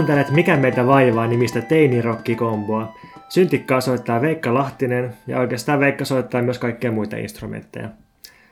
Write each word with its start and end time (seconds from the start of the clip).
Kuuntelet 0.00 0.30
Mikä 0.30 0.56
meitä 0.56 0.86
vaivaa 0.86 1.26
nimistä 1.26 1.60
teinirokkikomboa. 1.60 2.94
Syntikkaa 3.28 3.80
soittaa 3.80 4.20
Veikka 4.20 4.54
Lahtinen 4.54 5.12
ja 5.26 5.38
oikeastaan 5.40 5.80
Veikka 5.80 6.04
soittaa 6.04 6.42
myös 6.42 6.58
kaikkia 6.58 6.92
muita 6.92 7.16
instrumentteja. 7.16 7.88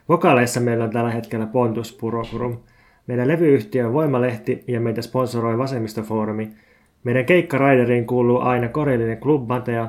Vokaaleissa 0.08 0.60
meillä 0.60 0.84
on 0.84 0.90
tällä 0.90 1.10
hetkellä 1.10 1.46
Pontus 1.46 1.92
Purokurum. 1.92 2.58
Meidän 3.06 3.28
levyyhtiö 3.28 3.86
on 3.86 3.92
Voimalehti 3.92 4.64
ja 4.66 4.80
meitä 4.80 5.02
sponsoroi 5.02 5.58
Vasemmistofoorumi. 5.58 6.50
Meidän 7.04 7.24
keikkaraideriin 7.24 8.06
kuuluu 8.06 8.40
aina 8.40 8.68
korillinen 8.68 9.18
klubbanteja. 9.18 9.88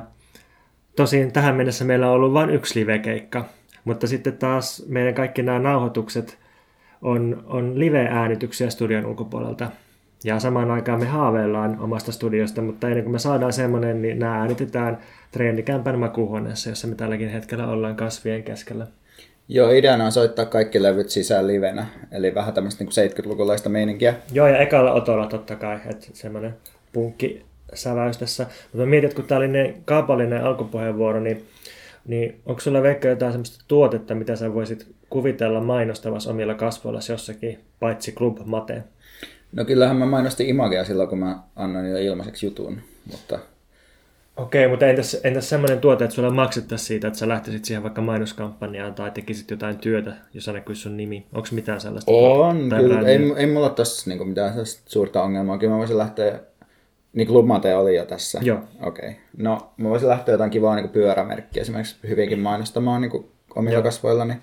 Tosin 0.96 1.32
tähän 1.32 1.54
mennessä 1.54 1.84
meillä 1.84 2.08
on 2.08 2.14
ollut 2.14 2.32
vain 2.32 2.50
yksi 2.50 2.80
live-keikka, 2.80 3.44
mutta 3.84 4.06
sitten 4.06 4.36
taas 4.36 4.86
meidän 4.88 5.14
kaikki 5.14 5.42
nämä 5.42 5.58
nauhoitukset 5.58 6.38
on, 7.02 7.44
on 7.46 7.78
live-äänityksiä 7.78 8.70
studion 8.70 9.06
ulkopuolelta. 9.06 9.70
Ja 10.24 10.40
samaan 10.40 10.70
aikaan 10.70 11.00
me 11.00 11.06
haaveillaan 11.06 11.80
omasta 11.80 12.12
studiosta, 12.12 12.62
mutta 12.62 12.88
ennen 12.88 13.04
kuin 13.04 13.12
me 13.12 13.18
saadaan 13.18 13.52
semmoinen, 13.52 14.02
niin 14.02 14.18
nämä 14.18 14.40
äänitetään 14.40 14.98
treenikämpän 15.32 15.98
makuuhuoneessa, 15.98 16.68
jossa 16.68 16.86
me 16.86 16.94
tälläkin 16.94 17.28
hetkellä 17.28 17.68
ollaan 17.68 17.96
kasvien 17.96 18.42
keskellä. 18.42 18.86
Joo, 19.48 19.70
ideana 19.70 20.04
on 20.04 20.12
soittaa 20.12 20.46
kaikki 20.46 20.82
levyt 20.82 21.10
sisään 21.10 21.46
livenä, 21.46 21.86
eli 22.12 22.34
vähän 22.34 22.54
tämmöistä 22.54 22.84
niin 22.84 23.10
70-lukulaista 23.10 23.68
meininkiä. 23.68 24.14
Joo, 24.32 24.46
ja 24.46 24.58
ekalla 24.58 24.92
otolla 24.92 25.26
totta 25.26 25.56
kai, 25.56 25.78
että 25.90 26.06
semmoinen 26.12 26.54
punkki 26.92 27.44
säväys 27.74 28.18
tässä. 28.18 28.46
Mutta 28.72 28.86
mietin, 28.86 29.08
että 29.08 29.16
kun 29.16 29.24
tämä 29.24 29.36
oli 29.36 29.48
ne 29.48 29.74
kaupallinen 29.84 30.44
alkupuheenvuoro, 30.44 31.20
niin, 31.20 31.44
niin 32.06 32.40
onko 32.46 32.60
sulla 32.60 32.82
Veikka 32.82 33.08
jotain 33.08 33.32
semmoista 33.32 33.64
tuotetta, 33.68 34.14
mitä 34.14 34.36
sä 34.36 34.54
voisit 34.54 34.86
kuvitella 35.10 35.60
mainostavassa 35.60 36.30
omilla 36.30 36.54
kasvoilla 36.54 37.00
jossakin, 37.08 37.58
paitsi 37.80 38.12
Club 38.12 38.38
Mate? 38.44 38.82
No 39.52 39.64
kyllähän 39.64 39.96
mä 39.96 40.06
mainostin 40.06 40.48
Imagea 40.48 40.84
silloin, 40.84 41.08
kun 41.08 41.18
mä 41.18 41.38
annoin 41.56 41.90
jo 41.90 41.98
ilmaiseksi 41.98 42.46
jutun, 42.46 42.80
mutta... 43.10 43.38
Okei, 44.36 44.68
mutta 44.68 44.86
entäs, 44.86 45.20
entäs 45.24 45.48
semmoinen 45.48 45.80
tuote, 45.80 46.04
että 46.04 46.14
sulle 46.14 46.30
maksettaisiin 46.30 46.86
siitä, 46.86 47.08
että 47.08 47.18
sä 47.18 47.28
lähtisit 47.28 47.64
siihen 47.64 47.82
vaikka 47.82 48.00
mainoskampanjaan 48.00 48.94
tai 48.94 49.10
tekisit 49.10 49.50
jotain 49.50 49.78
työtä, 49.78 50.14
jos 50.34 50.46
näkyisi 50.46 50.82
sun 50.82 50.96
nimi? 50.96 51.26
Onko 51.32 51.48
mitään 51.52 51.80
sellaista? 51.80 52.12
On, 52.12 52.68
tai 52.68 52.80
kyllä. 52.80 53.08
Ei, 53.08 53.18
ei 53.36 53.46
mulla 53.46 53.66
ole 53.66 53.74
tässä 53.74 54.10
niinku 54.10 54.24
mitään 54.24 54.52
suurta 54.86 55.22
ongelmaa. 55.22 55.58
Kyllä 55.58 55.72
mä 55.72 55.78
voisin 55.78 55.98
lähteä, 55.98 56.40
niin 57.12 57.46
Mate 57.46 57.74
oli 57.74 57.96
jo 57.96 58.04
tässä. 58.04 58.40
Joo. 58.42 58.58
Okei. 58.82 59.08
Okay. 59.08 59.20
No, 59.36 59.72
mä 59.76 59.88
voisin 59.88 60.08
lähteä 60.08 60.32
jotain 60.32 60.50
kivaa 60.50 60.76
niin 60.76 60.88
pyörämerkkiä 60.88 61.60
esimerkiksi 61.60 61.96
hyvinkin 62.08 62.38
mainostamaan 62.38 63.00
niin 63.00 63.24
omilla 63.54 63.74
Joo. 63.74 63.82
kasvoillani 63.82 64.34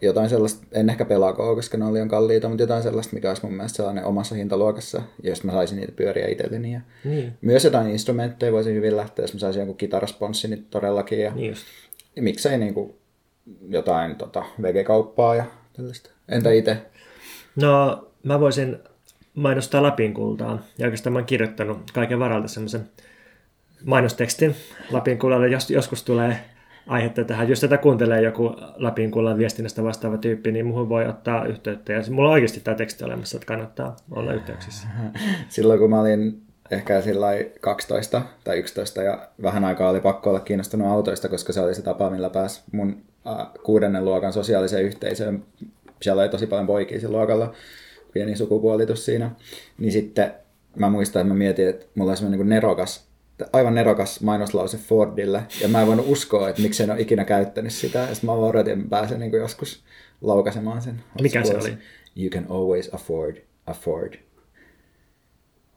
jotain 0.00 0.28
sellaista, 0.28 0.66
en 0.72 0.90
ehkä 0.90 1.04
pelaakoa, 1.04 1.54
koska 1.54 1.76
ne 1.76 1.84
oli 1.84 1.92
liian 1.92 2.08
kalliita, 2.08 2.48
mutta 2.48 2.62
jotain 2.62 2.82
sellaista, 2.82 3.14
mikä 3.14 3.28
olisi 3.28 3.42
mun 3.42 3.54
mielestä 3.54 3.76
sellainen 3.76 4.04
omassa 4.04 4.34
hintaluokassa, 4.34 5.02
jos 5.22 5.44
mä 5.44 5.52
saisin 5.52 5.76
niitä 5.76 5.92
pyöriä 5.92 6.28
itselleni. 6.28 6.72
Ja 6.72 6.80
niin. 7.04 7.32
Myös 7.40 7.64
jotain 7.64 7.90
instrumentteja 7.90 8.52
voisin 8.52 8.74
hyvin 8.74 8.96
lähteä, 8.96 9.22
jos 9.22 9.34
mä 9.34 9.40
saisin 9.40 9.60
jonkun 9.60 9.76
kitarasponssin 9.76 10.50
niin 10.50 10.66
todellakin. 10.70 11.20
Ja, 11.20 11.34
niin 11.34 11.50
just. 11.50 11.64
ja 12.16 12.22
miksei 12.22 12.58
niin 12.58 12.74
kuin 12.74 12.94
jotain 13.68 14.16
tota, 14.16 14.44
vege-kauppaa 14.62 15.34
ja 15.34 15.44
tällaista. 15.72 16.10
Entä 16.28 16.52
itse? 16.52 16.76
No, 17.56 18.06
mä 18.22 18.40
voisin 18.40 18.76
mainostaa 19.34 19.82
Lapin 19.82 20.14
kultaa. 20.14 20.62
Ja 20.78 20.86
oikeastaan 20.86 21.12
mä 21.12 21.18
oon 21.18 21.26
kirjoittanut 21.26 21.90
kaiken 21.90 22.18
varalta 22.18 22.48
semmoisen 22.48 22.88
mainostekstin 23.84 24.56
Lapin 24.90 25.18
kullalle. 25.18 25.48
Jos, 25.48 25.70
joskus 25.70 26.02
tulee 26.02 26.40
aihetta 26.86 27.24
tähän. 27.24 27.48
Jos 27.48 27.60
tätä 27.60 27.78
kuuntelee 27.78 28.22
joku 28.22 28.54
Lapin 28.76 29.10
kullan 29.10 29.38
viestinnästä 29.38 29.84
vastaava 29.84 30.18
tyyppi, 30.18 30.52
niin 30.52 30.66
muuhun 30.66 30.88
voi 30.88 31.08
ottaa 31.08 31.44
yhteyttä. 31.44 31.92
Ja 31.92 32.02
mulla 32.10 32.28
on 32.28 32.32
oikeasti 32.32 32.60
tämä 32.60 32.74
teksti 32.74 33.04
olemassa, 33.04 33.36
että 33.36 33.46
kannattaa 33.46 33.96
olla 34.10 34.32
yhteyksissä. 34.32 34.88
Silloin 35.48 35.78
kun 35.78 35.90
mä 35.90 36.00
olin 36.00 36.42
ehkä 36.70 37.00
sillä 37.00 37.26
12 37.60 38.22
tai 38.44 38.58
11 38.58 39.02
ja 39.02 39.28
vähän 39.42 39.64
aikaa 39.64 39.90
oli 39.90 40.00
pakko 40.00 40.30
olla 40.30 40.40
kiinnostunut 40.40 40.88
autoista, 40.88 41.28
koska 41.28 41.52
se 41.52 41.60
oli 41.60 41.74
se 41.74 41.82
tapa, 41.82 42.10
millä 42.10 42.30
pääsi 42.30 42.62
mun 42.72 43.02
kuudennen 43.62 44.04
luokan 44.04 44.32
sosiaaliseen 44.32 44.84
yhteisöön. 44.84 45.44
Siellä 46.02 46.22
oli 46.22 46.28
tosi 46.28 46.46
paljon 46.46 46.66
poikia 46.66 47.00
siinä 47.00 47.12
luokalla, 47.12 47.54
pieni 48.12 48.36
sukupuolitus 48.36 49.04
siinä. 49.04 49.30
Niin 49.78 49.92
sitten 49.92 50.34
mä 50.76 50.90
muistan, 50.90 51.20
että 51.20 51.34
mä 51.34 51.38
mietin, 51.38 51.68
että 51.68 51.86
mulla 51.94 52.10
oli 52.10 52.16
semmoinen 52.16 52.40
niin 52.40 52.48
nerokas 52.48 53.05
aivan 53.52 53.74
nerokas 53.74 54.20
mainoslause 54.20 54.78
Fordille, 54.78 55.42
ja 55.60 55.68
mä 55.68 55.80
en 55.80 55.86
voinut 55.86 56.06
uskoa, 56.08 56.48
että 56.48 56.62
miksi 56.62 56.82
en 56.82 56.90
ole 56.90 57.00
ikinä 57.00 57.24
käyttänyt 57.24 57.72
sitä, 57.72 57.98
ja 57.98 58.06
sitten 58.06 58.30
mä 58.30 58.36
vaan 58.36 58.50
odotin, 58.50 58.78
että 58.78 58.90
pääsen 58.90 59.20
niin 59.20 59.32
joskus 59.32 59.84
laukaisemaan 60.20 60.82
sen. 60.82 61.02
Mikä 61.22 61.44
se 61.44 61.56
oli? 61.56 61.78
You 62.16 62.30
can 62.30 62.46
always 62.50 62.94
afford 62.94 63.36
a 63.66 63.72
Ford. 63.72 64.14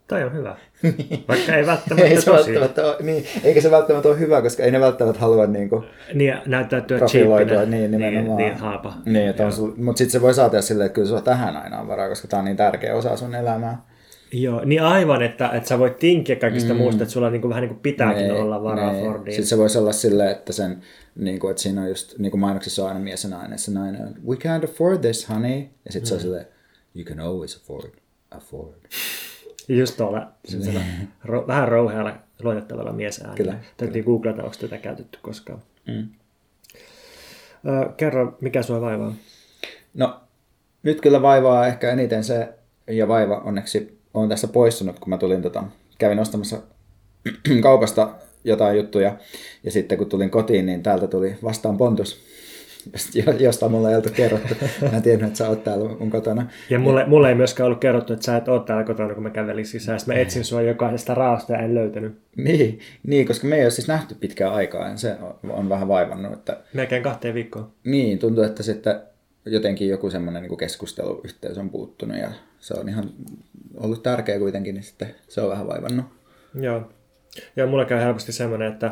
Toi 0.07 0.23
on 0.23 0.33
hyvä. 0.33 0.55
Vaikka 1.27 1.55
ei 1.55 1.65
välttämättä 1.65 2.09
ei 2.09 2.21
se 2.21 2.31
välttämättä 2.31 2.85
ole, 2.85 2.95
niin, 2.99 3.25
eikä 3.43 3.61
se 3.61 3.71
välttämättä 3.71 4.09
ole 4.09 4.19
hyvä, 4.19 4.41
koska 4.41 4.63
ei 4.63 4.71
ne 4.71 4.79
välttämättä 4.79 5.21
halua 5.21 5.47
niin 5.47 5.69
kuin, 5.69 5.85
niin, 6.13 6.37
näyttäytyä 6.45 6.97
profiloitua. 6.97 7.65
Niin, 7.65 7.91
nimenomaan. 7.91 8.37
Niin, 8.37 8.49
niin 8.49 8.57
haapa. 8.57 8.93
Niin, 9.05 9.29
on, 9.29 9.73
mutta 9.77 9.97
sitten 9.97 10.11
se 10.11 10.21
voi 10.21 10.33
saada 10.33 10.61
silleen, 10.61 10.85
että 10.85 10.95
kyllä 10.95 11.07
sulla 11.07 11.21
tähän 11.21 11.57
aina 11.57 11.79
on 11.79 11.87
varaa, 11.87 12.09
koska 12.09 12.27
tämä 12.27 12.39
on 12.39 12.45
niin 12.45 12.57
tärkeä 12.57 12.95
osa 12.95 13.17
sun 13.17 13.35
elämää. 13.35 13.88
Joo, 14.31 14.65
niin 14.65 14.83
aivan, 14.83 15.21
että, 15.21 15.49
että 15.49 15.69
sä 15.69 15.79
voit 15.79 15.99
tinkiä 15.99 16.35
kaikista 16.35 16.73
mm. 16.73 16.77
muusta, 16.77 17.03
että 17.03 17.13
sulla 17.13 17.29
niin 17.29 17.41
kuin, 17.41 17.49
vähän 17.49 17.61
niin 17.61 17.69
kuin 17.69 17.79
pitääkin 17.79 18.27
nee, 18.27 18.41
olla 18.41 18.63
varaa 18.63 18.91
nee. 18.91 19.03
Fordiin. 19.03 19.33
Sitten 19.33 19.47
se 19.47 19.57
voisi 19.57 19.77
olla 19.77 19.91
silleen, 19.91 20.31
että, 20.31 20.53
sen, 20.53 20.81
niin 21.15 21.39
kuin, 21.39 21.51
että 21.51 21.63
siinä 21.63 21.81
on 21.81 21.89
just, 21.89 22.17
niin 22.17 22.31
kuin 22.31 22.41
mainoksissa 22.41 22.83
on 22.83 22.87
aina 22.87 22.99
mies 22.99 23.23
ja 23.23 23.29
nainen, 23.29 23.59
se 23.59 23.71
nainen 23.71 24.01
on, 24.01 24.15
we 24.27 24.35
can't 24.35 24.63
afford 24.63 24.99
this, 24.99 25.29
honey. 25.29 25.59
Ja 25.85 25.91
sitten 25.91 26.01
mm. 26.01 26.05
se 26.05 26.13
on 26.13 26.19
mm. 26.19 26.21
silleen, 26.21 26.45
you 26.95 27.05
can 27.05 27.19
always 27.19 27.55
afford, 27.55 27.91
afford. 28.31 28.75
Just 29.67 29.97
tuolla 29.97 30.31
ro, 31.23 31.47
vähän 31.47 31.67
rouhealla 31.67 32.15
luotettavalla 32.43 32.93
miesäänellä. 32.93 33.37
Kyllä. 33.37 33.59
Täytyy 33.77 34.03
googlata, 34.03 34.43
onko 34.43 34.55
tätä 34.61 34.77
käytetty 34.77 35.19
koskaan. 35.21 35.61
Mm. 35.87 36.07
Ö, 37.67 37.91
kerro, 37.97 38.37
mikä 38.41 38.61
sua 38.61 38.81
vaivaa? 38.81 39.13
No, 39.93 40.19
nyt 40.83 41.01
kyllä 41.01 41.21
vaivaa 41.21 41.67
ehkä 41.67 41.91
eniten 41.91 42.23
se, 42.23 42.49
ja 42.87 43.07
vaiva 43.07 43.37
onneksi 43.37 43.98
olen 44.13 44.29
tässä 44.29 44.47
poistunut, 44.47 44.99
kun 44.99 45.09
mä 45.09 45.17
tulin, 45.17 45.41
tota, 45.41 45.63
kävin 45.97 46.19
ostamassa 46.19 46.61
kaupasta 47.61 48.09
jotain 48.43 48.77
juttuja, 48.77 49.17
ja 49.63 49.71
sitten 49.71 49.97
kun 49.97 50.09
tulin 50.09 50.29
kotiin, 50.29 50.65
niin 50.65 50.83
täältä 50.83 51.07
tuli 51.07 51.35
vastaan 51.43 51.77
Pontus, 51.77 52.19
josta 53.39 53.69
mulle 53.69 53.89
ei 53.89 53.95
oltu 53.95 54.09
kerrottu. 54.15 54.55
Mä 54.81 54.97
en 54.97 55.03
tiennyt, 55.03 55.27
että 55.27 55.37
sä 55.37 55.49
oot 55.49 55.63
täällä 55.63 55.89
mun 55.99 56.09
kotona. 56.09 56.47
Ja 56.69 56.79
mulle, 56.79 57.05
mulle 57.05 57.29
ei 57.29 57.35
myöskään 57.35 57.65
ollut 57.65 57.79
kerrottu, 57.79 58.13
että 58.13 58.25
sä 58.25 58.37
et 58.37 58.47
ole 58.47 58.63
täällä 58.63 58.83
kotona, 58.83 59.13
kun 59.13 59.23
mä 59.23 59.29
kävelin 59.29 59.65
sisään. 59.65 59.99
Sitten 59.99 60.15
mä 60.15 60.21
etsin 60.21 60.43
sua 60.43 60.61
jokaisesta 60.61 61.13
raasta 61.13 61.53
ja 61.53 61.59
en 61.59 61.75
löytänyt. 61.75 62.19
Niin, 62.35 62.79
niin, 63.07 63.27
koska 63.27 63.47
me 63.47 63.55
ei 63.55 63.63
ole 63.63 63.71
siis 63.71 63.87
nähty 63.87 64.15
pitkään 64.15 64.53
aikaa. 64.53 64.97
Se 64.97 65.15
on, 65.21 65.51
on 65.51 65.69
vähän 65.69 65.87
vaivannut. 65.87 66.33
Että... 66.33 66.57
Melkein 66.73 67.03
kahteen 67.03 67.33
viikkoon. 67.33 67.71
Niin, 67.83 68.19
tuntuu, 68.19 68.43
että 68.43 68.63
sitten 68.63 69.01
jotenkin 69.45 69.89
joku 69.89 70.09
semmoinen 70.09 70.43
niin 70.43 70.57
keskusteluyhteys 70.57 71.57
on 71.57 71.69
puuttunut 71.69 72.17
ja 72.17 72.29
se 72.59 72.73
on 72.73 72.89
ihan 72.89 73.09
ollut 73.77 74.03
tärkeä 74.03 74.39
kuitenkin, 74.39 74.75
niin 74.75 74.83
sitten 74.83 75.15
se 75.27 75.41
on 75.41 75.49
vähän 75.49 75.67
vaivannut. 75.67 76.05
Joo. 76.61 76.91
Joo, 77.55 77.67
mulla 77.67 77.85
käy 77.85 77.99
helposti 77.99 78.31
semmoinen, 78.31 78.73
että, 78.73 78.91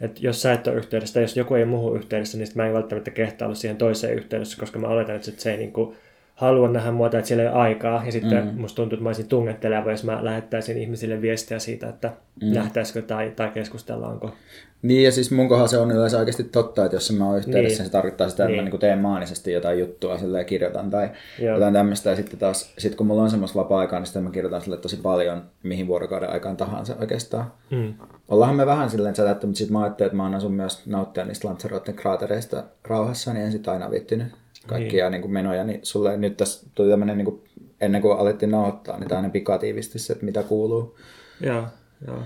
että 0.00 0.20
jos 0.22 0.42
sä 0.42 0.52
et 0.52 0.66
ole 0.66 0.76
yhteydessä 0.76 1.14
tai 1.14 1.22
jos 1.22 1.36
joku 1.36 1.54
ei 1.54 1.64
muuhun 1.64 1.96
yhteydessä, 1.96 2.38
niin 2.38 2.48
mä 2.54 2.66
en 2.66 2.74
välttämättä 2.74 3.10
kehtaa 3.10 3.46
olla 3.46 3.54
siihen 3.54 3.76
toiseen 3.76 4.14
yhteydessä, 4.14 4.58
koska 4.60 4.78
mä 4.78 4.86
oletan, 4.86 5.16
että 5.16 5.30
se 5.36 5.50
ei 5.50 5.56
niin 5.56 5.72
kuin, 5.72 5.96
halua 6.42 6.68
nähdä 6.68 6.90
muuta, 6.90 7.18
että 7.18 7.28
siellä 7.28 7.42
ei 7.42 7.48
ole 7.48 7.56
aikaa. 7.56 8.02
Ja 8.06 8.12
sitten 8.12 8.44
mm. 8.44 8.60
musta 8.60 8.76
tuntuu, 8.76 8.96
että 8.96 9.02
mä 9.02 9.08
olisin 9.08 9.28
tungetteleva, 9.28 9.90
jos 9.90 10.04
mä 10.04 10.24
lähettäisin 10.24 10.78
ihmisille 10.78 11.22
viestiä 11.22 11.58
siitä, 11.58 11.88
että 11.88 12.12
mm. 12.42 12.54
nähtäisikö 12.54 13.02
tai, 13.02 13.32
tai 13.36 13.50
keskustellaanko. 13.50 14.30
Niin, 14.82 15.04
ja 15.04 15.12
siis 15.12 15.30
mun 15.30 15.48
kohdalla 15.48 15.68
se 15.68 15.78
on 15.78 15.90
yleensä 15.90 16.18
oikeasti 16.18 16.44
totta, 16.44 16.84
että 16.84 16.96
jos 16.96 17.12
mä 17.12 17.26
oon 17.26 17.38
yhteydessä, 17.38 17.82
niin. 17.82 17.86
se 17.86 17.92
tarkoittaa 17.92 18.28
sitä, 18.28 18.44
että 18.44 18.52
niin. 18.56 18.64
mä 18.64 18.70
niin 18.70 18.80
teen 18.80 18.98
maanisesti 18.98 19.52
jotain 19.52 19.78
juttua 19.78 20.18
ja 20.38 20.44
kirjoitan 20.44 20.90
tai 20.90 21.10
Joo. 21.38 21.54
jotain 21.54 21.74
tämmöistä. 21.74 22.10
Ja 22.10 22.16
sitten 22.16 22.38
taas, 22.38 22.74
sit 22.78 22.94
kun 22.94 23.06
mulla 23.06 23.22
on 23.22 23.30
semmoista 23.30 23.58
vapaa-aikaa, 23.58 23.98
niin 23.98 24.06
sitten 24.06 24.22
mä 24.22 24.30
kirjoitan 24.30 24.60
sille 24.60 24.76
tosi 24.76 24.96
paljon, 24.96 25.42
mihin 25.62 25.86
vuorokauden 25.86 26.30
aikaan 26.30 26.56
tahansa 26.56 26.96
oikeastaan. 27.00 27.52
Mm. 27.70 27.94
Ollaanhan 28.28 28.56
me 28.56 28.66
vähän 28.66 28.90
silleen 28.90 29.16
sätätty, 29.16 29.46
mutta 29.46 29.58
sitten 29.58 29.72
mä 29.72 29.82
ajattelin, 29.82 30.06
että 30.06 30.16
mä 30.16 30.24
annan 30.24 30.40
sun 30.40 30.52
myös 30.52 30.86
nauttia 30.86 31.24
niistä 31.24 31.48
Lanzaroten 31.48 31.94
kraatereista 31.94 32.64
rauhassa, 32.84 33.32
niin 33.32 33.44
en 33.44 33.52
sitten 33.52 33.72
aina 33.72 33.90
viittinyt 33.90 34.28
kaikkia 34.66 35.04
niin. 35.04 35.12
Niin 35.12 35.22
kuin 35.22 35.32
menoja. 35.32 35.64
Niin 35.64 35.80
sulle 35.82 36.16
nyt 36.16 36.36
tässä 36.36 36.66
tuli 36.74 36.90
tämmöinen, 36.90 37.18
niin 37.18 37.24
kuin, 37.24 37.40
ennen 37.80 38.02
kuin 38.02 38.18
alettiin 38.18 38.50
nauhoittaa, 38.50 38.98
niin 38.98 39.08
tämmöinen 39.08 39.30
pikatiivistys, 39.30 40.10
että 40.10 40.24
mitä 40.24 40.42
kuuluu. 40.42 40.98
Joo, 41.40 41.64
joo. 42.06 42.22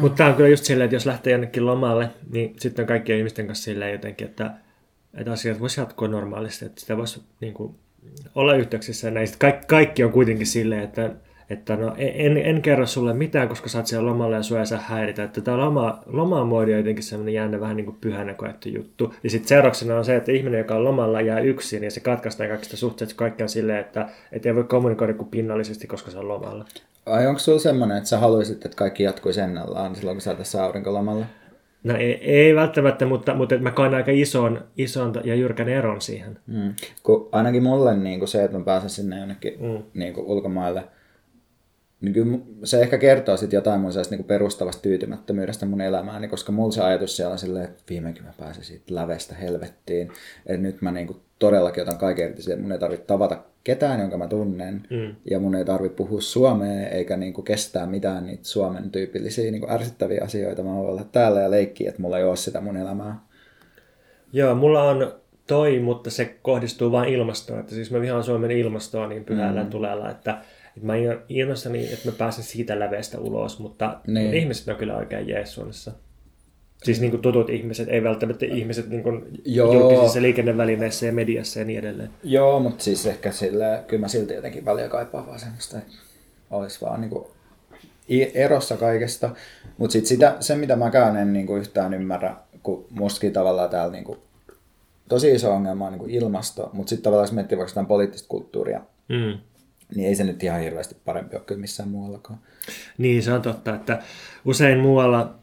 Mutta 0.00 0.16
tämä 0.16 0.30
on 0.30 0.36
kyllä 0.36 0.48
just 0.48 0.64
silleen, 0.64 0.84
että 0.84 0.96
jos 0.96 1.06
lähtee 1.06 1.30
jonnekin 1.30 1.66
lomalle, 1.66 2.10
niin 2.32 2.54
sitten 2.58 2.82
on 2.82 2.86
kaikkien 2.86 3.18
ihmisten 3.18 3.46
kanssa 3.46 3.64
silleen 3.64 3.92
jotenkin, 3.92 4.26
että, 4.26 4.50
että 5.14 5.32
asiat 5.32 5.60
voisi 5.60 5.80
jatkua 5.80 6.08
normaalisti, 6.08 6.64
että 6.64 6.80
sitä 6.80 6.96
voisi 6.96 7.22
niin 7.40 7.54
kuin, 7.54 7.74
olla 8.34 8.54
yhteyksissä 8.54 9.06
ja 9.06 9.10
näin. 9.10 9.28
Kaikki, 9.38 9.66
kaikki 9.66 10.04
on 10.04 10.12
kuitenkin 10.12 10.46
silleen, 10.46 10.82
että 10.82 11.10
että 11.50 11.76
no 11.76 11.94
en, 11.98 12.36
en 12.36 12.62
kerro 12.62 12.86
sulle 12.86 13.14
mitään, 13.14 13.48
koska 13.48 13.68
sä 13.68 13.78
oot 13.78 13.86
siellä 13.86 14.10
lomalla 14.10 14.36
ja 14.36 14.42
sua 14.42 14.58
ei 14.58 14.66
saa 14.66 14.78
häiritä. 14.78 15.24
Että 15.24 15.40
tämä 15.40 15.58
loma, 15.58 15.98
lomamoodi 16.06 16.72
on 16.72 16.78
jotenkin 16.78 17.04
sellainen 17.04 17.34
jännä 17.34 17.60
vähän 17.60 17.76
niin 17.76 17.84
kuin 17.84 17.96
pyhänä 18.00 18.34
koettu 18.34 18.68
juttu. 18.68 19.14
Ja 19.24 19.30
sitten 19.30 19.48
seurauksena 19.48 19.96
on 19.96 20.04
se, 20.04 20.16
että 20.16 20.32
ihminen, 20.32 20.58
joka 20.58 20.74
on 20.74 20.84
lomalla, 20.84 21.20
jää 21.20 21.40
yksin 21.40 21.84
ja 21.84 21.90
se 21.90 22.00
katkaistaan 22.00 22.48
kaikista 22.48 22.76
suhteet 22.76 23.12
kaikkea 23.12 23.48
silleen, 23.48 23.78
että, 23.78 24.08
että 24.32 24.48
ei 24.48 24.54
voi 24.54 24.64
kommunikoida 24.64 25.14
kuin 25.14 25.28
pinnallisesti, 25.28 25.86
koska 25.86 26.10
se 26.10 26.18
on 26.18 26.28
lomalla. 26.28 26.64
Ai 27.06 27.26
onko 27.26 27.38
sulla 27.38 27.58
semmoinen, 27.58 27.96
että 27.96 28.08
sä 28.08 28.18
haluaisit, 28.18 28.64
että 28.64 28.76
kaikki 28.76 29.02
jatkuisi 29.02 29.40
ennallaan 29.40 29.96
silloin, 29.96 30.16
kun 30.16 30.22
sä 30.22 30.34
tässä 30.34 30.64
aurinkolomalla? 30.64 31.26
No 31.84 31.96
ei, 31.96 32.12
ei 32.12 32.54
välttämättä, 32.54 33.06
mutta, 33.06 33.34
mutta 33.34 33.58
mä 33.58 33.70
koen 33.70 33.94
aika 33.94 34.10
ison, 34.10 34.64
ison 34.76 35.12
ja 35.24 35.34
jyrkän 35.34 35.68
eron 35.68 36.00
siihen. 36.00 36.38
Mm. 36.46 36.74
Kun 37.02 37.28
ainakin 37.32 37.62
mulle 37.62 37.96
niin 37.96 38.18
kuin 38.18 38.28
se, 38.28 38.44
että 38.44 38.58
mä 38.58 38.64
pääsen 38.64 38.90
sinne 38.90 39.18
jonnekin 39.18 39.54
mm. 39.60 39.82
niin 39.94 40.14
kuin 40.14 40.26
ulkomaille, 40.26 40.84
niin 42.00 42.14
kyllä 42.14 42.38
se 42.64 42.80
ehkä 42.80 42.98
kertoo 42.98 43.36
sitten 43.36 43.58
jotain 43.58 43.80
mun 43.80 43.90
niin 44.10 44.24
perustavasta 44.24 44.82
tyytymättömyydestä 44.82 45.66
mun 45.66 45.80
elämääni, 45.80 46.28
koska 46.28 46.52
mulla 46.52 46.72
se 46.72 46.82
ajatus 46.82 47.16
siellä 47.16 47.32
on 47.32 47.38
silleen, 47.38 47.64
että 47.64 47.82
viimeinkin 47.90 48.24
mä 48.24 48.32
pääsen 48.38 48.64
siitä 48.64 48.94
lävestä 48.94 49.34
helvettiin. 49.34 50.10
Että 50.46 50.62
nyt 50.62 50.82
mä 50.82 50.90
niin 50.90 51.06
kuin 51.06 51.20
todellakin 51.38 51.82
otan 51.82 51.98
kaiken 51.98 52.28
irti 52.28 52.52
että 52.52 52.62
mun 52.62 52.72
ei 52.72 52.78
tarvitse 52.78 53.06
tavata 53.06 53.38
ketään, 53.64 54.00
jonka 54.00 54.18
mä 54.18 54.26
tunnen, 54.26 54.82
mm. 54.90 55.14
ja 55.30 55.40
mun 55.40 55.54
ei 55.54 55.64
tarvitse 55.64 55.96
puhua 55.96 56.20
suomea, 56.20 56.88
eikä 56.88 57.16
niin 57.16 57.32
kuin 57.32 57.44
kestää 57.44 57.86
mitään 57.86 58.26
niitä 58.26 58.44
Suomen 58.44 58.90
tyypillisiä 58.90 59.50
niin 59.50 59.60
kuin 59.60 59.72
ärsyttäviä 59.72 60.20
asioita. 60.24 60.62
Mä 60.62 60.74
voin 60.74 60.90
olla 60.90 61.04
täällä 61.12 61.40
ja 61.40 61.50
leikkiä, 61.50 61.88
että 61.88 62.02
mulla 62.02 62.18
ei 62.18 62.24
ole 62.24 62.36
sitä 62.36 62.60
mun 62.60 62.76
elämää. 62.76 63.20
Joo, 64.32 64.54
mulla 64.54 64.82
on 64.82 65.12
toi, 65.46 65.78
mutta 65.78 66.10
se 66.10 66.36
kohdistuu 66.42 66.92
vain 66.92 67.08
ilmastoon. 67.08 67.60
Että 67.60 67.74
siis 67.74 67.90
mä 67.90 68.00
vihaan 68.00 68.24
Suomen 68.24 68.50
ilmastoa 68.50 69.06
niin 69.06 69.24
pyhällä 69.24 69.62
mm. 69.62 69.70
tulella, 69.70 70.10
että, 70.10 70.38
että 70.80 71.68
mä 71.68 71.72
niin, 71.72 71.92
että 71.92 72.08
mä 72.08 72.14
pääsen 72.18 72.44
siitä 72.44 72.78
läveestä 72.78 73.18
ulos, 73.18 73.58
mutta 73.58 74.00
niin. 74.06 74.34
ihmiset 74.34 74.68
on 74.68 74.76
kyllä 74.76 74.96
oikein 74.96 75.28
jees 75.28 75.54
Suomessa. 75.54 75.92
Siis 76.82 77.00
niin 77.00 77.10
kuin 77.10 77.22
tutut 77.22 77.50
ihmiset, 77.50 77.88
ei 77.88 78.02
välttämättä 78.02 78.46
ihmiset 78.46 78.88
niin 78.88 79.02
kuin 79.02 79.40
julkisissa 79.44 80.22
liikennevälineissä 80.22 81.06
ja 81.06 81.12
mediassa 81.12 81.58
ja 81.58 81.64
niin 81.64 81.78
edelleen. 81.78 82.10
Joo, 82.22 82.60
mutta 82.60 82.84
siis 82.84 83.06
ehkä 83.06 83.32
sille, 83.32 83.84
kyllä 83.86 84.00
mä 84.00 84.08
silti 84.08 84.34
jotenkin 84.34 84.64
paljon 84.64 84.90
kaipaan 84.90 85.26
vaan 85.26 85.38
semmoista, 85.38 85.78
että 85.78 85.92
olisi 86.50 86.80
vaan 86.80 87.00
niin 87.00 87.10
kuin 87.10 87.24
erossa 88.34 88.76
kaikesta. 88.76 89.30
Mutta 89.78 89.92
sitten 89.92 90.08
sitä, 90.08 90.36
se, 90.40 90.56
mitä 90.56 90.76
mäkään 90.76 91.16
en 91.16 91.32
niin 91.32 91.46
kuin 91.46 91.60
yhtään 91.60 91.94
ymmärrä, 91.94 92.36
kun 92.62 92.86
mustakin 92.90 93.32
tavallaan 93.32 93.70
täällä 93.70 93.92
niin 93.92 94.04
kuin, 94.04 94.18
tosi 95.08 95.32
iso 95.32 95.52
ongelma 95.52 95.86
on 95.86 95.92
niin 95.92 96.00
kuin 96.00 96.10
ilmasto, 96.10 96.70
mutta 96.72 96.90
sitten 96.90 97.04
tavallaan 97.04 97.26
jos 97.26 97.32
miettii 97.32 97.58
vaikka 97.58 97.68
sitä 97.68 97.84
poliittista 97.84 98.28
kulttuuria, 98.28 98.80
mm. 99.08 99.38
Niin 99.94 100.08
ei 100.08 100.14
se 100.14 100.24
nyt 100.24 100.42
ihan 100.42 100.60
hirveästi 100.60 100.96
parempi 101.04 101.36
ole 101.36 101.44
kyllä 101.46 101.60
missään 101.60 101.88
muuallakaan. 101.88 102.38
Niin, 102.98 103.22
se 103.22 103.32
on 103.32 103.42
totta, 103.42 103.74
että 103.74 103.98
usein 104.44 104.78
muualla 104.78 105.40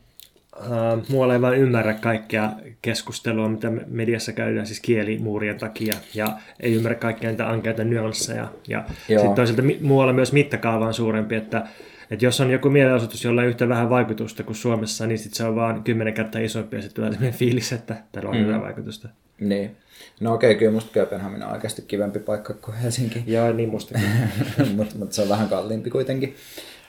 Uh, 0.60 1.06
muualla 1.10 1.34
ei 1.34 1.42
vain 1.42 1.60
ymmärrä 1.60 1.94
kaikkea 1.94 2.52
keskustelua, 2.82 3.50
mitä 3.50 3.72
mediassa 3.88 4.32
käydään 4.32 4.68
siis 4.68 4.80
kielimuurien 4.80 5.58
takia, 5.58 5.94
ja 6.14 6.28
ei 6.60 6.74
ymmärrä 6.74 6.96
kaikkia 6.98 7.30
niitä 7.30 7.50
ankeita 7.50 7.84
nyansseja. 7.84 8.48
Ja 8.68 8.86
sitten 9.08 9.34
toisaalta 9.34 9.64
muualla 9.82 10.14
myös 10.14 10.34
mittakaava 10.34 10.88
on 10.88 10.94
suurempi, 10.94 11.36
että, 11.36 11.68
että 12.12 12.26
jos 12.26 12.42
on 12.42 12.52
joku 12.52 12.70
mielenosoitus, 12.70 13.24
jolla 13.24 13.44
ei 13.44 13.50
yhtä 13.50 13.70
vähän 13.70 13.90
vaikutusta 13.90 14.44
kuin 14.44 14.56
Suomessa, 14.56 15.08
niin 15.08 15.18
sitten 15.18 15.38
se 15.38 15.44
on 15.44 15.56
vaan 15.56 15.84
kymmenen 15.84 16.14
kertaa 16.14 16.42
isompi, 16.42 16.76
ja 16.76 16.82
sitten 16.82 16.96
tulee 16.96 17.12
sellainen 17.12 17.40
fiilis, 17.40 17.74
että 17.74 17.96
tällä 18.12 18.30
on 18.30 18.38
mm. 18.38 18.62
vaikutusta. 18.62 19.10
Niin. 19.40 19.78
No 20.20 20.34
okei, 20.34 20.52
okay, 20.52 20.60
kyllä 20.60 20.72
musta 20.72 20.92
Kööpenhamina 20.94 21.48
on 21.48 21.54
oikeasti 21.54 21.82
kivempi 21.82 22.20
paikka 22.20 22.54
kuin 22.54 22.78
Helsinki. 22.78 23.24
Joo, 23.28 23.54
niin 23.54 23.70
musta. 23.70 24.00
mutta 24.76 24.96
mut 24.98 25.14
se 25.14 25.22
on 25.22 25.30
vähän 25.30 25.50
kalliimpi 25.50 25.90
kuitenkin. 25.90 26.36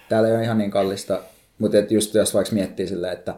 Täällä 0.09 0.29
ei 0.29 0.35
ole 0.35 0.45
ihan 0.45 0.59
niin 0.59 0.71
kallista, 0.71 1.21
mutta 1.59 1.77
just 1.91 2.15
jos 2.15 2.35
vaikka 2.35 2.55
miettii 2.55 2.87
silleen, 2.87 3.13
että 3.13 3.35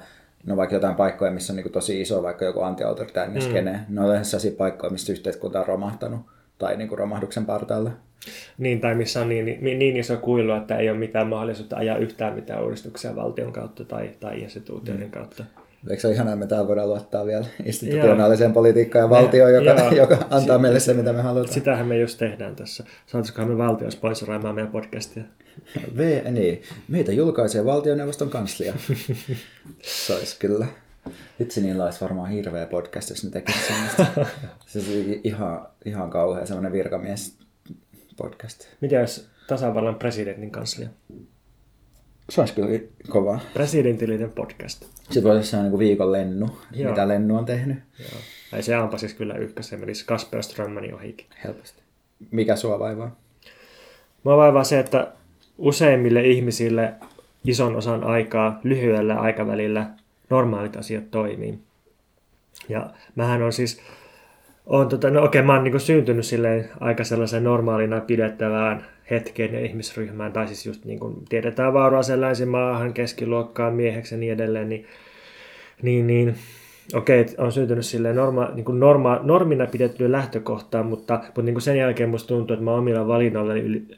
no 0.47 0.56
vaikka 0.56 0.77
jotain 0.77 0.94
paikkoja, 0.94 1.31
missä 1.31 1.53
on 1.53 1.56
niin 1.56 1.73
tosi 1.73 2.00
iso, 2.00 2.23
vaikka 2.23 2.44
joku 2.44 2.61
antiautoritäärinen 2.61 3.43
mm. 3.43 3.49
skene, 3.49 3.81
ne 3.88 4.00
on 4.00 4.25
sellaisia 4.25 4.53
paikkoja, 4.59 4.91
missä 4.91 5.12
yhteiskunta 5.12 5.61
on 5.61 5.67
romahtanut 5.67 6.21
tai 6.59 6.77
niin 6.77 6.88
kuin 6.88 6.99
romahduksen 6.99 7.47
partaalle. 7.47 7.91
Niin, 8.58 8.81
tai 8.81 8.94
missä 8.94 9.20
on 9.20 9.28
niin, 9.28 9.58
niin, 9.61 9.78
niin 9.78 9.96
iso 9.96 10.17
kuilu, 10.17 10.52
että 10.52 10.76
ei 10.76 10.90
ole 10.90 10.99
mitään 10.99 11.26
mahdollisuutta 11.26 11.76
ajaa 11.76 11.96
yhtään 11.96 12.34
mitään 12.34 12.64
uudistuksia 12.64 13.17
valtion 13.17 13.52
kautta 13.52 13.84
tai, 13.84 14.11
tai 14.20 14.40
instituutioiden 14.40 15.06
mm. 15.06 15.11
kautta. 15.11 15.44
Eikö 15.90 16.00
se 16.00 16.06
ole 16.06 16.14
ihanaa, 16.14 16.34
että 16.34 16.44
me 16.44 16.49
täällä 16.49 16.69
voidaan 16.69 16.88
luottaa 16.88 17.26
vielä 17.26 17.46
institutionaaliseen 17.64 18.52
politiikkaan 18.52 19.02
ja 19.02 19.11
valtioon, 19.11 19.55
joka, 19.55 19.81
joo. 19.81 19.93
joka 19.93 20.19
antaa 20.31 20.56
si- 20.56 20.62
meille 20.62 20.81
se, 20.81 20.94
mitä 20.94 21.12
me 21.12 21.22
halutaan. 21.22 21.55
Sitähän 21.55 21.87
me 21.87 21.99
just 21.99 22.19
tehdään 22.19 22.56
tässä. 22.56 22.84
Saataisikohan 23.06 23.50
me 23.50 23.58
valtio 23.58 23.90
sponsoroimaan 23.90 24.55
meidän 24.55 24.72
podcastia? 24.72 25.22
V, 25.96 26.22
niin. 26.31 26.62
Meitä 26.88 27.12
julkaisee 27.12 27.64
valtioneuvoston 27.64 28.31
kanslia. 28.31 28.75
se 29.82 30.14
olisi 30.14 30.37
kyllä. 30.38 30.67
Itse 31.40 31.61
niillä 31.61 31.84
olisi 31.84 32.00
varmaan 32.00 32.31
hirveä 32.31 32.67
podcast, 32.67 33.11
jos 33.11 33.25
ne 33.25 33.31
tekisivät 33.31 33.67
semmoista. 33.67 34.06
Se 34.67 34.78
olisi 34.78 35.20
ihan, 35.25 35.67
ihan 35.84 36.11
kauhea 36.11 36.46
semmoinen 36.46 36.72
virkamies 36.72 37.37
podcast. 38.22 38.64
Mitä 38.81 38.96
jos 38.96 39.28
tasavallan 39.49 39.94
presidentin 39.94 40.50
kanslia? 40.50 40.88
Se 42.31 42.40
olisi 42.40 42.55
kyllä 42.55 42.81
kova. 43.08 43.40
Presidentillinen 43.55 44.31
podcast. 44.31 44.84
Sitten 45.02 45.25
voisi 45.25 45.56
olla 45.56 45.69
niin 45.69 45.78
viikon 45.78 46.12
lennu, 46.12 46.49
Joo. 46.72 46.90
mitä 46.90 47.08
lennu 47.08 47.37
on 47.37 47.44
tehnyt. 47.44 47.78
Joo. 47.99 48.20
Ei 48.52 48.62
se 48.62 48.75
ampa 48.75 48.99
siis 48.99 49.14
kyllä 49.14 49.34
ykkösen, 49.34 49.81
menisi 49.81 50.06
Kasper 50.06 50.43
Strömmanin 50.43 50.94
ohikin. 50.94 51.26
Helposti. 51.44 51.82
Mikä 52.31 52.56
sua 52.56 52.78
vaivaa? 52.78 53.17
Mua 54.22 54.37
vaivaa 54.37 54.64
se, 54.64 54.78
että 54.78 55.12
useimmille 55.58 56.26
ihmisille 56.26 56.94
ison 57.44 57.76
osan 57.76 58.05
aikaa 58.05 58.61
lyhyellä 58.64 59.20
aikavälillä 59.20 59.90
normaalit 60.31 60.76
asiat 60.76 61.11
toimii. 61.11 61.58
Ja 62.69 62.90
mähän 63.14 63.43
on 63.43 63.52
siis, 63.52 63.81
on 64.70 64.88
tota, 64.88 65.11
no 65.11 65.25
okei, 65.25 65.43
mä 65.43 65.55
oon 65.55 65.64
niin 65.64 65.81
syntynyt 65.81 66.25
silleen 66.25 66.69
aika 66.81 67.05
sellaisen 67.05 67.44
normaalina 67.44 68.00
pidettävään 68.00 68.84
hetkeen 69.11 69.55
ja 69.55 69.61
ihmisryhmään, 69.61 70.32
tai 70.32 70.46
siis 70.46 70.67
just 70.67 70.84
niin 70.84 71.00
kuin 71.00 71.25
tiedetään 71.28 71.72
vauraaseen 71.72 72.20
länsimaahan, 72.20 72.94
keskiluokkaan, 72.94 73.75
mieheksi 73.75 74.14
ja 74.14 74.19
niin 74.19 74.32
edelleen, 74.32 74.69
niin, 74.69 74.86
niin, 75.82 76.06
niin. 76.06 76.34
Okei, 76.94 77.27
on 77.39 77.53
syntynyt 77.53 77.86
silleen 77.86 78.17
norma, 78.17 78.48
niin 78.55 78.65
kuin 78.65 78.81
norma, 78.81 79.20
normina 79.22 79.67
pidettyä 79.67 80.12
lähtökohtaan, 80.12 80.86
mutta, 80.86 81.20
mutta 81.27 81.43
niin 81.43 81.55
kuin 81.55 81.62
sen 81.62 81.77
jälkeen 81.77 82.08
musta 82.08 82.29
tuntuu, 82.29 82.55
että 82.55 82.65
mä 82.65 82.74
omilla 82.74 83.08
valinnoilla 83.08 83.55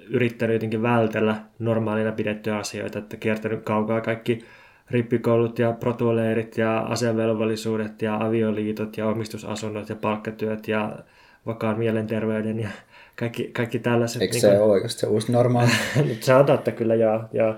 yrittänyt 0.08 0.54
jotenkin 0.54 0.82
vältellä 0.82 1.36
normaalina 1.58 2.12
pidettyjä 2.12 2.56
asioita, 2.56 2.98
että 2.98 3.16
kiertänyt 3.16 3.62
kaukaa 3.64 4.00
kaikki 4.00 4.44
rippikoulut 4.90 5.58
ja 5.58 5.72
protuoleirit 5.72 6.58
ja 6.58 6.78
asevelvollisuudet 6.78 8.02
ja 8.02 8.16
avioliitot 8.16 8.96
ja 8.96 9.06
omistusasunnot 9.06 9.88
ja 9.88 9.96
palkkatyöt 9.96 10.68
ja 10.68 10.98
vakaan 11.46 11.78
mielenterveyden 11.78 12.60
ja 12.60 12.68
kaikki, 13.16 13.50
kaikki 13.52 13.78
tällaiset. 13.78 14.22
Eikö 14.22 14.32
niin 14.34 14.42
kuin, 14.42 14.52
se 14.52 14.60
ole 14.60 14.72
oikeasti 14.72 15.00
se 15.00 15.06
uusi 15.06 15.32
normaali? 15.32 15.70
se 16.20 16.34
on 16.34 16.46
totta 16.46 16.70
kyllä, 16.70 16.94
joo. 16.94 17.24
joo 17.32 17.54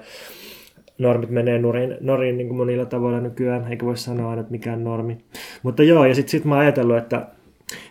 normit 0.99 1.31
menee 1.31 1.59
nurin, 1.59 1.97
noriin 2.00 2.37
niin 2.37 2.49
kuin 2.49 2.57
monilla 2.57 2.87
tavoilla 2.87 3.21
nykyään, 3.21 3.69
eikä 3.71 3.87
voi 3.87 3.97
sanoa 3.97 4.31
aina, 4.31 4.40
että 4.40 4.52
mikään 4.52 4.85
normi. 4.85 5.19
Mutta 5.62 5.83
joo, 5.83 6.07
ja 6.07 6.14
sitten 6.14 6.31
sit 6.31 6.45
mä 6.45 6.54
oon 6.54 6.62
ajatellut, 6.62 6.97
että, 6.97 7.26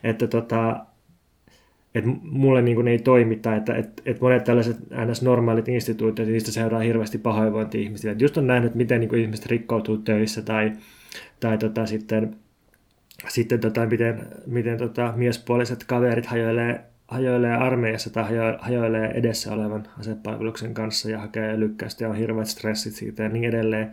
että 0.03 0.27
tota, 0.27 0.75
että 1.95 2.09
mulle 2.23 2.61
niin 2.61 2.75
kuin 2.75 2.87
ei 2.87 2.99
toimi 2.99 3.35
tai 3.35 3.57
että, 3.57 3.75
että, 3.75 4.01
että 4.05 4.21
monet 4.21 4.43
tällaiset 4.43 4.77
ns. 5.11 5.21
normaalit 5.21 5.67
instituutiot, 5.67 6.27
niistä 6.27 6.51
seuraa 6.51 6.79
hirveästi 6.79 7.17
pahoinvointi 7.17 7.83
ihmisille. 7.83 8.11
Että 8.11 8.23
just 8.23 8.37
on 8.37 8.47
nähnyt, 8.47 8.75
miten 8.75 8.99
niin 8.99 9.09
kuin 9.09 9.21
ihmiset 9.21 9.45
rikkoutuu 9.45 9.97
töissä 9.97 10.41
tai, 10.41 10.71
tai 11.39 11.57
tota, 11.57 11.85
sitten, 11.85 12.35
sitten 13.27 13.59
tota, 13.59 13.85
miten, 13.85 14.27
miten 14.45 14.77
tota, 14.77 15.13
miespuoliset 15.15 15.83
kaverit 15.83 16.25
hajoilee 16.25 16.85
hajoilee 17.07 17.53
armeijassa 17.53 18.09
tai 18.09 18.25
hajoilee 18.59 19.07
edessä 19.07 19.53
olevan 19.53 19.87
asepalveluksen 19.99 20.73
kanssa 20.73 21.09
ja 21.09 21.19
hakee 21.19 21.59
lykkäystä 21.59 22.03
ja 22.03 22.09
on 22.09 22.15
hirveät 22.15 22.47
stressit 22.47 22.93
siitä 22.93 23.23
ja 23.23 23.29
niin 23.29 23.45
edelleen. 23.45 23.91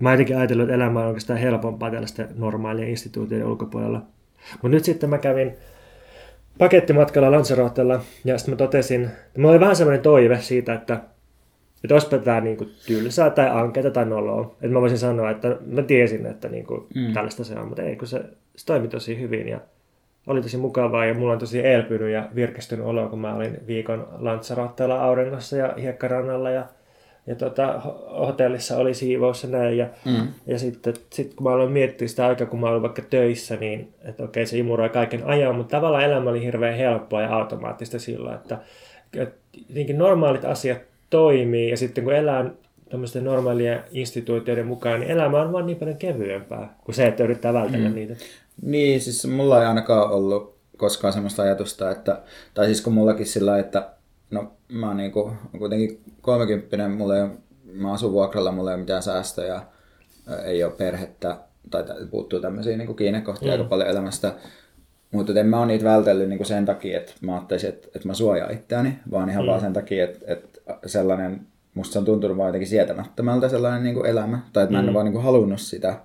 Mä 0.00 0.10
jotenkin 0.10 0.36
ajatellut, 0.36 0.64
että 0.64 0.74
elämä 0.74 1.00
on 1.00 1.06
oikeastaan 1.06 1.38
helpompaa 1.38 1.90
tällaisten 1.90 2.28
normaalien 2.36 2.88
instituutioiden 2.88 3.46
ulkopuolella. 3.46 4.02
Mutta 4.52 4.68
nyt 4.68 4.84
sitten 4.84 5.10
mä 5.10 5.18
kävin 5.18 5.52
pakettimatkalla 6.58 7.30
Lanzarotella 7.30 8.00
ja 8.24 8.38
sitten 8.38 8.54
mä 8.54 8.56
totesin, 8.56 9.04
että 9.04 9.40
mulla 9.40 9.50
oli 9.50 9.60
vähän 9.60 9.76
semmoinen 9.76 10.02
toive 10.02 10.40
siitä, 10.40 10.74
että 10.74 11.00
että 11.84 11.94
olisipa 11.94 12.18
tämä 12.18 12.40
niinku 12.40 12.66
tylsää 12.86 13.30
tai 13.30 13.50
ankeita 13.50 13.90
tai 13.90 14.04
noloa. 14.04 14.54
Että 14.54 14.68
mä 14.68 14.80
voisin 14.80 14.98
sanoa, 14.98 15.30
että 15.30 15.56
mä 15.66 15.82
tiesin, 15.82 16.26
että 16.26 16.48
niinku 16.48 16.86
mm. 16.94 17.12
tällaista 17.12 17.44
se 17.44 17.54
on, 17.54 17.68
mutta 17.68 17.82
ei, 17.82 17.96
kun 17.96 18.08
se, 18.08 18.24
se 18.56 18.66
toimi 18.66 18.88
tosi 18.88 19.20
hyvin. 19.20 19.48
Ja 19.48 19.60
oli 20.26 20.42
tosi 20.42 20.56
mukavaa 20.56 21.06
ja 21.06 21.14
mulla 21.14 21.32
on 21.32 21.38
tosi 21.38 21.66
elpynyt 21.66 22.12
ja 22.12 22.28
virkistynyt 22.34 22.86
olo, 22.86 23.08
kun 23.08 23.18
mä 23.18 23.34
olin 23.34 23.58
viikon 23.66 24.08
Lanzarottella 24.18 25.02
auringossa 25.02 25.56
ja 25.56 25.74
hiekkarannalla 25.80 26.50
ja, 26.50 26.66
ja 27.26 27.34
tota, 27.34 27.80
hotellissa 28.18 28.76
oli 28.76 28.94
siivous 28.94 29.42
ja 29.42 29.48
näin. 29.48 29.78
Ja, 29.78 29.86
mm. 30.04 30.28
ja 30.46 30.58
sitten 30.58 30.94
sit, 31.10 31.34
kun 31.34 31.44
mä 31.44 31.54
aloin 31.54 31.72
miettiä 31.72 32.08
sitä 32.08 32.26
aikaa, 32.26 32.46
kun 32.46 32.60
mä 32.60 32.68
olin 32.68 32.82
vaikka 32.82 33.02
töissä, 33.02 33.56
niin 33.56 33.94
että 34.04 34.24
okei, 34.24 34.46
se 34.46 34.58
imuroi 34.58 34.88
kaiken 34.88 35.26
ajan, 35.26 35.54
mutta 35.54 35.76
tavallaan 35.76 36.04
elämä 36.04 36.30
oli 36.30 36.44
hirveän 36.44 36.76
helppoa 36.76 37.22
ja 37.22 37.36
automaattista 37.36 37.98
silloin, 37.98 38.34
että, 38.34 38.58
että 39.16 39.94
normaalit 39.96 40.44
asiat 40.44 40.78
toimii 41.10 41.70
ja 41.70 41.76
sitten 41.76 42.04
kun 42.04 42.14
elää 42.14 42.50
tämmöisten 42.90 43.24
normaalien 43.24 43.84
instituutioiden 43.90 44.66
mukaan, 44.66 45.00
niin 45.00 45.10
elämä 45.10 45.42
on 45.42 45.52
vaan 45.52 45.66
niin 45.66 45.76
paljon 45.76 45.96
kevyempää 45.96 46.74
kuin 46.84 46.94
se, 46.94 47.06
että 47.06 47.24
yrittää 47.24 47.52
vältellä 47.52 47.88
mm. 47.88 47.94
niitä. 47.94 48.14
Niin, 48.62 49.00
siis 49.00 49.26
mulla 49.26 49.60
ei 49.60 49.66
ainakaan 49.66 50.10
ollut 50.10 50.54
koskaan 50.76 51.12
semmoista 51.12 51.42
ajatusta, 51.42 51.90
että, 51.90 52.22
tai 52.54 52.66
siis 52.66 52.80
kun 52.80 52.92
mullakin 52.92 53.26
sillä 53.26 53.58
että 53.58 53.93
mä 54.74 54.86
oon 54.86 54.96
niinku, 54.96 55.32
kuitenkin 55.58 56.00
30 56.20 56.88
mulla 56.88 57.16
ei, 57.16 57.28
mä 57.72 57.92
asun 57.92 58.12
vuokralla, 58.12 58.52
mulla 58.52 58.70
ei 58.70 58.74
ole 58.74 58.80
mitään 58.80 59.02
säästöjä, 59.02 59.62
ei 60.44 60.64
ole 60.64 60.72
perhettä, 60.72 61.36
tai 61.70 61.84
puuttuu 62.10 62.40
tämmöisiä 62.40 62.76
niin 62.76 62.96
kiinnekohtia 62.96 63.48
mm. 63.48 63.52
aika 63.52 63.64
paljon 63.64 63.88
elämästä. 63.88 64.34
Mutta 65.10 65.40
en 65.40 65.46
mä 65.46 65.58
oon 65.58 65.68
niitä 65.68 65.84
vältellyt 65.84 66.28
niin 66.28 66.46
sen 66.46 66.66
takia, 66.66 66.98
että 66.98 67.12
mä 67.20 67.34
ajattelisin, 67.34 67.68
että, 67.68 67.88
että 67.94 68.08
mä 68.08 68.14
suojaan 68.14 68.54
itseäni, 68.54 68.98
vaan 69.10 69.30
ihan 69.30 69.44
mm. 69.44 69.48
vaan 69.48 69.60
sen 69.60 69.72
takia, 69.72 70.04
että, 70.04 70.18
että 70.26 70.60
sellainen, 70.86 71.46
musta 71.74 71.92
se 71.92 71.98
on 71.98 72.04
tuntunut 72.04 72.36
vaan 72.36 72.48
jotenkin 72.48 72.68
sietämättömältä 72.68 73.48
sellainen 73.48 73.82
niin 73.82 73.94
kuin 73.94 74.06
elämä, 74.06 74.38
tai 74.52 74.62
että 74.62 74.72
mä 74.72 74.78
en 74.78 74.84
mm. 74.84 74.88
ole 74.88 74.94
vaan 74.94 75.04
niin 75.04 75.12
kuin 75.12 75.24
halunnut 75.24 75.60
sitä. 75.60 76.00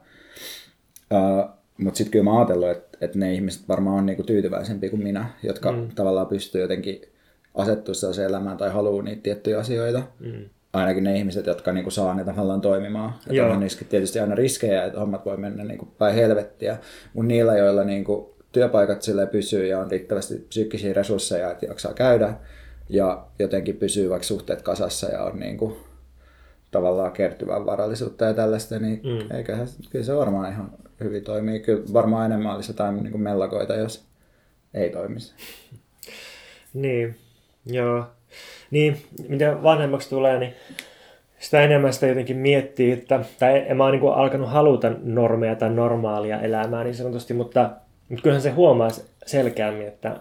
Uh, 1.14 1.50
mutta 1.78 1.98
sitten 1.98 2.12
kyllä 2.12 2.24
mä 2.24 2.32
oon 2.32 2.40
ajatellut, 2.40 2.70
että, 2.70 2.98
että 3.02 3.20
ne 3.20 3.34
ihmiset 3.34 3.68
varmaan 3.68 3.98
on 3.98 4.06
niin 4.06 4.16
kuin 4.16 4.26
tyytyväisempiä 4.26 4.90
kuin 4.90 5.04
minä, 5.04 5.26
jotka 5.44 5.72
mm. 5.72 5.88
tavallaan 5.96 6.28
pystyy 6.28 6.62
jotenkin 6.62 7.02
asettua 7.62 7.94
sellaiseen 7.94 8.30
elämään 8.30 8.58
tai 8.58 8.70
haluaa 8.70 9.04
niitä 9.04 9.22
tiettyjä 9.22 9.60
asioita. 9.60 10.04
Mm 10.20 10.50
ainakin 10.74 11.04
ne 11.04 11.18
ihmiset, 11.18 11.46
jotka 11.46 11.74
niinku 11.74 11.92
saa 11.92 12.14
ne 12.14 12.24
tavallaan 12.24 12.62
toimimaan. 12.62 13.14
Että 13.30 13.46
on 13.46 13.60
niissäkin 13.60 13.88
tietysti 13.88 14.20
aina 14.20 14.36
riskejä, 14.36 14.86
että 14.86 15.00
hommat 15.00 15.26
voi 15.26 15.38
mennä 15.38 15.64
niinku 15.64 15.86
päin 15.86 16.16
helvettiä, 16.16 16.78
mutta 17.14 17.28
niillä, 17.28 17.58
joilla 17.58 17.84
niinku 17.84 18.36
työpaikat 18.52 19.02
sille 19.02 19.28
pysyy 19.28 19.68
ja 19.68 19.80
on 19.80 19.92
riittävästi 19.92 20.46
psyykkisiä 20.50 20.94
resursseja, 20.94 21.52
että 21.52 21.66
jaksaa 21.66 21.94
käydä 21.94 22.34
ja 22.90 23.26
jotenkin 23.40 23.78
pysyy 23.78 24.10
vaikka 24.10 24.28
suhteet 24.28 24.62
kasassa 24.62 25.08
ja 25.08 25.24
on 25.24 25.40
niinku 25.40 25.78
tavallaan 26.72 27.12
kertyvää 27.12 27.66
varallisuutta 27.66 28.26
ja 28.26 28.34
tällaista, 28.34 28.80
niin 28.80 29.02
mm. 29.04 29.38
eiköhän, 29.38 29.68
kyllä 29.90 30.06
se 30.06 30.16
varmaan 30.16 30.52
ihan 30.52 30.72
hyvin 31.04 31.24
toimii. 31.24 31.60
Kyllä 31.60 31.84
varmaan 31.94 32.26
enemmän 32.26 32.56
olisi 32.56 32.72
jotain 32.72 33.04
niin 33.04 33.22
mellakoita, 33.22 33.76
jos 33.76 34.06
ei 34.74 34.90
toimisi. 34.90 35.34
Niin, 36.74 37.16
joo. 37.72 38.04
Niin, 38.72 38.98
mitä 39.28 39.64
vanhemmaksi 39.64 40.10
tulee, 40.10 40.40
niin 40.40 40.54
sitä 41.40 41.62
enemmän 41.62 41.94
sitä 41.94 42.08
jotenkin 42.08 42.38
miettii, 42.38 42.92
että, 42.92 43.20
tai 43.40 43.64
en 43.68 43.78
mä 43.78 43.84
oon 43.84 43.92
niin 43.92 44.14
alkanut 44.14 44.50
haluta 44.50 44.92
normeja 45.04 45.56
tai 45.56 45.70
normaalia 45.70 46.42
elämää 46.42 46.84
niin 46.84 46.96
sanotusti, 46.96 47.34
mutta, 47.34 47.70
mutta 48.10 48.24
kyllähän 48.24 48.42
se 48.42 48.50
huomaa 48.50 48.90
selkeämmin, 49.26 49.88
että, 49.88 50.16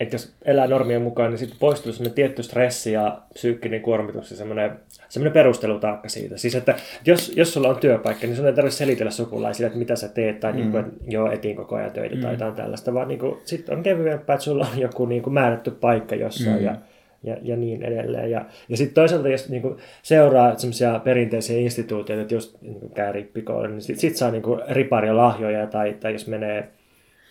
että 0.00 0.14
jos 0.14 0.34
elää 0.44 0.66
normien 0.66 1.02
mukaan, 1.02 1.30
niin 1.30 1.38
sitten 1.38 1.58
poistuu 1.60 1.92
semmoinen 1.92 2.14
tietty 2.14 2.42
stressi 2.42 2.92
ja 2.92 3.18
psyykkinen 3.34 3.80
kuormitus 3.80 4.30
ja 4.30 4.36
semmoinen, 4.36 4.70
semmoinen 5.08 5.32
perustelutaakka 5.32 6.08
siitä. 6.08 6.36
Siis, 6.36 6.54
että 6.54 6.74
jos, 7.06 7.32
jos 7.36 7.52
sulla 7.52 7.68
on 7.68 7.76
työpaikka, 7.76 8.26
niin 8.26 8.36
sun 8.36 8.46
ei 8.46 8.52
tarvitse 8.52 8.78
selitellä 8.78 9.10
sukulaisille, 9.10 9.66
että 9.66 9.78
mitä 9.78 9.96
sä 9.96 10.08
teet, 10.08 10.40
tai 10.40 10.52
mm. 10.52 10.56
niin 10.56 10.70
kuin, 10.70 10.84
että 10.84 11.04
joo, 11.08 11.30
etin 11.30 11.56
koko 11.56 11.76
ajan 11.76 11.90
töitä 11.90 12.14
mm. 12.14 12.20
tai 12.20 12.32
jotain 12.32 12.54
tällaista, 12.54 12.94
vaan 12.94 13.08
niin 13.08 13.20
sitten 13.44 13.76
on 13.76 13.82
kevyempää, 13.82 14.34
että 14.34 14.44
sulla 14.44 14.68
on 14.72 14.80
joku 14.80 15.06
niin 15.06 15.22
kuin 15.22 15.34
määrätty 15.34 15.70
paikka 15.70 16.14
jossain, 16.14 16.58
mm. 16.58 16.64
ja 16.64 16.76
ja, 17.22 17.36
ja 17.42 17.56
niin 17.56 17.82
edelleen. 17.82 18.30
Ja, 18.30 18.44
ja 18.68 18.76
sitten 18.76 18.94
toisaalta, 18.94 19.28
jos 19.28 19.48
niin 19.48 19.62
kuin 19.62 19.76
seuraa 20.02 20.58
semmoisia 20.58 20.98
perinteisiä 20.98 21.58
instituutioita, 21.58 22.22
että 22.22 22.34
jos 22.34 22.58
niin 22.62 22.90
käy 22.94 23.12
rippikouluun, 23.12 23.70
niin 23.70 23.82
sitten 23.82 24.00
sit 24.00 24.16
saa 24.16 24.30
niin 24.30 24.42
kuin 24.42 24.60
riparia 24.68 25.16
lahjoja, 25.16 25.66
tai, 25.66 25.96
tai 26.00 26.12
jos 26.12 26.26
menee 26.26 26.68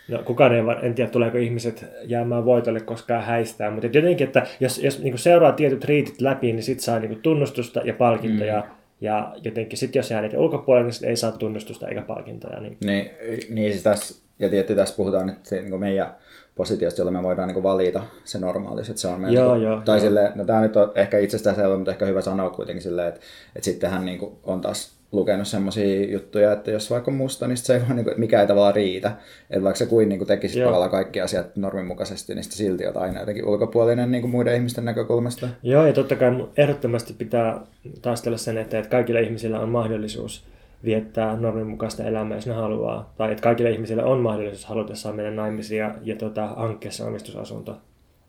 No, 0.07 0.23
kukaan 0.23 0.55
ei, 0.55 0.61
en 0.81 0.95
tiedä, 0.95 1.11
tuleeko 1.11 1.37
ihmiset 1.37 1.85
jäämään 2.03 2.45
voitolle 2.45 2.79
koskaan 2.79 3.23
häistää, 3.23 3.71
mutta 3.71 3.97
jotenkin, 3.97 4.27
että 4.27 4.47
jos, 4.59 4.77
jos 4.77 4.99
niin 5.03 5.17
seuraa 5.17 5.51
tietyt 5.51 5.85
riitit 5.85 6.21
läpi, 6.21 6.53
niin 6.53 6.63
sitten 6.63 6.83
saa 6.83 6.99
niin 6.99 7.21
tunnustusta 7.21 7.79
ja 7.79 7.93
palkintoja, 7.93 8.61
mm. 8.61 8.67
ja 9.01 9.35
jotenkin 9.43 9.77
sitten 9.77 9.99
jos 9.99 10.11
jää 10.11 10.21
niiden 10.21 10.39
ulkopuolelle, 10.39 10.91
niin 11.01 11.09
ei 11.09 11.15
saa 11.15 11.31
tunnustusta 11.31 11.87
eikä 11.87 12.01
palkintoja. 12.01 12.59
Niin, 12.59 12.77
niin, 12.85 13.11
niin 13.49 13.71
siis 13.71 13.83
tässä, 13.83 14.23
ja 14.39 14.49
tietysti 14.49 14.75
tässä 14.75 14.95
puhutaan 14.95 15.27
nyt 15.27 15.37
niin 15.51 15.79
meidän 15.79 16.15
positiosta, 16.55 17.01
jolla 17.01 17.11
me 17.11 17.23
voidaan 17.23 17.47
niin 17.47 17.63
valita 17.63 18.03
se 18.23 18.39
normaalis. 18.39 18.89
Että 18.89 19.01
se 19.01 19.07
on 19.07 19.21
meidän, 19.21 19.33
joo, 19.33 19.53
niin 19.53 19.61
kuin, 19.61 19.71
joo, 19.71 19.81
tai 19.85 19.97
joo. 19.97 20.05
Sille, 20.05 20.31
no 20.35 20.45
tämä 20.45 20.61
nyt 20.61 20.75
on 20.75 20.91
ehkä 20.95 21.17
itsestäänselvä, 21.17 21.77
mutta 21.77 21.91
ehkä 21.91 22.05
hyvä 22.05 22.21
sanoa 22.21 22.49
kuitenkin 22.49 22.83
silleen, 22.83 23.07
että, 23.07 23.21
että 23.55 23.65
sittenhän 23.65 24.05
niin 24.05 24.19
kuin 24.19 24.35
on 24.43 24.61
taas 24.61 24.96
lukenut 25.11 25.47
semmoisia 25.47 26.11
juttuja, 26.11 26.51
että 26.51 26.71
jos 26.71 26.91
vaikka 26.91 27.11
on 27.11 27.17
musta, 27.17 27.47
niin 27.47 27.57
se 27.57 27.73
ei 27.73 27.81
vaan, 27.81 27.95
niin 27.95 28.03
kuin, 28.03 28.19
mikä 28.19 28.41
ei 28.41 28.47
tavallaan 28.47 28.75
riitä. 28.75 29.11
Että 29.49 29.63
vaikka 29.63 29.77
se 29.77 29.85
kuin, 29.85 30.09
niin 30.09 30.19
kuin 30.19 30.27
tekisi 30.27 30.59
tavallaan 30.59 30.91
kaikki 30.91 31.21
asiat 31.21 31.55
normin 31.55 31.85
mukaisesti, 31.85 32.35
niin 32.35 32.43
silti 32.43 32.87
on 32.87 32.97
aina 32.97 33.19
jotenkin 33.19 33.45
ulkopuolinen 33.45 34.11
niin 34.11 34.21
kuin 34.21 34.31
muiden 34.31 34.55
ihmisten 34.55 34.85
näkökulmasta. 34.85 35.47
Joo, 35.63 35.85
ja 35.85 35.93
totta 35.93 36.15
kai 36.15 36.47
ehdottomasti 36.57 37.13
pitää 37.13 37.61
taistella 38.01 38.37
sen 38.37 38.57
eteen, 38.57 38.83
että 38.83 38.91
kaikilla 38.91 39.19
ihmisillä 39.19 39.59
on 39.59 39.69
mahdollisuus 39.69 40.45
viettää 40.85 41.35
normin 41.35 41.67
mukaista 41.67 42.03
elämää, 42.03 42.37
jos 42.37 42.47
ne 42.47 42.53
haluaa. 42.53 43.13
Tai 43.17 43.31
että 43.31 43.43
kaikille 43.43 43.69
ihmisille 43.69 44.03
on 44.03 44.19
mahdollisuus 44.19 44.65
halutessaan 44.65 45.15
mennä 45.15 45.31
naimisiin 45.31 45.79
ja, 45.79 45.95
ja 46.03 46.15
tota, 46.15 46.47
hankkia 46.47 46.91
se 46.91 47.03
omistusasunto 47.03 47.77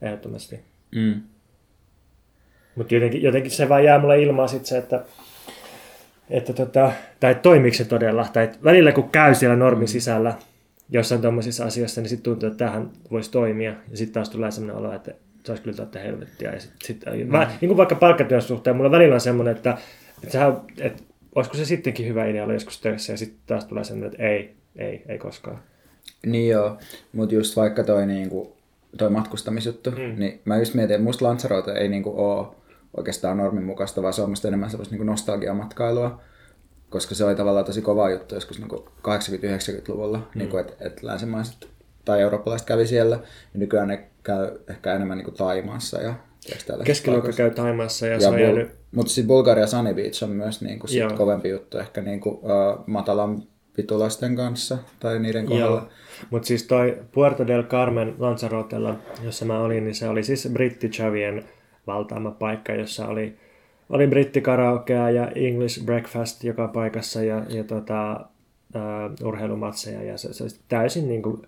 ehdottomasti. 0.01 0.59
Mm. 0.95 1.21
Mutta 2.75 2.95
jotenkin, 2.95 3.23
jotenkin 3.23 3.51
se 3.51 3.69
vaan 3.69 3.83
jää 3.83 3.99
mulle 3.99 4.21
ilmaa 4.21 4.47
sit 4.47 4.65
se, 4.65 4.77
että, 4.77 5.03
että 6.29 6.53
tota, 6.53 6.91
tai 7.19 7.35
toimiiko 7.35 7.77
se 7.77 7.85
todella. 7.85 8.27
Tai 8.33 8.43
että 8.43 8.57
välillä 8.63 8.91
kun 8.91 9.09
käy 9.09 9.35
siellä 9.35 9.55
normin 9.55 9.83
mm. 9.83 9.91
sisällä 9.91 10.33
jossain 10.89 11.21
tuommoisissa 11.21 11.65
asioissa, 11.65 12.01
niin 12.01 12.09
sitten 12.09 12.23
tuntuu, 12.23 12.47
että 12.47 12.65
tähän 12.65 12.89
voisi 13.11 13.31
toimia. 13.31 13.73
Ja 13.91 13.97
sitten 13.97 14.13
taas 14.13 14.29
tulee 14.29 14.51
sellainen 14.51 14.75
olo, 14.75 14.93
että 14.93 15.11
se 15.43 15.51
olisi 15.51 15.63
kyllä 15.63 15.77
tätä 15.77 15.99
helvettiä. 15.99 16.51
Ja 16.51 16.59
sit, 16.59 16.71
sit, 16.83 17.03
mm. 17.05 17.31
mä, 17.31 17.51
niin 17.61 17.69
kuin 17.69 17.77
vaikka 17.77 17.95
palkkatyön 17.95 18.41
suhteen, 18.41 18.75
mulla 18.75 18.91
välillä 18.91 19.15
on 19.15 19.21
semmoinen, 19.21 19.55
että, 19.55 19.77
että, 20.23 20.31
sehän, 20.31 20.57
että 20.79 21.03
olisiko 21.35 21.57
se 21.57 21.65
sittenkin 21.65 22.07
hyvä 22.07 22.25
idea 22.25 22.43
olla 22.43 22.53
joskus 22.53 22.81
töissä 22.81 23.13
ja 23.13 23.17
sitten 23.17 23.39
taas 23.47 23.65
tulee 23.65 23.83
sen, 23.83 24.03
että 24.03 24.23
ei, 24.23 24.53
ei, 24.75 25.03
ei 25.07 25.17
koskaan. 25.17 25.59
Niin 26.25 26.49
joo, 26.49 26.77
mutta 27.13 27.35
just 27.35 27.55
vaikka 27.55 27.83
toi, 27.83 28.05
niinku, 28.05 28.57
toi 28.97 29.09
matkustamisjuttu, 29.09 29.91
mm. 29.91 30.19
niin 30.19 30.41
mä 30.45 30.57
just 30.57 30.73
mietin, 30.73 30.95
että 30.95 31.03
musta 31.03 31.25
Lanzarote 31.25 31.71
ei 31.71 31.89
niinku 31.89 32.13
ole 32.15 32.47
oikeastaan 32.97 33.37
normin 33.37 33.63
mukaista, 33.63 34.01
vaan 34.01 34.13
se 34.13 34.21
on 34.21 34.29
musta 34.29 34.47
enemmän 34.47 34.69
sellaista 34.69 34.93
niinku 34.93 35.11
nostalgiamatkailua, 35.11 36.21
koska 36.89 37.15
se 37.15 37.25
oli 37.25 37.35
tavallaan 37.35 37.65
tosi 37.65 37.81
kova 37.81 38.09
juttu 38.09 38.35
joskus 38.35 38.59
niinku 38.59 38.89
80-90-luvulla, 38.99 40.17
mm. 40.17 40.25
niinku, 40.35 40.57
että 40.57 40.73
et 40.79 41.03
länsimaiset 41.03 41.67
tai 42.05 42.21
eurooppalaiset 42.21 42.67
kävi 42.67 42.87
siellä, 42.87 43.15
ja 43.53 43.59
nykyään 43.59 43.87
ne 43.87 44.09
käy 44.23 44.51
ehkä 44.69 44.93
enemmän 44.93 45.17
niinku 45.17 45.31
Taimaassa 45.31 46.01
ja 46.01 46.13
Keskiluokka 46.83 47.31
käy 47.31 47.51
Taimaassa 47.51 48.07
ja, 48.07 48.13
ja 48.13 48.19
se 48.19 48.27
on 48.27 48.41
jäänyt... 48.41 48.71
Mutta 48.91 49.11
sitten 49.11 49.27
Bulgaria 49.27 49.67
Sunny 49.67 49.93
Beach 49.93 50.23
on 50.23 50.29
myös 50.29 50.61
niinku 50.61 50.87
sit 50.87 51.11
kovempi 51.11 51.49
juttu, 51.49 51.77
ehkä 51.77 52.01
niinku, 52.01 52.29
uh, 52.29 52.83
matalan 52.87 53.43
pitulaisten 53.75 54.35
kanssa 54.35 54.77
tai 54.99 55.19
niiden 55.19 55.45
kohdalla. 55.45 55.89
Mutta 56.29 56.47
siis 56.47 56.63
toi 56.63 56.97
Puerto 57.11 57.47
del 57.47 57.63
Carmen 57.63 58.15
Lanzarotella, 58.17 58.95
jossa 59.23 59.45
mä 59.45 59.59
olin, 59.59 59.83
niin 59.83 59.95
se 59.95 60.09
oli 60.09 60.23
siis 60.23 60.49
brittichavien 60.53 61.45
valtaama 61.87 62.31
paikka, 62.31 62.73
jossa 62.73 63.07
oli, 63.07 63.37
oli 63.89 64.07
brittikaraokea 64.07 65.09
ja 65.09 65.31
English 65.35 65.85
breakfast 65.85 66.43
joka 66.43 66.67
paikassa 66.67 67.23
ja, 67.23 67.45
ja 67.49 67.63
tota, 67.63 68.25
uh, 68.75 69.27
urheilumatseja 69.27 70.03
ja 70.03 70.17
se, 70.17 70.33
se 70.33 70.45
täysin 70.67 71.07
niin 71.07 71.21
kuin 71.21 71.41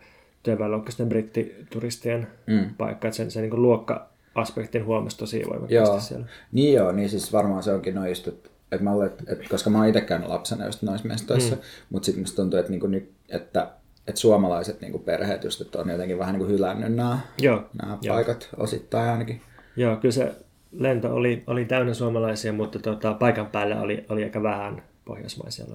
työväenluokkaisten 0.44 1.10
brittituristien 1.10 2.28
mm. 2.48 2.76
paikka, 2.78 3.08
että 3.08 3.16
se, 3.18 3.30
se 3.30 3.42
niin 3.42 3.50
kuin 3.50 3.62
luokka 3.62 4.12
aspektin 4.36 4.86
huomasi 4.86 5.18
tosi 5.18 5.44
voimakkaasti 5.50 5.94
joo. 5.94 6.00
siellä. 6.00 6.26
Niin 6.52 6.74
joo, 6.74 6.92
niin 6.92 7.10
siis 7.10 7.34
varmaan 7.34 7.64
se 7.64 7.74
onkin 7.74 7.96
noin 7.96 8.10
just, 8.10 8.28
että, 8.28 8.50
että 8.72 8.84
mä 8.84 8.92
olen, 8.92 9.12
että, 9.28 9.50
koska 9.50 9.70
mä 9.70 9.78
oon 9.78 9.88
itse 9.88 10.02
käynyt 10.02 10.30
lapsena 10.30 10.66
just 10.66 10.82
noissa 10.82 11.08
mestoissa, 11.08 11.56
mm. 11.56 11.62
mutta 11.90 12.06
sitten 12.06 12.24
musta 12.24 12.36
tuntuu, 12.36 12.60
että, 12.60 12.72
niinku 12.72 12.88
nyt, 12.88 13.12
että, 13.30 13.72
että 14.08 14.22
suomalaiset 14.22 14.82
niinku 14.82 15.00
perheet 15.00 15.44
just, 15.44 15.62
että 15.62 15.80
on 15.80 15.90
jotenkin 15.90 16.20
vähän 16.20 16.34
niinku 16.34 16.52
hylännyt 16.52 16.94
nämä, 16.94 17.20
joo. 17.42 17.64
nämä 17.82 17.98
joo. 18.02 18.16
paikat 18.16 18.50
osittain 18.58 19.10
ainakin. 19.10 19.42
Joo, 19.76 19.96
kyllä 19.96 20.12
se 20.14 20.36
lento 20.72 21.16
oli, 21.16 21.44
oli 21.48 21.66
täynnä 21.66 21.94
suomalaisia, 21.94 22.54
mutta 22.54 22.80
tota, 22.80 23.14
paikan 23.14 23.48
päällä 23.48 23.82
oli, 23.82 24.06
oli 24.10 24.24
aika 24.24 24.44
vähän 24.44 24.84
pohjoismaisia 25.06 25.66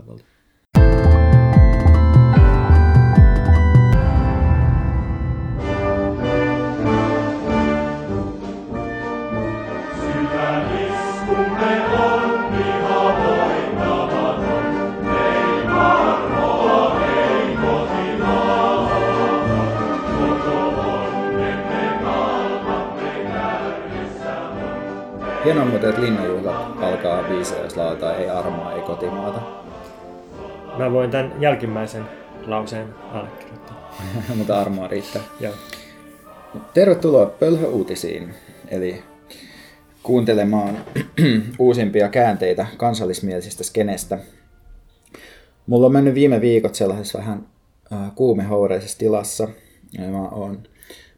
lopulta. 25.64 25.70
Hienoa 25.70 25.70
muuten, 25.70 25.90
että 25.90 26.02
linnanjuhlat 26.02 26.82
alkaa 26.82 27.22
biisejä, 27.22 27.62
jos 27.62 27.76
lauletaan 27.76 28.16
ei 28.16 28.30
armoa, 28.30 28.72
ei 28.72 28.80
kotimaata. 28.80 29.40
Mä 30.78 30.92
voin 30.92 31.10
tämän 31.10 31.32
jälkimmäisen 31.40 32.04
lauseen 32.46 32.86
allekirjoittaa. 33.12 33.92
Mutta 34.36 34.60
armoa 34.60 34.88
riittää. 34.88 35.22
Joo. 35.40 35.54
Tervetuloa 36.74 37.26
Pölhö-uutisiin, 37.26 38.34
eli 38.68 39.02
kuuntelemaan 40.02 40.78
uusimpia 41.58 42.08
käänteitä 42.08 42.66
kansallismielisistä 42.76 43.64
skenestä. 43.64 44.18
Mulla 45.66 45.86
on 45.86 45.92
mennyt 45.92 46.14
viime 46.14 46.40
viikot 46.40 46.74
sellaisessa 46.74 47.18
vähän 47.18 47.46
äh, 47.92 48.14
kuumehoureisessa 48.14 48.98
tilassa. 48.98 49.48
Ja 49.98 50.08
mä 50.08 50.28
oon 50.28 50.58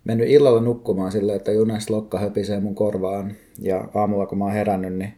mennyt 0.04 0.28
illalla 0.28 0.60
nukkumaan 0.60 1.12
silleen, 1.12 1.36
että 1.36 1.52
Junes 1.52 1.90
Lokka 1.90 2.18
höpisee 2.18 2.60
mun 2.60 2.74
korvaan 2.74 3.36
Ja 3.58 3.88
aamulla 3.94 4.26
kun 4.26 4.38
mä 4.38 4.44
oon 4.44 4.52
herännyt, 4.52 4.94
niin 4.94 5.14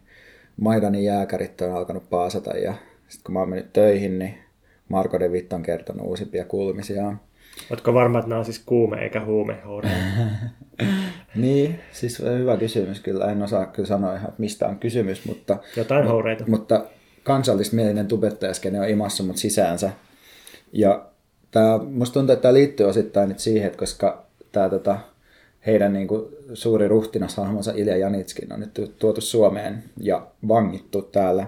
Maidanin 0.61 1.05
jääkärit 1.05 1.61
on 1.61 1.73
alkanut 1.73 2.11
paasata 2.11 2.51
ja 2.57 2.75
sitten 3.09 3.25
kun 3.25 3.33
mä 3.33 3.39
oon 3.39 3.49
mennyt 3.49 3.73
töihin, 3.73 4.19
niin 4.19 4.35
Marko 4.89 5.21
de 5.21 5.33
Vitt 5.33 5.53
on 5.53 5.63
kertonut 5.63 6.07
uusimpia 6.07 6.45
kuulumisia. 6.45 7.13
Oletko 7.71 7.95
varma, 7.95 8.19
että 8.19 8.29
nämä 8.29 8.39
on 8.39 8.45
siis 8.45 8.63
kuume 8.67 8.97
eikä 8.97 9.25
huume 9.25 9.57
niin, 11.35 11.81
siis 11.93 12.19
hyvä 12.19 12.57
kysymys 12.57 13.01
kyllä. 13.01 13.33
En 13.33 13.43
osaa 13.43 13.67
kyllä 13.67 13.87
sanoa 13.87 14.15
ihan, 14.15 14.29
että 14.29 14.41
mistä 14.41 14.69
on 14.69 14.79
kysymys, 14.79 15.25
mutta... 15.25 15.57
Jotain 15.77 16.07
houreita. 16.07 16.45
Mutta 16.49 16.85
kansallismielinen 17.25 18.07
tubettajaskene 18.07 18.81
on 18.81 18.89
imassa 18.89 19.23
mut 19.23 19.37
sisäänsä. 19.37 19.91
Ja 20.73 21.05
tää, 21.51 21.79
musta 21.79 22.15
tuntuu, 22.15 22.33
että 22.33 22.43
tämä 22.43 22.55
liittyy 22.55 22.87
osittain 22.87 23.29
nyt 23.29 23.39
siihen, 23.39 23.67
että 23.67 23.79
koska 23.79 24.27
tämä 24.53 24.69
tota, 24.69 24.99
heidän 25.67 25.93
niin 25.93 26.09
kuin, 26.09 26.27
suuri 26.55 26.89
ruhtinashahmonsa 26.89 27.73
Ilja 27.77 27.97
Janitskin 27.97 28.53
on 28.53 28.61
nyt 28.61 28.95
tuotu 28.99 29.21
Suomeen 29.21 29.85
ja 30.01 30.27
vangittu 30.49 31.03
täällä, 31.03 31.47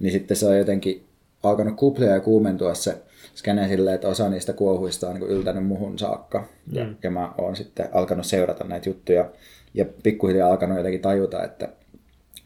niin 0.00 0.12
sitten 0.12 0.36
se 0.36 0.46
on 0.46 0.58
jotenkin 0.58 1.04
alkanut 1.42 1.76
kuplia 1.76 2.10
ja 2.10 2.20
kuumentua 2.20 2.74
se 2.74 2.96
skene 3.34 3.68
silleen, 3.68 3.94
että 3.94 4.08
osa 4.08 4.28
niistä 4.28 4.52
kuohuista 4.52 5.08
on 5.08 5.14
niin 5.14 5.30
yltänyt 5.30 5.66
muhun 5.66 5.98
saakka. 5.98 6.48
Ja, 6.72 6.84
mm. 6.84 6.96
ja 7.02 7.10
mä 7.10 7.32
oon 7.38 7.56
sitten 7.56 7.88
alkanut 7.92 8.26
seurata 8.26 8.64
näitä 8.64 8.88
juttuja 8.88 9.30
ja 9.74 9.84
pikkuhiljaa 10.02 10.50
alkanut 10.50 10.76
jotenkin 10.76 11.02
tajuta, 11.02 11.44
että 11.44 11.68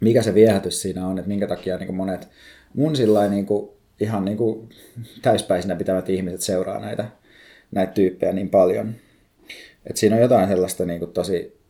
mikä 0.00 0.23
se 0.23 0.35
viehätys 0.35 0.83
siinä 0.83 1.07
on, 1.07 1.19
että 1.19 1.29
minkä 1.29 1.47
takia 1.47 1.79
niin 1.79 1.95
monet 1.95 2.29
mun 2.75 2.97
sillä 2.97 3.29
niin 3.29 3.47
kuin, 3.47 3.71
ihan 4.00 4.25
niin 4.25 4.37
kuin 4.37 4.69
täyspäisinä 5.23 5.76
pitävät 5.76 6.09
ihmiset 6.09 6.40
seuraa 6.40 6.81
näitä, 6.81 7.05
näitä 7.71 7.93
tyyppejä 7.93 8.33
niin 8.33 8.49
paljon. 8.49 8.95
Et 9.87 9.96
siinä 9.96 10.16
on 10.16 10.22
jotain 10.22 10.49
sellaista 10.49 10.84
niin 10.84 10.99
kuin 10.99 11.12
tosi, 11.12 11.60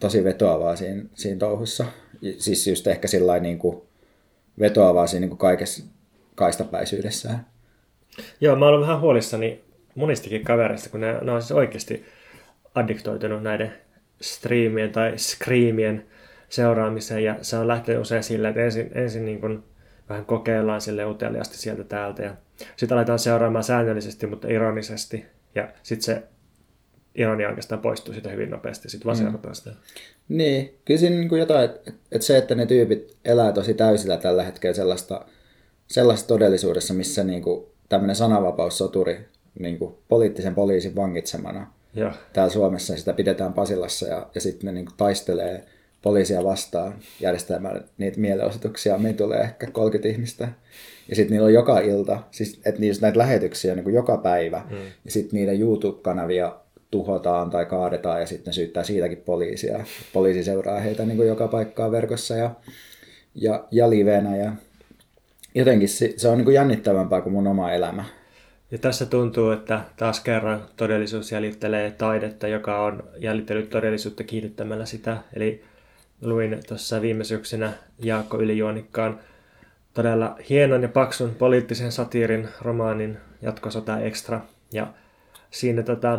tosi 0.00 0.24
vetoavaa 0.24 0.76
siinä, 0.76 1.02
siinä 1.14 1.38
touhussa. 1.38 1.84
Siis 2.38 2.66
just 2.66 2.86
ehkä 2.86 3.08
sillä 3.08 3.38
niin 3.38 3.58
kuin 3.58 3.82
vetoavaa 4.60 5.06
siinä 5.06 5.20
niin 5.20 5.30
kuin 5.30 5.38
kaikessa 5.38 5.84
kaistapäisyydessään. 6.34 7.46
Joo, 8.40 8.56
mä 8.56 8.66
olen 8.66 8.80
vähän 8.80 9.00
huolissani 9.00 9.64
monistakin 9.94 10.44
kavereista, 10.44 10.90
kun 10.90 11.00
ne, 11.00 11.18
on 11.32 11.42
siis 11.42 11.52
oikeasti 11.52 12.04
addiktoitunut 12.74 13.42
näiden 13.42 13.72
striimien 14.20 14.92
tai 14.92 15.18
screamien 15.18 16.06
seuraamiseen, 16.48 17.24
ja 17.24 17.36
se 17.42 17.56
on 17.56 17.68
lähtenyt 17.68 18.00
usein 18.00 18.22
silleen, 18.22 18.50
että 18.50 18.64
ensin, 18.64 18.90
ensin 18.94 19.24
niin 19.24 19.40
kuin 19.40 19.62
vähän 20.08 20.24
kokeillaan 20.24 20.80
sille 20.80 21.04
uteliasti 21.04 21.58
sieltä 21.58 21.84
täältä, 21.84 22.22
ja 22.22 22.34
sitten 22.76 22.98
aletaan 22.98 23.18
seuraamaan 23.18 23.64
säännöllisesti, 23.64 24.26
mutta 24.26 24.48
ironisesti, 24.48 25.26
ja 25.54 25.68
sitten 25.82 26.04
se 26.04 26.22
ironia 27.18 27.48
oikeastaan 27.48 27.80
poistuu 27.80 28.14
siitä 28.14 28.30
hyvin 28.30 28.50
nopeasti, 28.50 28.88
sitten 28.88 29.06
vaan 29.06 29.32
mm. 29.32 29.52
sitä. 29.52 29.70
Niin, 30.28 30.78
kyllä 30.84 31.00
siinä 31.00 31.16
niin 31.16 31.28
kuin 31.28 31.38
jotain, 31.38 31.64
että, 31.64 31.92
että 32.12 32.26
se, 32.26 32.36
että 32.36 32.54
ne 32.54 32.66
tyypit 32.66 33.16
elää 33.24 33.52
tosi 33.52 33.74
täysillä 33.74 34.16
tällä 34.16 34.42
hetkellä 34.42 34.74
sellaista, 34.74 35.24
sellaista 35.86 36.28
todellisuudessa, 36.28 36.94
missä 36.94 37.24
niin 37.24 37.42
kuin 37.42 37.66
tämmöinen 37.88 38.16
sananvapaussoturi 38.16 39.28
niin 39.58 39.78
kuin 39.78 39.94
poliittisen 40.08 40.54
poliisin 40.54 40.96
vangitsemana. 40.96 41.72
Ja. 41.94 42.12
Täällä 42.32 42.52
Suomessa 42.52 42.96
sitä 42.96 43.12
pidetään 43.12 43.52
Pasilassa 43.52 44.06
ja, 44.06 44.26
ja 44.34 44.40
sitten 44.40 44.66
ne 44.66 44.72
niin 44.72 44.86
kuin 44.86 44.96
taistelee 44.96 45.64
poliisia 46.02 46.44
vastaan 46.44 46.94
järjestämään 47.20 47.84
niitä 47.98 48.20
mielenosoituksia. 48.20 48.98
Meitä 48.98 49.16
tulee 49.16 49.40
ehkä 49.40 49.66
30 49.70 50.08
ihmistä. 50.08 50.48
Ja 51.08 51.16
sitten 51.16 51.32
niillä 51.32 51.46
on 51.46 51.54
joka 51.54 51.80
ilta, 51.80 52.22
siis, 52.30 52.60
että 52.64 52.80
niissä 52.80 53.02
näitä 53.02 53.18
lähetyksiä 53.18 53.74
niin 53.74 53.84
kuin 53.84 53.94
joka 53.94 54.16
päivä. 54.16 54.62
Mm. 54.70 54.76
Ja 55.04 55.10
sitten 55.10 55.36
niiden 55.38 55.60
YouTube-kanavia 55.60 56.56
tuhotaan 56.90 57.50
tai 57.50 57.66
kaadetaan 57.66 58.20
ja 58.20 58.26
sitten 58.26 58.52
syyttää 58.52 58.84
siitäkin 58.84 59.18
poliisia. 59.18 59.84
Poliisi 60.12 60.44
seuraa 60.44 60.80
heitä 60.80 61.04
niin 61.04 61.16
kuin 61.16 61.28
joka 61.28 61.48
paikkaa 61.48 61.90
verkossa 61.90 62.36
ja, 62.36 62.50
ja, 63.34 63.64
ja 63.70 63.90
livenä 63.90 64.36
ja 64.36 64.52
jotenkin 65.54 65.88
se, 65.88 66.14
se 66.16 66.28
on 66.28 66.38
niin 66.38 66.44
kuin 66.44 66.54
jännittävämpää 66.54 67.20
kuin 67.20 67.32
mun 67.32 67.46
oma 67.46 67.72
elämä. 67.72 68.04
Ja 68.70 68.78
tässä 68.78 69.06
tuntuu, 69.06 69.50
että 69.50 69.80
taas 69.96 70.20
kerran 70.20 70.64
todellisuus 70.76 71.32
jäljittelee 71.32 71.90
taidetta, 71.90 72.48
joka 72.48 72.84
on 72.84 73.02
jäljittänyt 73.18 73.70
todellisuutta 73.70 74.24
kiihdyttämällä 74.24 74.86
sitä. 74.86 75.16
Eli 75.36 75.64
luin 76.22 76.60
tuossa 76.68 77.02
viime 77.02 77.24
syksynä 77.24 77.72
Jaakko 77.98 78.38
Ylijuonikkaan 78.38 79.20
todella 79.94 80.36
hienon 80.50 80.82
ja 80.82 80.88
paksun 80.88 81.34
poliittisen 81.34 81.92
satiirin 81.92 82.48
romaanin 82.62 83.18
Jatkosota 83.42 84.00
Extra. 84.00 84.40
Ja 84.72 84.86
siinä 85.50 85.82
tota, 85.82 86.18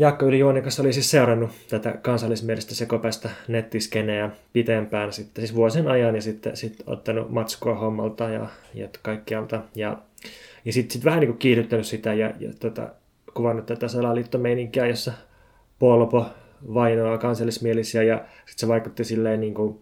Jaakko 0.00 0.26
Ylijuonikas 0.26 0.80
oli 0.80 0.92
siis 0.92 1.10
seurannut 1.10 1.50
tätä 1.68 1.92
kansallismielistä 2.02 2.74
sekopäistä 2.74 3.30
nettiskeneä 3.48 4.30
pitempään 4.52 5.12
sitten, 5.12 5.42
siis 5.46 5.56
vuosien 5.56 5.88
ajan 5.88 6.14
ja 6.14 6.22
sitten 6.22 6.56
sit 6.56 6.82
ottanut 6.86 7.30
matskua 7.30 7.74
hommalta 7.74 8.28
ja, 8.28 8.46
ja 8.74 8.88
kaikkialta. 9.02 9.62
Ja, 9.74 9.98
ja 10.64 10.72
sitten 10.72 10.92
sit 10.92 11.04
vähän 11.04 11.20
niin 11.20 11.28
kuin 11.28 11.38
kiihdyttänyt 11.38 11.86
sitä 11.86 12.14
ja, 12.14 12.32
ja 12.38 12.52
tota, 12.60 12.88
kuvannut 13.34 13.66
tätä 13.66 13.88
salaliittomeininkiä, 13.88 14.86
jossa 14.86 15.12
Polpo 15.78 16.26
vainoaa 16.74 17.18
kansallismielisiä 17.18 18.02
ja 18.02 18.16
sitten 18.16 18.56
se 18.56 18.68
vaikutti 18.68 19.04
silleen 19.04 19.40
niin 19.40 19.54
kuin 19.54 19.80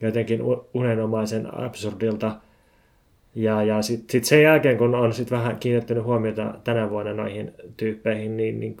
jotenkin 0.00 0.40
unenomaisen 0.74 1.60
absurdilta. 1.60 2.36
Ja, 3.34 3.62
ja 3.62 3.82
sitten 3.82 4.10
sit 4.10 4.24
sen 4.24 4.42
jälkeen, 4.42 4.78
kun 4.78 4.94
on 4.94 5.12
sit 5.12 5.30
vähän 5.30 5.56
kiinnittänyt 5.56 6.04
huomiota 6.04 6.54
tänä 6.64 6.90
vuonna 6.90 7.12
noihin 7.12 7.52
tyyppeihin, 7.76 8.36
niin, 8.36 8.60
niin 8.60 8.76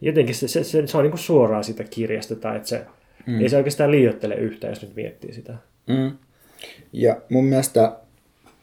jotenkin 0.00 0.34
se, 0.34 0.48
se, 0.48 0.64
se, 0.64 0.86
se 0.86 0.96
on 0.96 1.02
niin 1.02 1.10
kuin 1.10 1.20
suoraan 1.20 1.64
sitä 1.64 1.84
kirjasta, 1.84 2.36
tai 2.36 2.56
että 2.56 2.68
se, 2.68 2.86
mm. 3.26 3.40
ei 3.40 3.48
se 3.48 3.56
oikeastaan 3.56 3.90
liioittele 3.90 4.34
yhtään, 4.34 4.70
jos 4.70 4.82
nyt 4.82 4.96
miettii 4.96 5.32
sitä. 5.32 5.54
Mm. 5.86 6.12
Ja 6.92 7.16
mun 7.28 7.44
mielestä 7.44 7.92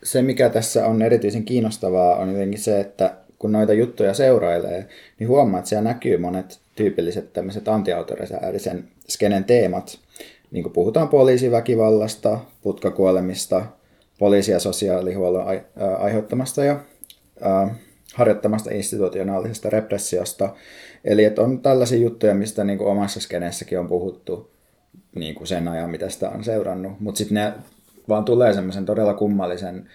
se, 0.03 0.21
mikä 0.21 0.49
tässä 0.49 0.85
on 0.85 1.01
erityisen 1.01 1.43
kiinnostavaa, 1.43 2.15
on 2.15 2.31
jotenkin 2.31 2.59
se, 2.59 2.79
että 2.79 3.13
kun 3.39 3.51
noita 3.51 3.73
juttuja 3.73 4.13
seurailee, 4.13 4.87
niin 5.19 5.29
huomaa, 5.29 5.59
että 5.59 5.69
siellä 5.69 5.89
näkyy 5.89 6.17
monet 6.17 6.59
tyypilliset 6.75 7.33
tämmöiset 7.33 7.67
antiautorisäärisen 7.67 8.87
skenen 9.09 9.43
teemat. 9.43 9.99
Niin 10.51 10.63
kuin 10.63 10.73
puhutaan 10.73 11.09
poliisiväkivallasta, 11.09 12.39
putkakuolemista, 12.61 13.65
poliisi- 14.19 14.51
ja 14.51 14.59
sosiaalihuollon 14.59 15.45
aiheuttamasta 15.99 16.63
ja 16.63 16.79
äh, 17.45 17.71
harjoittamasta 18.13 18.71
institutionaalisesta 18.73 19.69
repressiosta. 19.69 20.55
Eli 21.05 21.23
että 21.23 21.41
on 21.41 21.61
tällaisia 21.61 21.99
juttuja, 21.99 22.35
mistä 22.35 22.63
niin 22.63 22.77
kuin 22.77 22.89
omassa 22.89 23.19
skeneessäkin 23.19 23.79
on 23.79 23.87
puhuttu 23.87 24.51
niin 25.15 25.35
kuin 25.35 25.47
sen 25.47 25.67
ajan, 25.67 25.89
mitä 25.89 26.09
sitä 26.09 26.29
on 26.29 26.43
seurannut. 26.43 26.99
Mutta 26.99 27.17
sitten 27.17 27.35
ne 27.35 27.53
vaan 28.09 28.25
tulee 28.25 28.53
semmoisen 28.53 28.85
todella 28.85 29.13
kummallisen 29.13 29.89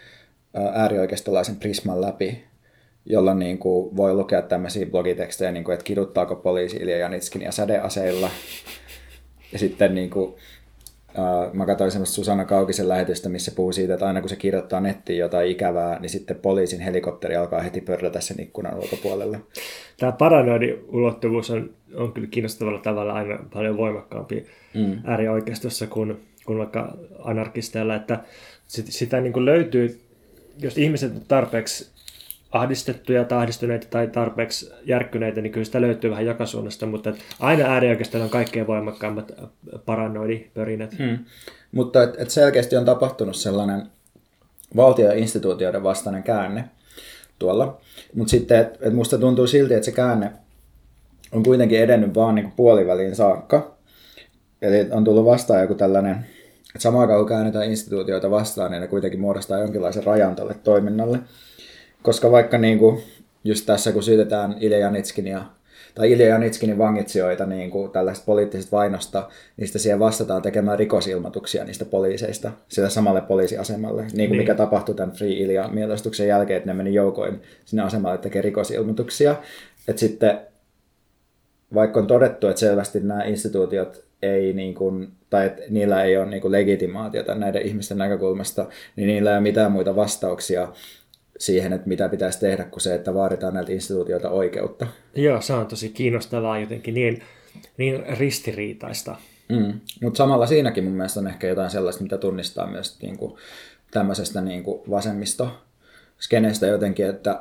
äärioikeistolaisen 0.74 1.56
prisman 1.56 2.00
läpi, 2.00 2.44
jolla 3.06 3.34
niin 3.34 3.58
kuin 3.58 3.96
voi 3.96 4.14
lukea 4.14 4.42
tämmöisiä 4.42 4.86
blogitekstejä, 4.86 5.52
niin 5.52 5.64
kuin, 5.64 5.72
että 5.72 5.84
kiduttaako 5.84 6.36
poliisi 6.36 6.76
Ilja 6.76 6.98
Janitskin 6.98 7.42
ja 7.42 7.52
sädeaseilla. 7.52 8.30
Ja 9.52 9.58
sitten 9.58 9.94
niin 9.94 10.10
kuin, 10.10 10.34
mä 11.53 11.66
katsoin 11.66 11.90
semmoista 11.90 12.14
Susanna 12.14 12.44
Kaukisen 12.44 12.88
lähetystä, 12.88 13.29
missä 13.29 13.53
puhuu 13.57 13.72
siitä, 13.72 13.94
että 13.94 14.07
aina 14.07 14.20
kun 14.20 14.29
se 14.29 14.37
kirjoittaa 14.37 14.81
nettiin 14.81 15.18
jotain 15.18 15.51
ikävää, 15.51 16.01
niin 16.01 16.11
sitten 16.11 16.37
poliisin 16.37 16.81
helikopteri 16.81 17.37
alkaa 17.37 17.61
heti 17.61 17.81
pörrätä 17.81 18.20
sen 18.20 18.40
ikkunan 18.40 18.75
ulkopuolelle. 18.75 19.40
Tämä 19.98 20.12
paranoidin 20.12 20.85
ulottuvuus 20.88 21.51
on, 21.51 21.70
on 21.94 22.12
kyllä 22.12 22.29
kiinnostavalla 22.29 22.79
tavalla 22.81 23.12
aina 23.12 23.38
paljon 23.53 23.77
voimakkaampi 23.77 24.46
mm. 24.75 24.98
äärioikeistossa 25.05 25.87
kuin, 25.87 26.20
kuin 26.46 26.59
vaikka 26.59 26.96
anarkisteilla, 27.18 27.94
että 27.94 28.20
sitä 28.68 29.20
niin 29.20 29.33
kuin 29.33 29.44
löytyy, 29.44 30.01
jos 30.59 30.79
ihmiset 30.79 31.12
tarpeeksi 31.29 31.91
ahdistettuja 32.52 33.24
tai 33.24 33.38
ahdistuneita 33.38 33.86
tai 33.90 34.06
tarpeeksi 34.06 34.72
järkkyneitä, 34.84 35.40
niin 35.40 35.52
kyllä 35.52 35.64
sitä 35.64 35.80
löytyy 35.80 36.10
vähän 36.10 36.26
joka 36.26 36.46
suunnasta, 36.46 36.86
mutta 36.86 37.12
aina 37.40 37.64
äärioikeastaan 37.64 38.24
on 38.24 38.30
kaikkein 38.30 38.66
voimakkaammat 38.66 39.32
paranoidipörinät. 39.86 40.98
Hmm. 40.98 41.18
Mutta 41.72 42.02
et, 42.02 42.14
et 42.18 42.30
selkeästi 42.30 42.76
on 42.76 42.84
tapahtunut 42.84 43.36
sellainen 43.36 43.86
valtio- 44.76 45.06
ja 45.06 45.12
instituutioiden 45.12 45.82
vastainen 45.82 46.22
käänne 46.22 46.64
tuolla. 47.38 47.80
Mutta 48.14 48.30
sitten, 48.30 48.60
että 48.60 48.78
et 48.88 48.94
musta 48.94 49.18
tuntuu 49.18 49.46
silti, 49.46 49.74
että 49.74 49.84
se 49.84 49.92
käänne 49.92 50.32
on 51.32 51.42
kuitenkin 51.42 51.80
edennyt 51.80 52.14
vaan 52.14 52.34
niin 52.34 52.52
puoliväliin 52.52 53.16
saakka. 53.16 53.76
Eli 54.62 54.88
on 54.90 55.04
tullut 55.04 55.24
vastaan 55.24 55.60
joku 55.60 55.74
tällainen, 55.74 56.12
että 56.74 56.78
samaan 56.78 57.02
aikaan 57.02 57.20
kun 57.20 57.28
käännetään 57.28 57.70
instituutioita 57.70 58.30
vastaan, 58.30 58.70
niin 58.70 58.80
ne 58.80 58.88
kuitenkin 58.88 59.20
muodostaa 59.20 59.58
jonkinlaisen 59.58 60.04
rajan 60.04 60.36
tälle 60.36 60.54
toiminnalle. 60.64 61.18
Koska 62.02 62.30
vaikka 62.30 62.58
niin 62.58 62.78
kuin, 62.78 63.02
just 63.44 63.66
tässä, 63.66 63.92
kun 63.92 64.02
syytetään 64.02 64.56
Ilja 64.60 64.78
Janitskin 64.78 65.38
tai 65.94 66.12
Ilja 66.12 66.26
Janitskinin 66.26 66.78
vangitsijoita 66.78 67.46
niin 67.46 67.70
kuin 67.70 67.90
tällaista 67.90 68.24
poliittisesta 68.26 68.76
vainosta, 68.76 69.28
niistä 69.56 69.78
siihen 69.78 69.98
vastataan 69.98 70.42
tekemään 70.42 70.78
rikosilmoituksia 70.78 71.64
niistä 71.64 71.84
poliiseista 71.84 72.52
sillä 72.68 72.88
samalle 72.88 73.20
poliisiasemalle. 73.20 74.02
Niin 74.02 74.10
kuin 74.12 74.18
niin. 74.18 74.36
mikä 74.36 74.54
tapahtui 74.54 74.94
tämän 74.94 75.16
Free 75.16 75.32
Ilja 75.32 75.68
mielestuksen 75.68 76.28
jälkeen, 76.28 76.56
että 76.56 76.70
ne 76.70 76.74
meni 76.74 76.94
joukoin 76.94 77.42
sinne 77.64 77.82
asemalle 77.82 78.18
tekemään 78.18 78.44
rikosilmoituksia. 78.44 79.36
Että 79.88 80.00
sitten 80.00 80.40
vaikka 81.74 82.00
on 82.00 82.06
todettu, 82.06 82.46
että 82.46 82.60
selvästi 82.60 83.00
nämä 83.00 83.24
instituutiot 83.24 84.04
ei 84.22 84.52
niin 84.52 84.74
kuin, 84.74 85.08
tai 85.30 85.46
että 85.46 85.62
niillä 85.68 86.04
ei 86.04 86.16
ole 86.16 86.26
niin 86.26 86.42
kuin 86.42 86.52
legitimaatiota 86.52 87.34
näiden 87.34 87.62
ihmisten 87.62 87.98
näkökulmasta, 87.98 88.66
niin 88.96 89.06
niillä 89.06 89.30
ei 89.30 89.36
ole 89.36 89.42
mitään 89.42 89.72
muita 89.72 89.96
vastauksia 89.96 90.68
siihen, 91.42 91.72
että 91.72 91.88
mitä 91.88 92.09
pitäisi 92.09 92.40
tehdä, 92.40 92.64
kuin 92.64 92.81
se, 92.81 92.94
että 92.94 93.14
vaaditaan 93.14 93.55
näiltä 93.55 93.72
instituutioilta 93.72 94.31
oikeutta. 94.31 94.87
Joo, 95.14 95.40
se 95.40 95.52
on 95.52 95.66
tosi 95.66 95.88
kiinnostavaa 95.88 96.59
jotenkin 96.59 96.94
niin, 96.94 97.22
niin 97.76 98.05
ristiriitaista. 98.18 99.16
Mm. 99.48 99.81
Mutta 100.02 100.18
samalla 100.18 100.46
siinäkin 100.46 100.85
mun 100.85 100.92
mielestä 100.92 101.20
on 101.20 101.26
ehkä 101.26 101.46
jotain 101.46 101.70
sellaista, 101.70 102.02
mitä 102.02 102.18
tunnistaa 102.18 102.66
myös 102.66 103.02
niin 103.02 103.18
kuin, 103.18 103.35
tämmöisestä 103.90 104.40
niin 104.40 104.62
kuin 104.62 104.81
vasemmisto 104.90 105.50
skeneestä 106.20 106.66
jotenkin, 106.66 107.07
että, 107.07 107.40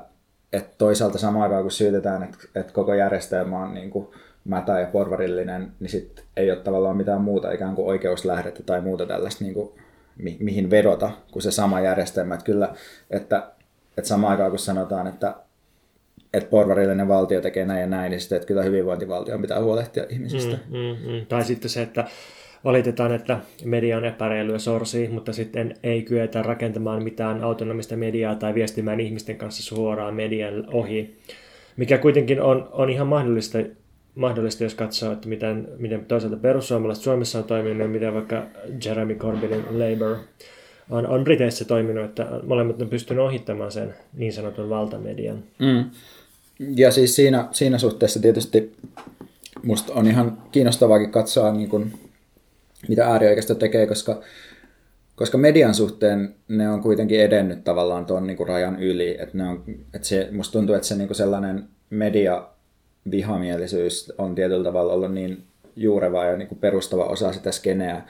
että 0.54 0.76
toisaalta 0.78 1.18
samaan 1.18 1.44
aikaan 1.44 1.62
kun 1.62 1.72
syytetään, 1.72 2.24
että, 2.24 2.38
että 2.56 2.74
koko 2.74 2.94
järjestelmä 2.94 3.64
on 3.64 3.74
niin 3.74 3.90
kuin 3.90 4.08
mätä 4.46 4.80
ja 4.80 4.88
porvarillinen, 4.88 5.72
niin 5.80 5.90
sitten 5.90 6.26
ei 6.38 6.52
ole 6.52 6.60
tavallaan 6.60 6.98
mitään 6.98 7.22
muuta 7.22 7.52
ikään 7.52 7.76
kuin 7.76 7.88
oikeuslähdettä 7.88 8.64
tai 8.64 8.82
muuta 8.82 9.06
tällaista, 9.06 9.44
niin 9.44 9.54
kuin, 9.54 9.72
mi- 10.18 10.38
mihin 10.40 10.70
vedota 10.70 11.12
kuin 11.32 11.44
se 11.44 11.52
sama 11.52 11.82
järjestelmä. 11.82 12.34
Että 12.34 12.46
kyllä, 12.46 12.74
että, 13.10 13.52
että 14.02 14.10
samaan 14.10 14.32
aikaan 14.32 14.50
kun 14.50 14.60
sanotaan, 14.60 15.08
että, 15.08 15.36
että 16.34 16.50
porvarillinen 16.50 17.08
valtio 17.08 17.42
tekee 17.42 17.66
näin 17.66 17.82
ja 17.82 17.88
näin, 17.88 18.10
niin 18.10 18.22
sitten 18.22 18.36
että 18.36 18.48
kyllä 18.48 18.64
hyvinvointivaltio 18.64 19.40
pitää 19.40 19.64
huolehtia 19.64 20.06
ihmisistä. 20.10 20.58
Mm, 20.70 20.78
mm, 20.78 21.12
mm. 21.12 21.26
Tai 21.26 21.44
sitten 21.44 21.70
se, 21.70 21.82
että 21.82 22.08
valitetaan, 22.64 23.14
että 23.14 23.40
media 23.66 23.98
on 23.98 24.06
epäreilyä 24.06 24.60
sorsii, 24.60 25.08
mutta 25.08 25.34
sitten 25.34 25.76
ei 25.84 26.02
kyetä 26.02 26.44
rakentamaan 26.44 27.04
mitään 27.04 27.44
autonomista 27.44 27.98
mediaa 27.98 28.36
tai 28.36 28.54
viestimään 28.54 29.00
ihmisten 29.00 29.38
kanssa 29.38 29.64
suoraan 29.64 30.14
median 30.14 30.68
ohi, 30.74 31.20
mikä 31.78 31.98
kuitenkin 31.98 32.42
on, 32.42 32.70
on 32.72 32.90
ihan 32.90 33.08
mahdollista, 33.08 33.58
mahdollista, 34.16 34.64
jos 34.64 34.76
katsoo, 34.76 35.14
että 35.14 35.30
miten, 35.30 35.68
miten 35.78 36.06
toisaalta 36.06 36.38
perussuomalaiset 36.38 37.04
Suomessa 37.04 37.38
on 37.38 37.44
toiminut 37.44 37.82
ja 37.82 37.88
miten 37.88 38.14
vaikka 38.14 38.46
Jeremy 38.86 39.16
Corbynin 39.16 39.66
Labour 39.72 40.18
on, 40.91 41.08
on 41.08 41.23
Briteissä 41.23 41.65
toiminut, 41.65 42.06
että 42.06 42.27
molemmat 42.43 42.82
on 42.82 42.89
pystynyt 42.89 43.23
ohittamaan 43.23 43.71
sen 43.71 43.93
niin 44.13 44.34
sanotun 44.34 44.69
valtamedian. 44.69 45.43
Mm. 45.60 45.86
Ja 46.75 46.91
siis 46.91 47.15
siinä, 47.15 47.47
siinä 47.51 47.77
suhteessa 47.77 48.19
tietysti 48.19 48.75
musta 49.63 49.93
on 49.93 50.08
ihan 50.08 50.38
kiinnostavaakin 50.51 51.12
katsoa 51.12 51.51
niin 51.51 51.69
kuin 51.69 51.93
mitä 52.88 53.08
äärioikeisto 53.08 53.56
tekee, 53.56 53.88
koska, 53.88 54.21
koska 55.15 55.38
median 55.38 55.73
suhteen 55.73 56.36
ne 56.47 56.69
on 56.69 56.82
kuitenkin 56.82 57.21
edennyt 57.21 57.63
tavallaan 57.63 58.06
tuon 58.06 58.27
niin 58.27 58.47
rajan 58.47 58.84
yli. 58.84 59.17
Että 59.19 59.38
ne 59.38 59.47
on, 59.47 59.63
että 59.93 60.08
se, 60.08 60.27
musta 60.32 60.51
tuntuu, 60.51 60.75
että 60.75 60.88
se 60.88 60.95
niin 60.95 61.15
sellainen 61.15 61.63
media 61.89 62.47
vihamielisyys 63.12 64.13
on 64.17 64.36
tietyllä 64.36 64.63
tavalla 64.63 64.93
ollut 64.93 65.13
niin 65.13 65.43
juureva 65.75 66.25
ja 66.25 66.38
niin 66.38 66.58
perustava 66.60 67.06
osa 67.06 67.34
sitä 67.34 67.51
skeneä, 67.51 68.01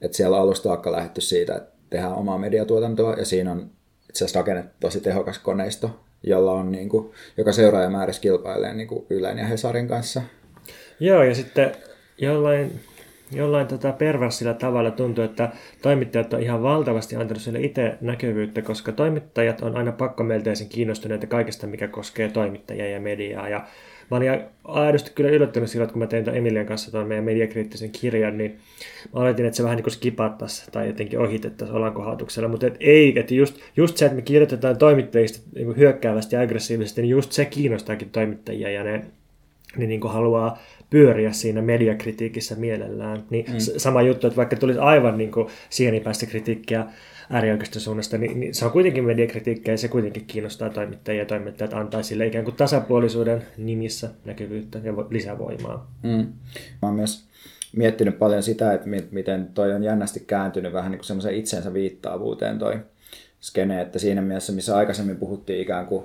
että 0.00 0.16
siellä 0.16 0.36
alusta 0.36 0.70
alkaen 0.70 0.96
lähdetty 0.96 1.20
siitä, 1.20 1.56
että 1.56 1.75
tehdään 1.90 2.14
omaa 2.14 2.38
mediatuotantoa 2.38 3.14
ja 3.14 3.24
siinä 3.24 3.52
on 3.52 3.70
itse 4.08 4.24
asiassa 4.24 4.40
rakennettu 4.40 4.76
tosi 4.80 5.00
tehokas 5.00 5.38
koneisto, 5.38 6.00
jolla 6.22 6.52
on 6.52 6.72
niin 6.72 6.88
kuin, 6.88 7.12
joka 7.36 7.52
seuraajamäärässä 7.52 8.22
kilpailee 8.22 8.74
niin 8.74 8.88
kuin 8.88 9.06
Ylen 9.10 9.38
ja 9.38 9.46
Hesarin 9.46 9.88
kanssa. 9.88 10.22
Joo, 11.00 11.22
ja 11.22 11.34
sitten 11.34 11.72
jollain 12.18 12.80
jollain 13.32 13.66
tota 13.66 13.92
perversillä 13.92 14.54
tavalla 14.54 14.90
tuntuu, 14.90 15.24
että 15.24 15.48
toimittajat 15.82 16.32
on 16.32 16.42
ihan 16.42 16.62
valtavasti 16.62 17.16
antanut 17.16 17.42
sille 17.42 17.60
itse 17.60 17.98
näkyvyyttä, 18.00 18.62
koska 18.62 18.92
toimittajat 18.92 19.60
on 19.60 19.76
aina 19.76 19.92
pakkomelteisen 19.92 20.68
kiinnostuneita 20.68 21.26
kaikesta, 21.26 21.66
mikä 21.66 21.88
koskee 21.88 22.28
toimittajia 22.28 22.90
ja 22.90 23.00
mediaa. 23.00 23.48
Ja 23.48 23.66
mä 24.10 24.16
olin 24.16 24.40
aidosti 24.64 25.10
kyllä 25.14 25.30
yllättynyt 25.30 25.70
silloin, 25.70 25.90
kun 25.90 25.98
mä 25.98 26.06
tein 26.06 26.24
tämän 26.24 26.38
Emilian 26.38 26.66
kanssa 26.66 26.90
tuon 26.90 27.06
meidän 27.06 27.24
mediakriittisen 27.24 27.90
kirjan, 27.90 28.38
niin 28.38 28.58
mä 29.14 29.20
oletin, 29.20 29.46
että 29.46 29.56
se 29.56 29.62
vähän 29.62 29.76
niin 29.76 29.84
kuin 29.84 29.92
skipattaisi 29.92 30.70
tai 30.72 30.86
jotenkin 30.86 31.18
ohitettaisiin 31.18 31.76
olankohautuksella, 31.76 32.48
mutta 32.48 32.66
et 32.66 32.76
ei, 32.80 33.18
että 33.18 33.34
just, 33.34 33.56
just 33.76 33.96
se, 33.96 34.04
että 34.04 34.16
me 34.16 34.22
kirjoitetaan 34.22 34.78
toimittajista 34.78 35.48
niin 35.54 35.76
hyökkäävästi 35.76 36.36
ja 36.36 36.42
aggressiivisesti, 36.42 37.02
niin 37.02 37.10
just 37.10 37.32
se 37.32 37.44
kiinnostaakin 37.44 38.10
toimittajia 38.10 38.70
ja 38.70 38.84
ne, 38.84 39.04
ne 39.76 39.86
niin 39.86 40.00
kuin 40.00 40.12
haluaa 40.12 40.58
pyöriä 40.90 41.32
siinä 41.32 41.62
mediakritiikissä 41.62 42.54
mielellään. 42.54 43.24
Niin 43.30 43.44
mm. 43.48 43.58
sama 43.76 44.02
juttu, 44.02 44.26
että 44.26 44.36
vaikka 44.36 44.56
tulisi 44.56 44.78
aivan 44.78 45.18
niin 45.18 45.32
kuin 45.32 45.48
sienipäistä 45.70 46.26
kritiikkiä 46.26 46.86
äärioikeiston 47.30 47.82
suunnasta, 47.82 48.18
niin, 48.18 48.40
niin, 48.40 48.54
se 48.54 48.64
on 48.64 48.70
kuitenkin 48.70 49.04
mediakritiikkiä 49.04 49.74
ja 49.74 49.78
se 49.78 49.88
kuitenkin 49.88 50.24
kiinnostaa 50.26 50.70
toimittajia 50.70 51.22
ja 51.22 51.26
toimittajat 51.26 51.74
antaa 51.74 52.02
sille 52.02 52.26
ikään 52.26 52.44
kuin 52.44 52.56
tasapuolisuuden 52.56 53.46
nimissä 53.56 54.10
näkyvyyttä 54.24 54.78
ja 54.78 54.92
lisävoimaa. 55.10 55.90
Mm. 56.02 56.32
Mä 56.82 56.92
myös 56.92 57.26
miettinyt 57.76 58.18
paljon 58.18 58.42
sitä, 58.42 58.72
että 58.72 58.88
miten 59.10 59.46
toi 59.54 59.72
on 59.72 59.84
jännästi 59.84 60.20
kääntynyt 60.20 60.72
vähän 60.72 60.90
niin 60.90 60.98
kuin 60.98 61.06
semmoisen 61.06 61.34
itsensä 61.34 61.72
viittaavuuteen 61.72 62.58
toi 62.58 62.80
skene, 63.40 63.80
että 63.80 63.98
siinä 63.98 64.22
mielessä, 64.22 64.52
missä 64.52 64.76
aikaisemmin 64.76 65.16
puhuttiin 65.16 65.60
ikään 65.60 65.86
kuin 65.86 66.04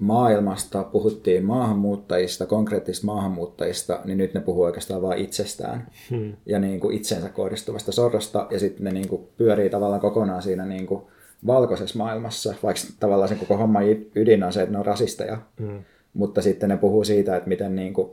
maailmasta, 0.00 0.82
puhuttiin 0.82 1.44
maahanmuuttajista, 1.44 2.46
konkreettisista 2.46 3.06
maahanmuuttajista, 3.06 4.00
niin 4.04 4.18
nyt 4.18 4.34
ne 4.34 4.40
puhuu 4.40 4.62
oikeastaan 4.62 5.02
vain 5.02 5.18
itsestään 5.18 5.86
hmm. 6.10 6.36
ja 6.46 6.58
niin 6.58 6.80
kuin 6.80 6.96
itsensä 6.96 7.28
kohdistuvasta 7.28 7.92
sorrosta, 7.92 8.46
ja 8.50 8.58
sitten 8.58 8.84
ne 8.84 8.90
niin 8.90 9.08
kuin 9.08 9.28
pyörii 9.36 9.70
tavallaan 9.70 10.00
kokonaan 10.00 10.42
siinä 10.42 10.66
niin 10.66 10.86
kuin 10.86 11.02
valkoisessa 11.46 11.98
maailmassa, 11.98 12.54
vaikka 12.62 12.82
tavallaan 13.00 13.28
se 13.28 13.34
koko 13.34 13.56
homma 13.56 13.80
ydin 14.14 14.42
on 14.42 14.52
se, 14.52 14.62
että 14.62 14.72
ne 14.72 14.78
on 14.78 14.86
rasisteja, 14.86 15.38
hmm. 15.58 15.84
mutta 16.14 16.42
sitten 16.42 16.68
ne 16.68 16.76
puhuu 16.76 17.04
siitä, 17.04 17.36
että 17.36 17.48
miten 17.48 17.76
niin 17.76 17.94
kuin 17.94 18.12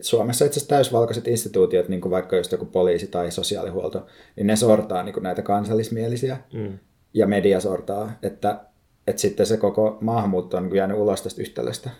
Suomessa 0.00 0.44
itse 0.44 0.58
asiassa 0.58 0.74
täysvalkoiset 0.74 1.28
instituutiot, 1.28 1.88
niin 1.88 2.00
kuin 2.00 2.10
vaikka 2.10 2.36
just 2.36 2.52
joku 2.52 2.64
poliisi 2.64 3.06
tai 3.06 3.30
sosiaalihuolto, 3.30 4.06
niin 4.36 4.46
ne 4.46 4.56
sortaa 4.56 5.02
niin 5.02 5.12
kuin 5.12 5.22
näitä 5.22 5.42
kansallismielisiä, 5.42 6.38
hmm. 6.52 6.78
ja 7.14 7.26
media 7.26 7.60
sortaa, 7.60 8.12
että 8.22 8.60
että 9.06 9.22
sitten 9.22 9.46
se 9.46 9.56
koko 9.56 9.98
maahanmuutto 10.00 10.56
on 10.56 10.76
jäänyt 10.76 10.96
ulos 10.96 11.22
tästä 11.22 11.42
yhtälöstä. 11.42 11.90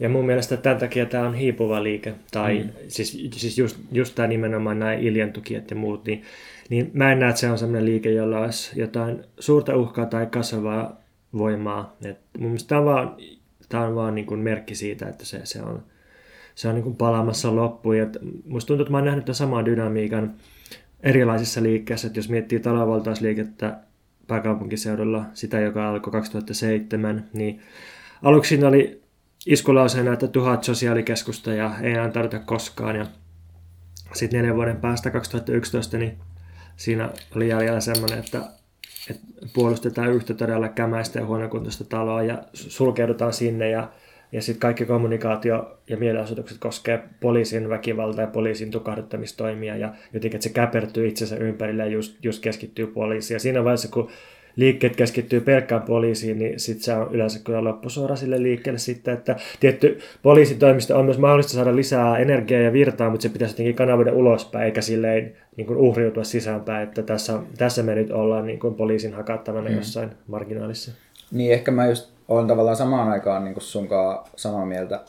Ja 0.00 0.08
mun 0.08 0.26
mielestä 0.26 0.56
tämän 0.56 0.78
takia 0.78 1.06
tämä 1.06 1.26
on 1.26 1.34
hiipuva 1.34 1.82
liike, 1.82 2.14
tai 2.30 2.58
mm. 2.58 2.70
siis, 2.88 3.12
siis 3.32 3.58
just, 3.58 3.76
just 3.92 4.14
tämä 4.14 4.28
nimenomaan 4.28 4.78
nämä 4.78 4.92
iljantukijat 4.92 5.70
ja 5.70 5.76
muut, 5.76 6.04
niin, 6.04 6.22
niin 6.68 6.90
mä 6.94 7.12
en 7.12 7.18
näe, 7.18 7.28
että 7.28 7.40
se 7.40 7.50
on 7.50 7.58
sellainen 7.58 7.84
liike, 7.84 8.10
jolla 8.10 8.38
olisi 8.38 8.80
jotain 8.80 9.24
suurta 9.38 9.76
uhkaa 9.76 10.06
tai 10.06 10.26
kasvavaa 10.26 11.00
voimaa. 11.38 11.96
Et 12.04 12.18
mun 12.38 12.48
mielestä 12.48 12.68
tämä 12.68 12.80
on 12.80 12.84
vaan, 12.84 13.16
tämä 13.68 13.86
on 13.86 13.94
vaan 13.94 14.14
niin 14.14 14.26
kuin 14.26 14.40
merkki 14.40 14.74
siitä, 14.74 15.08
että 15.08 15.24
se, 15.24 15.40
se 15.44 15.62
on, 15.62 15.82
se 16.54 16.68
on 16.68 16.74
niin 16.74 16.82
kuin 16.82 16.96
palaamassa 16.96 17.56
loppuun. 17.56 17.98
Ja 17.98 18.06
musta 18.44 18.66
tuntuu, 18.66 18.82
että 18.82 18.90
mä 18.90 18.96
oon 18.96 19.04
nähnyt 19.04 19.24
tämän 19.24 19.34
saman 19.34 19.64
dynamiikan 19.64 20.34
erilaisissa 21.02 21.62
liikkeissä, 21.62 22.06
että 22.06 22.18
jos 22.18 22.28
miettii 22.28 22.60
talonvaltausliikettä 22.60 23.76
pääkaupunkiseudulla, 24.28 25.24
sitä 25.34 25.60
joka 25.60 25.88
alkoi 25.88 26.12
2007, 26.12 27.28
niin 27.32 27.62
aluksi 28.22 28.48
siinä 28.48 28.68
oli 28.68 29.02
iskulauseena, 29.46 30.12
että 30.12 30.28
tuhat 30.28 30.64
sosiaalikeskusta 30.64 31.54
ja 31.54 31.72
ei 31.82 31.92
enää 31.92 32.10
tarvita 32.10 32.38
koskaan. 32.38 32.96
Ja 32.96 33.06
sitten 34.14 34.38
neljän 34.38 34.56
vuoden 34.56 34.76
päästä 34.76 35.10
2011, 35.10 35.98
niin 35.98 36.18
siinä 36.76 37.10
oli 37.36 37.48
jäljellä 37.48 37.80
semmoinen, 37.80 38.18
että, 38.18 38.42
että 39.10 39.26
puolustetaan 39.54 40.12
yhtä 40.12 40.34
todella 40.34 40.68
kämäistä 40.68 41.18
ja 41.18 41.26
huonokuntoista 41.26 41.84
taloa 41.84 42.22
ja 42.22 42.42
sulkeudutaan 42.52 43.32
sinne 43.32 43.70
ja 43.70 43.90
ja 44.32 44.42
sitten 44.42 44.60
kaikki 44.60 44.84
kommunikaatio 44.84 45.78
ja 45.88 45.96
mielenosoitukset 45.96 46.58
koskee 46.58 47.02
poliisin 47.20 47.68
väkivaltaa 47.68 48.24
ja 48.24 48.30
poliisin 48.30 48.70
tukahduttamistoimia 48.70 49.76
ja 49.76 49.94
jotenkin, 50.12 50.36
että 50.36 50.48
se 50.48 50.54
käpertyy 50.54 51.06
itsensä 51.06 51.36
ympärille 51.36 51.82
ja 51.82 51.88
just, 51.88 52.24
just 52.24 52.42
keskittyy 52.42 52.86
poliisiin. 52.86 53.34
Ja 53.34 53.40
siinä 53.40 53.64
vaiheessa, 53.64 53.88
kun 53.88 54.10
liikkeet 54.56 54.96
keskittyy 54.96 55.40
pelkkään 55.40 55.82
poliisiin, 55.82 56.38
niin 56.38 56.60
sitten 56.60 56.84
se 56.84 56.92
on 56.92 57.14
yleensä 57.14 57.40
kyllä 57.44 57.64
loppusuora 57.64 58.16
sille 58.16 58.42
liikkeelle 58.42 58.78
sitten, 58.78 59.14
että 59.14 59.36
tietty 59.60 59.98
poliisitoimisto 60.22 60.98
on 60.98 61.04
myös 61.04 61.18
mahdollista 61.18 61.52
saada 61.52 61.76
lisää 61.76 62.18
energiaa 62.18 62.60
ja 62.60 62.72
virtaa, 62.72 63.10
mutta 63.10 63.22
se 63.22 63.28
pitäisi 63.28 63.52
jotenkin 63.52 63.74
kanavoida 63.74 64.12
ulospäin, 64.12 64.64
eikä 64.64 64.80
silleen 64.80 65.32
niin 65.56 65.66
kuin 65.66 65.78
uhriutua 65.78 66.24
sisäänpäin, 66.24 66.88
että 66.88 67.02
tässä, 67.02 67.38
tässä 67.58 67.82
me 67.82 67.94
nyt 67.94 68.10
ollaan 68.10 68.46
niin 68.46 68.58
kuin 68.58 68.74
poliisin 68.74 69.14
hakattavana 69.14 69.70
mm. 69.70 69.76
jossain 69.76 70.10
marginaalissa. 70.26 70.92
Niin, 71.32 71.52
ehkä 71.52 71.70
mä 71.70 71.86
just 71.86 72.17
olen 72.28 72.46
tavallaan 72.46 72.76
samaan 72.76 73.08
aikaan 73.08 73.44
niin 73.44 73.60
sunkaan 73.60 74.24
samaa 74.36 74.66
mieltä. 74.66 75.00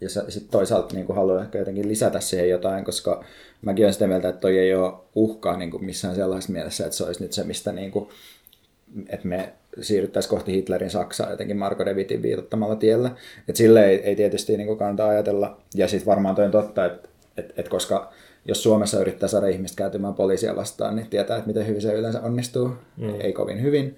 Ja 0.00 0.08
sitten 0.08 0.50
toisaalta 0.50 0.94
niin 0.94 1.14
haluan 1.14 1.42
ehkä 1.42 1.58
jotenkin 1.58 1.88
lisätä 1.88 2.20
siihen 2.20 2.50
jotain, 2.50 2.84
koska 2.84 3.24
mäkin 3.62 3.84
olen 3.84 3.92
sitä 3.92 4.06
mieltä, 4.06 4.28
että 4.28 4.40
toi 4.40 4.58
ei 4.58 4.74
ole 4.74 4.92
uhkaa 5.14 5.56
niin 5.56 5.70
kuin 5.70 5.84
missään 5.84 6.14
sellaisessa 6.14 6.52
mielessä, 6.52 6.84
että 6.84 6.96
se 6.96 7.04
olisi 7.04 7.22
nyt 7.22 7.32
se, 7.32 7.44
mistä 7.44 7.72
niin 7.72 7.90
kuin, 7.90 8.08
että 9.08 9.28
me 9.28 9.52
siirryttäisiin 9.80 10.30
kohti 10.30 10.52
Hitlerin 10.52 10.90
Saksaa 10.90 11.30
jotenkin 11.30 11.56
Marko 11.56 11.84
Devitin 11.84 12.22
viitottamalla 12.22 12.76
tiellä. 12.76 13.10
Että 13.48 13.58
sille 13.58 13.86
ei, 13.86 13.96
ei 13.96 14.16
tietysti 14.16 14.56
niin 14.56 14.78
kannata 14.78 15.08
ajatella. 15.08 15.56
Ja 15.74 15.88
sitten 15.88 16.06
varmaan 16.06 16.34
toi 16.34 16.44
on 16.44 16.50
totta, 16.50 16.84
että, 16.84 17.08
että, 17.36 17.54
että 17.56 17.70
koska 17.70 18.12
jos 18.44 18.62
Suomessa 18.62 19.00
yrittää 19.00 19.28
saada 19.28 19.46
ihmistä 19.46 19.76
käytymään 19.76 20.14
poliisia 20.14 20.56
vastaan, 20.56 20.96
niin 20.96 21.06
tietää, 21.06 21.36
että 21.36 21.48
miten 21.48 21.66
hyvin 21.66 21.82
se 21.82 21.92
yleensä 21.92 22.20
onnistuu. 22.20 22.70
Mm. 22.96 23.20
Ei 23.20 23.32
kovin 23.32 23.62
hyvin. 23.62 23.96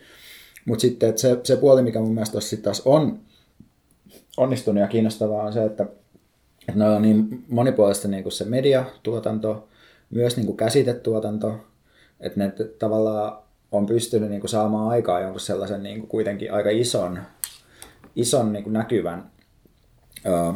Mutta 0.64 0.82
sitten 0.82 1.08
että 1.08 1.20
se, 1.20 1.40
se 1.44 1.56
puoli, 1.56 1.82
mikä 1.82 2.00
mun 2.00 2.14
mielestä 2.14 2.38
taas 2.62 2.82
on 2.84 3.20
onnistunut 4.36 4.80
ja 4.80 4.88
kiinnostavaa, 4.88 5.42
on 5.42 5.52
se, 5.52 5.64
että 5.64 5.86
että 6.68 6.78
ne 6.78 6.88
on 6.88 7.02
niin 7.02 7.44
monipuolista 7.48 8.08
niin 8.08 8.22
kuin 8.22 8.32
se 8.32 8.44
mediatuotanto, 8.44 9.68
myös 10.10 10.36
niin 10.36 10.46
kuin 10.46 10.56
käsitetuotanto, 10.56 11.60
että 12.20 12.40
ne 12.40 12.52
tavallaan 12.78 13.38
on 13.72 13.86
pystynyt 13.86 14.30
niin 14.30 14.40
kuin 14.40 14.50
saamaan 14.50 14.88
aikaa 14.88 15.20
jonkun 15.20 15.40
sellaisen 15.40 15.82
niin 15.82 15.98
kuin 15.98 16.08
kuitenkin 16.08 16.52
aika 16.52 16.70
ison, 16.70 17.20
ison 18.16 18.52
niin 18.52 18.62
kuin 18.62 18.72
näkyvän 18.72 19.30
ö, 20.26 20.52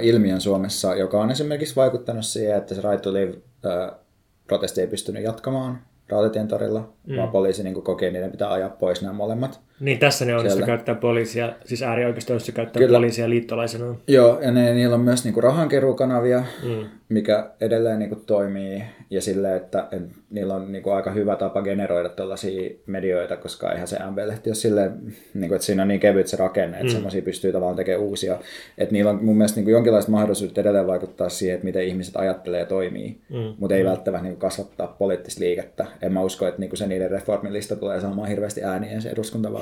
ilmiön 0.00 0.40
Suomessa, 0.40 0.94
joka 0.94 1.20
on 1.20 1.30
esimerkiksi 1.30 1.76
vaikuttanut 1.76 2.26
siihen, 2.26 2.56
että 2.56 2.74
se 2.74 2.80
Right 2.80 3.02
to 3.02 3.12
Live-protesti 3.12 4.80
ei 4.80 4.86
pystynyt 4.86 5.22
jatkamaan 5.22 5.82
Rautatien 6.10 6.48
torilla, 6.48 6.92
mm. 7.06 7.16
vaan 7.16 7.30
poliisi 7.30 7.62
niin 7.62 7.82
koki, 7.82 8.06
että 8.06 8.12
niiden 8.12 8.30
pitää 8.30 8.52
ajaa 8.52 8.70
pois 8.70 9.02
nämä 9.02 9.14
molemmat. 9.14 9.60
Niin 9.80 9.98
tässä 9.98 10.24
ne 10.24 10.36
onnistu 10.36 10.66
käyttää 10.66 10.94
poliisia, 10.94 11.52
siis 11.64 11.82
äärioikeisto 11.82 12.32
onnistu 12.32 12.52
käyttää 12.52 12.80
Kyllä. 12.80 12.96
poliisia 12.96 13.28
liittolaisena. 13.28 13.94
Joo, 14.06 14.40
ja 14.40 14.50
ne, 14.50 14.74
niillä 14.74 14.94
on 14.94 15.00
myös 15.00 15.24
niinku 15.24 15.40
rahankeruukanavia, 15.40 16.44
mm. 16.62 16.84
mikä 17.08 17.50
edelleen 17.60 17.98
niinku 17.98 18.16
toimii, 18.16 18.82
ja 19.10 19.20
silleen, 19.20 19.56
että 19.56 19.86
et, 19.92 20.02
niillä 20.30 20.54
on 20.54 20.72
niinku 20.72 20.90
aika 20.90 21.10
hyvä 21.10 21.36
tapa 21.36 21.62
generoida 21.62 22.08
tällaisia 22.08 22.70
medioita, 22.86 23.36
koska 23.36 23.72
eihän 23.72 23.88
se 23.88 23.98
MB-lehti 24.10 24.50
ole 24.50 24.54
silleen, 24.54 24.92
niinku, 25.34 25.54
että 25.54 25.66
siinä 25.66 25.82
on 25.82 25.88
niin 25.88 26.00
kevyt 26.00 26.26
se 26.26 26.36
rakenne, 26.36 26.76
että 26.76 26.86
mm. 26.86 26.92
semmoisia 26.92 27.22
pystyy 27.22 27.52
tavallaan 27.52 27.76
tekemään 27.76 28.04
uusia. 28.04 28.38
Että 28.78 28.92
niillä 28.92 29.10
on 29.10 29.24
mun 29.24 29.36
mielestä 29.36 29.56
niinku 29.56 29.70
jonkinlaista 29.70 30.10
mahdollisuutta 30.10 30.60
edelleen 30.60 30.86
vaikuttaa 30.86 31.28
siihen, 31.28 31.54
että 31.54 31.64
miten 31.64 31.84
ihmiset 31.84 32.16
ajattelee 32.16 32.60
ja 32.60 32.66
toimii, 32.66 33.20
mm. 33.30 33.54
mutta 33.58 33.74
ei 33.74 33.82
mm. 33.82 33.88
välttämättä 33.88 34.24
niinku 34.24 34.40
kasvattaa 34.40 34.96
poliittista 34.98 35.40
liikettä. 35.40 35.86
En 36.02 36.12
mä 36.12 36.22
usko, 36.22 36.46
että 36.46 36.60
niinku 36.60 36.76
se 36.76 36.86
niiden 36.86 37.10
reformilista 37.10 37.76
tulee 37.76 38.00
saamaan 38.00 38.28
hirveästi 38.28 38.64
ääniä 38.64 39.00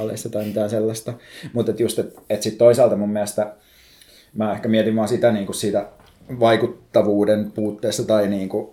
eduskuntavaaleissa 0.09 0.29
tai 0.29 0.45
mitään 0.45 0.71
sellaista. 0.71 1.13
Mutta 1.53 1.73
et 1.73 1.81
just, 1.81 1.99
että 1.99 2.21
et 2.31 2.43
sitten 2.43 2.59
toisaalta 2.59 2.97
mun 2.97 3.11
mielestä 3.11 3.55
mä 4.35 4.53
ehkä 4.53 4.69
mietin 4.69 4.97
vaan 4.97 5.09
sitä 5.09 5.33
niin 5.33 5.47
kuin 5.47 5.57
siitä 5.57 5.89
vaikuttavuuden 6.41 7.53
puutteesta 7.53 8.03
tai 8.05 8.29
niin 8.29 8.49
kuin 8.49 8.69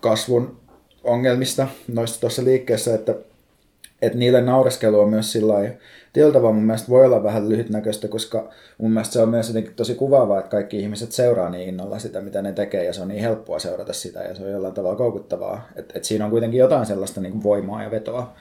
kasvun 0.00 0.60
ongelmista 1.04 1.68
noista 1.88 2.20
tuossa 2.20 2.44
liikkeessä, 2.44 2.94
että, 2.94 3.14
että 4.02 4.18
niille 4.18 4.40
naureskelu 4.40 5.00
on 5.00 5.08
myös 5.08 5.32
sillä 5.32 5.54
tavalla 6.32 6.52
mun 6.52 6.64
mielestä 6.64 6.88
voi 6.88 7.06
olla 7.06 7.22
vähän 7.22 7.48
lyhytnäköistä, 7.48 8.08
koska 8.08 8.50
mun 8.78 8.90
mielestä 8.90 9.12
se 9.12 9.22
on 9.22 9.28
myös 9.28 9.48
jotenkin 9.48 9.74
tosi 9.74 9.94
kuvaavaa, 9.94 10.38
että 10.38 10.50
kaikki 10.50 10.80
ihmiset 10.80 11.12
seuraa 11.12 11.50
niin 11.50 11.68
innolla 11.68 11.98
sitä, 11.98 12.20
mitä 12.20 12.42
ne 12.42 12.52
tekee, 12.52 12.84
ja 12.84 12.92
se 12.92 13.02
on 13.02 13.08
niin 13.08 13.20
helppoa 13.20 13.58
seurata 13.58 13.92
sitä, 13.92 14.20
ja 14.20 14.34
se 14.34 14.44
on 14.44 14.50
jollain 14.50 14.74
tavalla 14.74 14.96
koukuttavaa. 14.96 15.68
Että 15.76 15.94
et 15.96 16.04
siinä 16.04 16.24
on 16.24 16.30
kuitenkin 16.30 16.58
jotain 16.58 16.86
sellaista 16.86 17.20
niin 17.20 17.32
kuin 17.32 17.42
voimaa 17.42 17.82
ja 17.82 17.90
vetoa. 17.90 18.32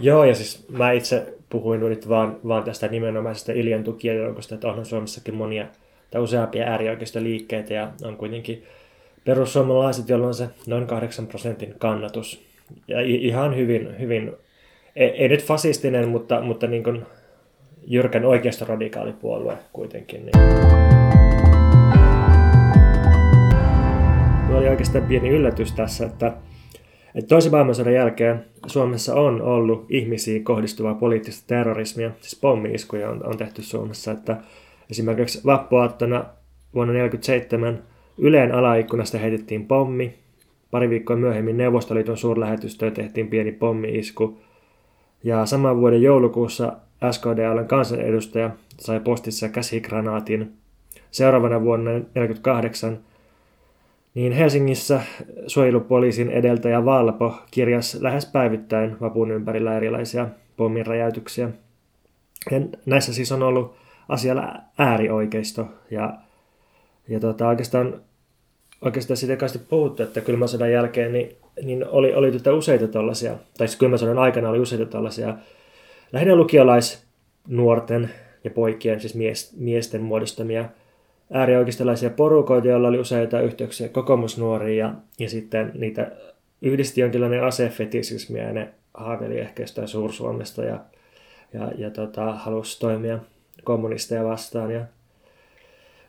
Joo, 0.00 0.24
ja 0.24 0.34
siis 0.34 0.64
mä 0.68 0.92
itse 0.92 1.39
puhuin 1.50 1.80
nyt 1.80 2.08
vaan, 2.08 2.36
vaan 2.48 2.64
tästä 2.64 2.88
nimenomaisesta 2.88 3.52
Iljan 3.52 3.84
tukijajoukosta, 3.84 4.54
että 4.54 4.68
onhan 4.68 4.86
Suomessakin 4.86 5.34
monia 5.34 5.66
tai 6.10 6.20
useampia 6.22 6.64
äärioikeista 6.64 7.22
liikkeitä, 7.22 7.74
ja 7.74 7.90
on 8.02 8.16
kuitenkin 8.16 8.64
perussuomalaiset, 9.24 10.08
joilla 10.08 10.26
on 10.26 10.34
se 10.34 10.48
noin 10.66 10.86
8 10.86 11.26
prosentin 11.26 11.74
kannatus. 11.78 12.44
Ja 12.88 13.00
ihan 13.00 13.56
hyvin, 13.56 14.00
hyvin 14.00 14.32
ei, 14.96 15.08
ei 15.08 15.28
nyt 15.28 15.44
fasistinen, 15.44 16.08
mutta, 16.08 16.40
mutta 16.40 16.66
niin 16.66 16.84
kuin 16.84 17.02
jyrkän 17.86 18.24
puolue 19.12 19.58
kuitenkin. 19.72 20.26
Niin. 20.26 20.70
oli 24.60 24.68
oikeastaan 24.68 25.04
pieni 25.04 25.28
yllätys 25.28 25.72
tässä, 25.72 26.06
että, 26.06 26.32
että 27.14 27.28
toisen 27.28 27.52
maailmansodan 27.52 27.94
jälkeen 27.94 28.44
Suomessa 28.66 29.14
on 29.14 29.42
ollut 29.42 29.86
ihmisiin 29.88 30.44
kohdistuvaa 30.44 30.94
poliittista 30.94 31.44
terrorismia, 31.46 32.10
siis 32.20 32.40
pommi-iskuja 32.40 33.10
on, 33.10 33.26
on 33.26 33.36
tehty 33.36 33.62
Suomessa, 33.62 34.12
että 34.12 34.36
esimerkiksi 34.90 35.40
vappuaattona 35.46 36.24
vuonna 36.74 36.92
1947 36.92 37.82
Yleen 38.18 38.54
alaikkunasta 38.54 39.18
heitettiin 39.18 39.66
pommi, 39.66 40.14
pari 40.70 40.90
viikkoa 40.90 41.16
myöhemmin 41.16 41.56
Neuvostoliiton 41.56 42.16
suurlähetystöön 42.16 42.92
tehtiin 42.92 43.28
pieni 43.28 43.52
pommi-isku, 43.52 44.38
ja 45.24 45.46
saman 45.46 45.76
vuoden 45.76 46.02
joulukuussa 46.02 46.72
SKDLn 47.10 47.66
kansanedustaja 47.66 48.50
sai 48.80 49.00
postissa 49.00 49.48
käsigranaatin. 49.48 50.52
Seuraavana 51.10 51.60
vuonna 51.60 51.90
1948 51.90 52.98
niin 54.14 54.32
Helsingissä 54.32 55.00
suojelupoliisin 55.46 56.30
edeltäjä 56.30 56.84
Valpo 56.84 57.34
kirjas 57.50 57.94
lähes 58.00 58.26
päivittäin 58.26 59.00
vapun 59.00 59.30
ympärillä 59.30 59.76
erilaisia 59.76 60.28
pomminräjäytyksiä. 60.56 61.50
Ja 62.50 62.60
näissä 62.86 63.14
siis 63.14 63.32
on 63.32 63.42
ollut 63.42 63.76
asialla 64.08 64.54
äärioikeisto 64.78 65.68
ja, 65.90 66.14
ja 67.08 67.20
tota, 67.20 67.48
oikeastaan, 67.48 68.00
oikeastaan 68.82 69.16
siitä 69.16 69.36
kai 69.36 69.48
puhuttu, 69.68 70.02
että 70.02 70.20
kylmän 70.20 70.48
sodan 70.48 70.72
jälkeen 70.72 71.12
niin 71.12 71.36
niin 71.62 71.86
oli, 71.88 72.14
oli 72.14 72.30
tuota 72.30 72.54
useita 72.54 72.88
tällaisia, 72.88 73.36
tai 73.58 73.68
siis 73.68 73.78
kylmän 73.78 73.98
sodan 73.98 74.18
aikana 74.18 74.48
oli 74.48 74.58
useita 74.58 74.86
tällaisia 74.86 75.34
lähinnä 76.12 76.36
lukiolaisnuorten 76.36 78.10
ja 78.44 78.50
poikien, 78.50 79.00
siis 79.00 79.14
mies, 79.14 79.56
miesten 79.56 80.02
muodostamia 80.02 80.64
äärioikeistolaisia 81.32 82.10
porukoita, 82.10 82.68
joilla 82.68 82.88
oli 82.88 82.98
useita 82.98 83.40
yhteyksiä 83.40 83.88
kokoomusnuoriin 83.88 84.78
ja, 84.78 84.94
ja 85.18 85.28
sitten 85.28 85.72
niitä 85.74 86.10
yhdisti 86.62 87.00
jonkinlainen 87.00 87.44
asefetisismi 87.44 88.38
ja 88.38 88.52
ne 88.52 88.68
haaveili 88.94 89.38
ehkä 89.38 89.62
jostain 89.62 89.88
Suursuomesta 89.88 90.64
ja, 90.64 90.78
ja, 91.52 91.72
ja 91.78 91.90
tota, 91.90 92.32
halusi 92.32 92.80
toimia 92.80 93.18
kommunisteja 93.64 94.24
vastaan. 94.24 94.70
Ja, 94.70 94.84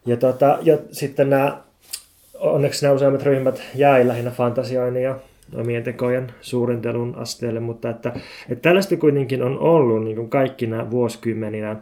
ja, 0.06 0.18
tota, 0.18 0.58
ja 0.62 0.78
sitten 0.92 1.30
nämä, 1.30 1.62
onneksi 2.40 2.86
nämä 2.86 2.96
useimmat 2.96 3.24
ryhmät 3.24 3.62
jäi 3.76 4.08
lähinnä 4.08 4.32
fantasioinnin 4.32 5.04
ja 5.04 5.20
omien 5.56 5.84
tekojen 5.84 6.34
suurentelun 6.42 7.16
asteelle, 7.16 7.60
mutta 7.60 7.90
että, 7.90 8.14
että 8.50 8.62
tällaista 8.62 8.98
kuitenkin 8.98 9.44
on 9.44 9.60
ollut 9.60 10.04
niin 10.04 10.16
kuin 10.16 10.30
kaikkina 10.30 10.92
vuosikymmeninä 10.92 11.76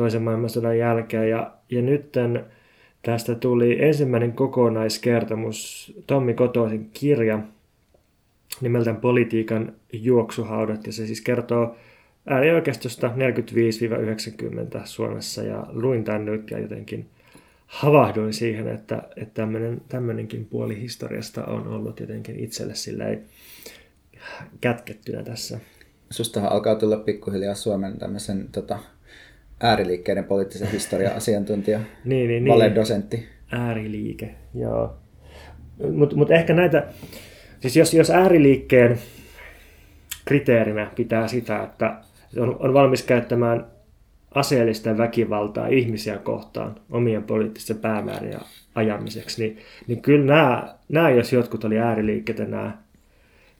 toisen 0.00 0.22
maailmansodan 0.22 0.78
jälkeen. 0.78 1.30
Ja, 1.30 1.52
ja 1.70 1.82
nyt 1.82 2.12
tästä 3.02 3.34
tuli 3.34 3.84
ensimmäinen 3.84 4.32
kokonaiskertomus 4.32 5.92
Tommi 6.06 6.34
Kotoisen 6.34 6.90
kirja 6.92 7.38
nimeltään 8.60 8.96
Politiikan 8.96 9.72
juoksuhaudat 9.92 10.86
ja 10.86 10.92
se 10.92 11.06
siis 11.06 11.20
kertoo 11.20 11.76
äärioikeistosta 12.26 13.10
45-90 14.76 14.80
Suomessa. 14.84 15.42
Ja 15.42 15.66
luin 15.72 16.04
tämän 16.04 16.24
nyt 16.24 16.50
ja 16.50 16.58
jotenkin– 16.58 17.06
havahduin 17.70 18.34
siihen, 18.34 18.68
että, 18.68 19.02
että 19.16 19.34
tämmöinen, 19.34 19.80
tämmöinenkin 19.88 20.46
puoli 20.46 20.80
historiasta 20.80 21.44
on 21.44 21.68
ollut 21.68 22.00
jotenkin 22.00 22.40
itselle 22.40 22.74
silleen 22.74 23.24
kätkettynä 24.60 25.22
tässä. 25.22 25.60
Sustahan 26.10 26.52
alkaa 26.52 26.74
tulla 26.74 26.96
pikkuhiljaa 26.96 27.54
Suomen 27.54 27.98
tämmöisen 27.98 28.48
tota, 28.52 28.78
ääriliikkeiden 29.60 30.24
poliittisen 30.24 30.70
historian 30.70 31.16
asiantuntija, 31.16 31.78
niin, 32.04 32.28
niin, 32.28 32.44
niin. 32.44 32.74
dosentti. 32.74 33.28
Ääriliike, 33.52 34.34
joo. 34.54 34.96
Mutta 35.92 36.16
mut 36.16 36.30
ehkä 36.30 36.54
näitä, 36.54 36.86
siis 37.60 37.76
jos, 37.76 37.94
jos 37.94 38.10
ääriliikkeen 38.10 38.98
kriteerinä 40.24 40.90
pitää 40.96 41.28
sitä, 41.28 41.62
että 41.62 41.96
on, 42.38 42.56
on 42.58 42.74
valmis 42.74 43.02
käyttämään 43.02 43.66
aseellista 44.34 44.98
väkivaltaa 44.98 45.66
ihmisiä 45.66 46.18
kohtaan 46.18 46.74
omien 46.90 47.22
poliittisten 47.22 47.78
päämäärien 47.78 48.40
ajamiseksi, 48.74 49.42
niin, 49.42 49.58
niin 49.86 50.02
kyllä 50.02 50.24
nämä, 50.24 50.74
nämä, 50.88 51.10
jos 51.10 51.32
jotkut 51.32 51.64
oli 51.64 51.78
ääriliikkeitä, 51.78 52.44
nämä 52.44 52.78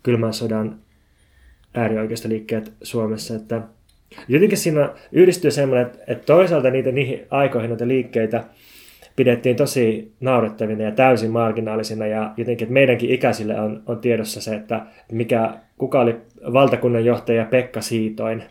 kylmän 0.03 0.33
sodan 0.33 0.79
liikkeet 2.29 2.73
Suomessa, 2.83 3.35
että 3.37 3.63
jotenkin 4.29 4.59
siinä 4.59 4.91
yhdistyy 5.13 5.51
semmoinen, 5.51 5.91
että, 6.07 6.27
toisaalta 6.27 6.71
niitä 6.71 6.93
niihin 6.93 7.27
aikoihin 7.31 7.71
näitä 7.71 7.89
liikkeitä 7.89 8.45
pidettiin 9.17 9.57
tosi 9.57 10.13
naurettavina 10.21 10.83
ja 10.83 10.91
täysin 10.91 11.31
marginaalisina 11.31 12.07
ja 12.07 12.33
jotenkin, 12.37 12.65
että 12.65 12.73
meidänkin 12.73 13.11
ikäisille 13.11 13.61
on, 13.61 13.83
on 13.87 13.99
tiedossa 13.99 14.41
se, 14.41 14.55
että 14.55 14.87
mikä, 15.13 15.55
kuka 15.79 16.01
oli 16.01 16.17
valtakunnan 16.53 17.05
johtaja 17.05 17.45
Pekka 17.45 17.81
Siitoin 17.81 18.43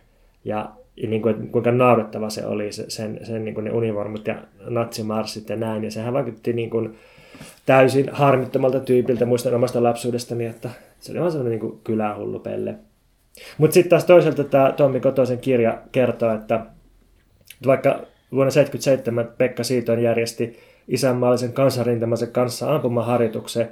ja 0.45 0.69
niin 1.08 1.22
kuin, 1.22 1.48
kuinka 1.48 1.72
naurettava 1.72 2.30
se 2.30 2.45
oli, 2.45 2.72
se, 2.72 2.86
sen, 2.88 3.19
sen 3.24 3.45
niin 3.45 3.56
kuin 3.56 3.63
ne 3.63 3.72
univormut 3.72 4.28
ja 4.28 4.36
natsimarssit 4.69 5.50
ja 5.50 5.56
näin. 5.56 5.84
Ja 5.84 5.91
sehän 5.91 6.13
vaikutti 6.13 6.54
niin 6.54 6.69
kuin 6.69 6.95
täysin 7.65 8.10
harmittomalta 8.12 8.80
tyypiltä, 8.80 9.26
muistan 9.26 9.54
omasta 9.54 9.84
lapsuudestani, 9.84 10.45
että 10.45 10.69
se 11.00 11.12
oli 11.12 11.19
vaan 11.19 11.32
sellainen 11.32 11.60
niin 11.60 11.80
kylähullu 11.84 12.39
pelle. 12.39 12.76
Mutta 13.58 13.74
sitten 13.74 13.89
taas 13.89 14.06
toisaalta 14.06 14.44
tämä 14.44 14.72
Tommi 14.72 15.00
Kotosen 15.00 15.39
kirja 15.39 15.82
kertoo, 15.92 16.34
että 16.34 16.65
vaikka 17.65 17.89
vuonna 18.32 18.52
1977 18.52 19.28
Pekka 19.38 19.63
Siitoin 19.63 20.04
järjesti 20.04 20.60
isänmaallisen 20.88 21.54
kansanrintamansa 21.54 22.28
kanssa 22.28 22.76
ampumaharjoituksen, 22.76 23.70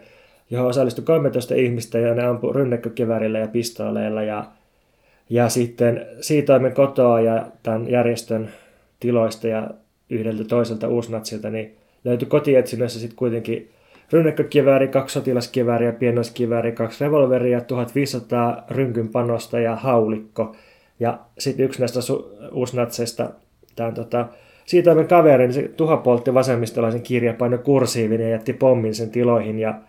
johon 0.49 0.67
osallistui 0.67 1.05
13 1.05 1.55
ihmistä 1.55 1.99
ja 1.99 2.13
ne 2.13 2.25
ampui 2.25 2.53
rynnäkkökivärillä 2.53 3.39
ja 3.39 3.47
pistooleilla 3.47 4.23
ja 4.23 4.45
ja 5.29 5.49
sitten 5.49 6.05
siitoimen 6.21 6.73
kotoa 6.73 7.21
ja 7.21 7.47
tämän 7.63 7.89
järjestön 7.89 8.49
tiloista 8.99 9.47
ja 9.47 9.69
yhdeltä 10.09 10.43
toiselta 10.43 10.87
uusnatsilta, 10.87 11.49
niin 11.49 11.77
löytyi 12.03 12.27
kotietsinnössä 12.27 12.99
sitten 12.99 13.15
kuitenkin 13.15 13.71
rynnäkkökivääri, 14.11 14.87
kaksi 14.87 15.13
sotilaskivääriä, 15.13 15.91
pienoiskivääri, 15.91 16.71
kaksi 16.71 17.03
revolveria, 17.03 17.61
1500 17.61 18.65
rynkynpanosta 18.69 19.59
ja 19.59 19.75
haulikko. 19.75 20.55
Ja 20.99 21.19
sitten 21.39 21.65
yksi 21.65 21.79
näistä 21.79 21.99
su- 21.99 22.47
uusnatseista, 22.51 23.29
tämän 23.75 23.93
tota, 23.93 24.27
siitä 24.65 24.95
me 24.95 25.05
niin 25.37 25.53
se 25.53 25.67
tuhapoltti 25.77 26.33
vasemmistolaisen 26.33 27.01
kirjapaino 27.01 27.57
kursiivin 27.57 28.21
ja 28.21 28.29
jätti 28.29 28.53
pommin 28.53 28.95
sen 28.95 29.09
tiloihin. 29.09 29.59
Ja 29.59 29.81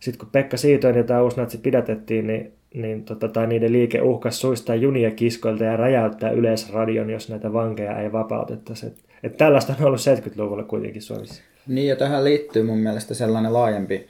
sitten 0.00 0.18
kun 0.18 0.28
Pekka 0.32 0.56
Siitoinen 0.56 1.00
ja 1.00 1.04
tämä 1.04 1.22
uusnatsi 1.22 1.58
pidätettiin, 1.58 2.26
niin, 2.26 2.52
niin 2.74 3.04
tota, 3.04 3.28
tai 3.28 3.46
niiden 3.46 3.72
liike 3.72 4.00
uhkas 4.00 4.40
suistaa 4.40 4.76
junia 4.76 5.10
kiskoilta 5.10 5.64
ja 5.64 5.76
räjäyttää 5.76 6.30
yleisradion, 6.30 7.10
jos 7.10 7.28
näitä 7.30 7.52
vankeja 7.52 8.00
ei 8.00 8.12
vapautettaisi. 8.12 8.86
Et, 8.86 8.96
et 9.22 9.36
tällaista 9.36 9.74
on 9.80 9.86
ollut 9.86 10.00
70-luvulla 10.00 10.64
kuitenkin 10.64 11.02
Suomessa. 11.02 11.42
Niin 11.66 11.88
ja 11.88 11.96
tähän 11.96 12.24
liittyy 12.24 12.62
mun 12.62 12.78
mielestä 12.78 13.14
sellainen 13.14 13.52
laajempi 13.52 14.06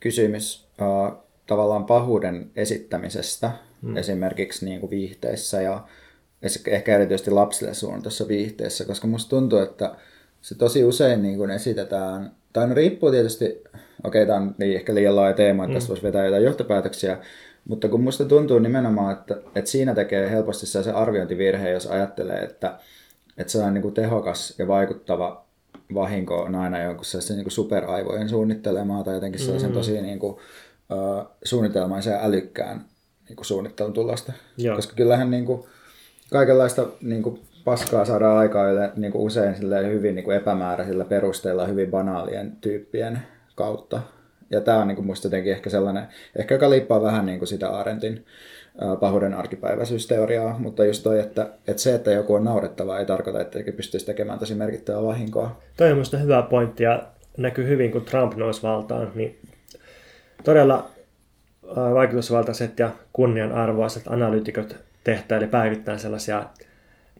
kysymys 0.00 0.66
uh, 0.80 1.18
tavallaan 1.46 1.84
pahuuden 1.84 2.50
esittämisestä 2.56 3.50
hmm. 3.82 3.96
esimerkiksi 3.96 4.64
niin 4.64 4.80
kuin 4.80 4.90
viihteissä 4.90 5.62
ja 5.62 5.86
ehkä 6.66 6.94
erityisesti 6.94 7.30
lapsille 7.30 7.74
suunnatussa 7.74 8.28
viihteessä, 8.28 8.84
koska 8.84 9.06
musta 9.06 9.30
tuntuu, 9.30 9.58
että 9.58 9.94
se 10.42 10.54
tosi 10.54 10.84
usein 10.84 11.22
niin 11.22 11.36
kuin 11.36 11.50
esitetään, 11.50 12.32
tai 12.52 12.68
no 12.68 12.74
riippuu 12.74 13.10
tietysti, 13.10 13.44
okei 13.44 14.22
okay, 14.22 14.26
tämä 14.26 14.38
on 14.38 14.54
niin 14.58 14.76
ehkä 14.76 14.94
liian 14.94 15.16
laaja 15.16 15.34
teema, 15.34 15.64
että 15.64 15.72
mm. 15.72 15.74
tästä 15.74 15.88
voisi 15.88 16.02
vetää 16.02 16.24
jotain 16.24 16.44
johtopäätöksiä, 16.44 17.18
mutta 17.68 17.88
kun 17.88 18.02
musta 18.02 18.24
tuntuu 18.24 18.58
nimenomaan, 18.58 19.12
että, 19.12 19.36
että 19.54 19.70
siinä 19.70 19.94
tekee 19.94 20.30
helposti 20.30 20.66
se 20.66 20.90
arviointivirhe, 20.90 21.70
jos 21.70 21.86
ajattelee, 21.86 22.38
että, 22.38 22.78
että 23.38 23.52
se 23.52 23.58
on 23.58 23.74
niin 23.74 23.82
kuin 23.82 23.94
tehokas 23.94 24.54
ja 24.58 24.68
vaikuttava 24.68 25.41
vahinko 25.94 26.42
on 26.42 26.54
aina 26.54 26.82
jonkun 26.82 27.04
sellaisen 27.04 27.36
niin 27.36 27.50
superaivojen 27.50 28.28
suunnittelemaa 28.28 29.04
tai 29.04 29.14
jotenkin 29.14 29.40
sellaisen 29.40 29.70
mm. 29.70 29.74
tosi 29.74 30.00
niin 30.00 30.18
kuin, 30.18 30.32
uh, 30.32 31.26
suunnitelmaisen 31.44 32.12
ja 32.12 32.24
älykkään 32.24 32.84
niin 33.28 33.36
kuin 33.36 33.46
suunnittelun 33.46 33.92
tulosta. 33.92 34.32
Joo. 34.56 34.76
Koska 34.76 34.94
kyllähän 34.94 35.30
niin 35.30 35.44
kuin, 35.44 35.64
kaikenlaista 36.30 36.86
niin 37.00 37.22
kuin, 37.22 37.40
paskaa 37.64 38.04
saadaan 38.04 38.38
aikaa 38.38 38.66
niin 38.96 39.12
kuin 39.12 39.22
usein 39.22 39.56
hyvin 39.90 40.14
niin 40.14 40.24
kuin 40.24 40.36
epämääräisillä 40.36 41.04
perusteilla 41.04 41.66
hyvin 41.66 41.90
banaalien 41.90 42.56
tyyppien 42.60 43.22
kautta. 43.54 44.02
Ja 44.50 44.60
tämä 44.60 44.78
on 44.78 44.88
niin 44.88 44.96
kuin 44.96 45.06
musta 45.06 45.26
jotenkin 45.26 45.52
ehkä 45.52 45.70
sellainen, 45.70 46.08
ehkä 46.36 46.54
joka 46.54 46.70
liippaa 46.70 47.02
vähän 47.02 47.26
niin 47.26 47.38
kuin 47.38 47.48
sitä 47.48 47.68
Arentin 47.68 48.24
pahuuden 49.00 49.34
arkipäiväisyysteoriaa, 49.34 50.58
mutta 50.58 50.84
just 50.84 51.02
toi, 51.02 51.20
että, 51.20 51.48
että 51.68 51.82
se, 51.82 51.94
että 51.94 52.10
joku 52.10 52.34
on 52.34 52.44
naurettava, 52.44 52.98
ei 52.98 53.06
tarkoita, 53.06 53.40
että 53.40 53.58
pystyisi 53.76 54.06
tekemään 54.06 54.38
tosi 54.38 54.54
merkittävää 54.54 55.02
vahinkoa. 55.02 55.60
Toi 55.76 55.90
on 55.90 55.96
minusta 55.96 56.16
hyvä 56.16 56.42
pointti 56.42 56.82
ja 56.82 57.02
näkyy 57.36 57.68
hyvin, 57.68 57.92
kun 57.92 58.04
Trump 58.04 58.34
nousi 58.34 58.62
valtaan, 58.62 59.12
niin 59.14 59.38
todella 60.44 60.90
vaikutusvaltaiset 61.94 62.78
ja 62.78 62.90
kunnianarvoiset 63.12 64.02
analyytikot 64.06 64.76
tehtäili 65.04 65.46
päivittäin 65.46 65.98
sellaisia 65.98 66.44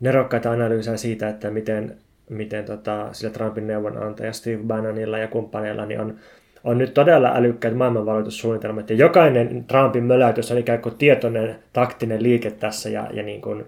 nerokkaita 0.01 0.51
analyysejä 0.51 0.97
siitä, 0.97 1.29
että 1.29 1.51
miten, 1.51 1.97
miten 2.31 2.65
tota, 2.65 3.09
sillä 3.13 3.33
Trumpin 3.33 3.67
neuvonantaja 3.67 4.33
Steve 4.33 4.63
Bannonilla 4.67 5.19
ja 5.19 5.29
kumppaneilla 5.29 5.87
niin 5.87 6.01
on, 6.01 6.17
on 6.65 6.79
nyt 6.79 6.95
todella 6.95 7.33
älykkäät 7.35 7.77
maailmanvaroitussuunnitelmat. 7.77 8.91
Ja 8.91 8.97
jokainen 8.97 9.65
Trumpin 9.65 10.05
möläytys 10.05 10.51
on 10.51 10.59
ikään 10.59 10.83
kuin 10.83 10.95
tietoinen 10.95 11.59
taktinen 11.73 12.23
liike 12.23 12.51
tässä 12.51 12.89
ja, 12.89 13.09
ja 13.13 13.23
niin 13.23 13.41
kuin, 13.41 13.65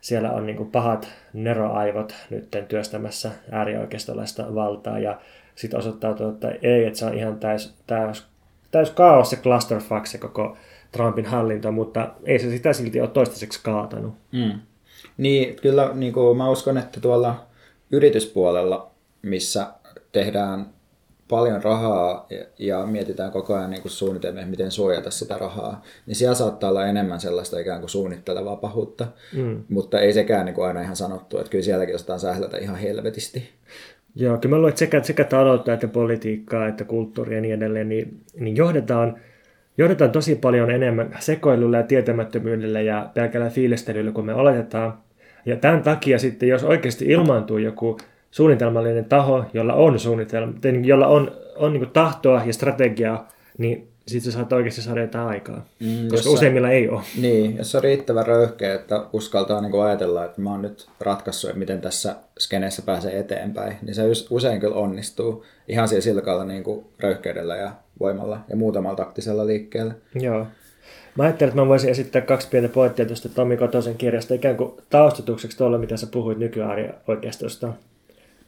siellä 0.00 0.30
on 0.30 0.46
niin 0.46 0.56
kuin 0.56 0.70
pahat 0.70 1.08
neroaivot 1.32 2.14
nyt 2.30 2.56
työstämässä 2.68 3.30
äärioikeistolaista 3.50 4.54
valtaa 4.54 4.98
ja 4.98 5.20
sitten 5.54 5.78
osoittautuu, 5.78 6.28
että 6.28 6.52
ei, 6.62 6.84
että 6.84 6.98
se 6.98 7.04
on 7.04 7.18
ihan 7.18 7.38
täys, 7.38 7.74
täys, 7.86 8.26
täys 8.70 8.90
kaos 8.90 9.32
ja 9.32 9.38
clusterfuck 9.38 10.06
se 10.06 10.18
koko 10.18 10.56
Trumpin 10.92 11.26
hallinto, 11.26 11.72
mutta 11.72 12.08
ei 12.24 12.38
se 12.38 12.50
sitä 12.50 12.72
silti 12.72 13.00
ole 13.00 13.08
toistaiseksi 13.08 13.60
kaatanut. 13.62 14.14
Mm. 14.32 14.60
Niin, 15.16 15.56
kyllä 15.56 15.90
niin 15.94 16.12
kuin 16.12 16.36
mä 16.36 16.50
uskon, 16.50 16.78
että 16.78 17.00
tuolla 17.00 17.46
yrityspuolella, 17.90 18.90
missä 19.22 19.66
tehdään 20.12 20.66
paljon 21.28 21.62
rahaa 21.62 22.26
ja, 22.30 22.44
ja 22.58 22.86
mietitään 22.86 23.32
koko 23.32 23.54
ajan 23.54 23.70
niin 23.70 23.90
suunnitelmia, 23.90 24.46
miten 24.46 24.70
suojata 24.70 25.10
sitä 25.10 25.38
rahaa, 25.38 25.82
niin 26.06 26.16
siellä 26.16 26.34
saattaa 26.34 26.70
olla 26.70 26.86
enemmän 26.86 27.20
sellaista 27.20 27.58
ikään 27.58 27.80
kuin 27.80 27.90
suunnittelevaa 27.90 28.56
pahuutta, 28.56 29.06
mm. 29.36 29.64
mutta 29.68 30.00
ei 30.00 30.12
sekään 30.12 30.46
niin 30.46 30.54
kuin 30.54 30.66
aina 30.66 30.82
ihan 30.82 30.96
sanottu, 30.96 31.38
että 31.38 31.50
kyllä 31.50 31.64
sielläkin 31.64 31.94
osataan 31.94 32.20
sählätä 32.20 32.58
ihan 32.58 32.76
helvetisti. 32.76 33.50
Joo, 34.14 34.38
kyllä 34.38 34.54
mä 34.54 34.56
luulen, 34.56 34.68
että 34.68 34.78
sekä, 34.78 35.02
sekä 35.02 35.24
taloutta 35.24 35.72
että 35.72 35.88
politiikkaa 35.88 36.68
että 36.68 36.84
kulttuuria 36.84 37.36
ja 37.36 37.40
niin 37.40 37.54
edelleen, 37.54 37.88
niin, 37.88 38.20
niin 38.40 38.56
johdetaan– 38.56 39.16
johdetaan 39.78 40.10
tosi 40.12 40.34
paljon 40.34 40.70
enemmän 40.70 41.16
sekoilulla 41.18 41.76
ja 41.76 41.82
tietämättömyydellä 41.82 42.80
ja 42.80 43.10
pelkällä 43.14 43.50
fiilistelyllä 43.50 44.12
kuin 44.12 44.26
me 44.26 44.34
oletetaan. 44.34 44.98
Ja 45.46 45.56
tämän 45.56 45.82
takia 45.82 46.18
sitten, 46.18 46.48
jos 46.48 46.64
oikeasti 46.64 47.04
ilmaantuu 47.04 47.58
joku 47.58 47.98
suunnitelmallinen 48.30 49.04
taho, 49.04 49.44
jolla 49.52 49.74
on 49.74 49.98
suunnitelma, 49.98 50.52
jolla 50.84 51.06
on, 51.06 51.32
on 51.56 51.72
niin 51.72 51.90
tahtoa 51.90 52.42
ja 52.46 52.52
strategiaa, 52.52 53.28
niin 53.58 53.88
sitten 54.08 54.32
sä 54.32 54.38
saat 54.38 54.52
oikeasti 54.52 54.82
saada 54.82 55.00
jotain 55.00 55.28
aikaa. 55.28 55.64
Mm, 55.80 56.08
koska 56.08 56.30
useimmilla 56.30 56.70
ei 56.70 56.88
ole. 56.88 57.00
Niin, 57.20 57.56
jos 57.56 57.74
on 57.74 57.82
riittävän 57.82 58.26
röyhkeä, 58.26 58.74
että 58.74 59.04
uskaltaa 59.12 59.60
niin 59.60 59.82
ajatella, 59.82 60.24
että 60.24 60.40
mä 60.40 60.50
oon 60.50 60.62
nyt 60.62 60.88
ratkaissut, 61.00 61.50
että 61.50 61.58
miten 61.58 61.80
tässä 61.80 62.16
skeneessä 62.38 62.82
pääsee 62.82 63.18
eteenpäin, 63.18 63.76
niin 63.82 63.94
se 63.94 64.02
usein 64.30 64.60
kyllä 64.60 64.76
onnistuu 64.76 65.44
ihan 65.68 65.88
siellä 65.88 66.02
silkalla 66.02 66.44
niin 66.44 66.64
kuin 66.64 66.86
röyhkeydellä 66.98 67.56
ja 67.56 67.72
voimalla 68.00 68.40
ja 68.50 68.56
muutamalla 68.56 68.96
taktisella 68.96 69.46
liikkeellä. 69.46 69.94
Joo. 70.14 70.46
Mä 71.16 71.24
ajattelin, 71.24 71.48
että 71.48 71.62
mä 71.62 71.68
voisin 71.68 71.90
esittää 71.90 72.22
kaksi 72.22 72.48
pientä 72.48 72.68
pointtia 72.68 73.06
tuosta 73.06 73.28
Tommi 73.28 73.56
Kotosen 73.56 73.94
kirjasta 73.94 74.34
ikään 74.34 74.56
kuin 74.56 74.72
taustatukseksi 74.90 75.58
tuolla, 75.58 75.78
mitä 75.78 75.96
sä 75.96 76.06
puhuit 76.06 76.38
oikeastosta. 77.08 77.72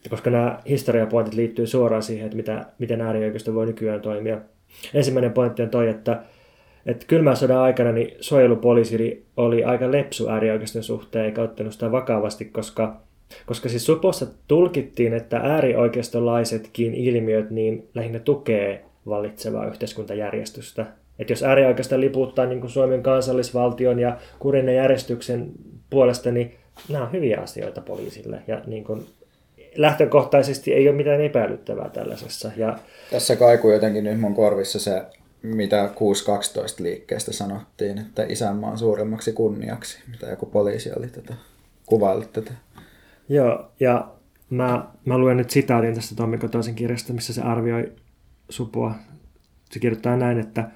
Koska 0.08 0.30
nämä 0.30 0.58
historiapointit 0.68 1.34
liittyy 1.34 1.66
suoraan 1.66 2.02
siihen, 2.02 2.24
että 2.24 2.36
mitä, 2.36 2.66
miten 2.78 3.00
äärioikeisto 3.00 3.54
voi 3.54 3.66
nykyään 3.66 4.00
toimia. 4.00 4.38
Ensimmäinen 4.94 5.32
pointti 5.32 5.62
on 5.62 5.70
toi, 5.70 5.88
että, 5.88 6.22
että 6.86 7.06
kylmän 7.06 7.36
sodan 7.36 7.58
aikana 7.58 7.92
niin 7.92 8.16
suojelupoliisi 8.20 9.26
oli 9.36 9.64
aika 9.64 9.92
lepsu 9.92 10.28
äärioikeiston 10.28 10.82
suhteen 10.82 11.24
eikä 11.24 11.42
ottanut 11.42 11.72
sitä 11.72 11.92
vakavasti, 11.92 12.44
koska, 12.44 13.00
koska 13.46 13.68
siis 13.68 13.86
Supossa 13.86 14.26
tulkittiin, 14.48 15.14
että 15.14 15.36
äärioikeistolaisetkin 15.36 16.94
ilmiöt 16.94 17.50
niin 17.50 17.88
lähinnä 17.94 18.18
tukee 18.18 18.84
vallitsevaa 19.06 19.66
yhteiskuntajärjestystä. 19.66 20.86
Että 21.18 21.32
jos 21.32 21.42
äärioikeista 21.42 22.00
liputtaa 22.00 22.46
niin 22.46 22.60
kuin 22.60 22.70
Suomen 22.70 23.02
kansallisvaltion 23.02 23.98
ja 23.98 24.16
kurin 24.38 24.68
järjestyksen 24.68 25.50
puolesta, 25.90 26.30
niin 26.30 26.54
nämä 26.88 27.04
on 27.04 27.12
hyviä 27.12 27.40
asioita 27.40 27.80
poliisille. 27.80 28.42
Ja 28.46 28.62
niin 28.66 28.84
kuin 28.84 29.06
lähtökohtaisesti 29.76 30.72
ei 30.72 30.88
ole 30.88 30.96
mitään 30.96 31.20
epäilyttävää 31.20 31.88
tällaisessa. 31.88 32.50
Ja... 32.56 32.78
Tässä 33.10 33.36
kaikuu 33.36 33.72
jotenkin 33.72 34.04
nyt 34.04 34.20
mun 34.20 34.34
korvissa 34.34 34.78
se, 34.78 35.02
mitä 35.42 35.90
6.12 35.94 36.82
liikkeestä 36.82 37.32
sanottiin, 37.32 37.98
että 37.98 38.26
isänmaan 38.28 38.78
suuremmaksi 38.78 39.32
kunniaksi, 39.32 39.98
mitä 40.10 40.26
joku 40.26 40.46
poliisi 40.46 40.90
oli 40.96 41.06
tätä, 41.06 41.34
kuvaillut 41.86 42.32
tätä. 42.32 42.52
Joo, 43.28 43.70
ja 43.80 44.08
mä, 44.50 44.84
mä 45.04 45.18
luen 45.18 45.36
nyt 45.36 45.50
sitaatin 45.50 45.94
tästä 45.94 46.14
Tommi 46.14 46.38
Kotoisen 46.38 46.74
kirjasta, 46.74 47.12
missä 47.12 47.32
se 47.32 47.42
arvioi 47.42 47.92
supua. 48.48 48.94
Se 49.70 49.78
kirjoittaa 49.78 50.16
näin, 50.16 50.40
että 50.40 50.70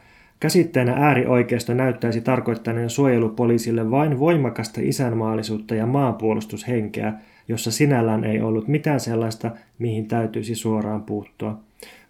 Käsitteenä 0.45 0.92
äärioikeisto 0.92 1.74
näyttäisi 1.74 2.20
tarkoittaneen 2.20 2.90
suojelupoliisille 2.90 3.90
vain 3.90 4.18
voimakasta 4.18 4.80
isänmaallisuutta 4.82 5.74
ja 5.74 5.86
maanpuolustushenkeä, 5.86 7.12
jossa 7.49 7.70
sinällään 7.70 8.24
ei 8.24 8.40
ollut 8.40 8.68
mitään 8.68 9.01
sellaista, 9.01 9.51
mihin 9.78 10.09
täytyisi 10.09 10.55
suoraan 10.55 11.03
puuttua. 11.03 11.59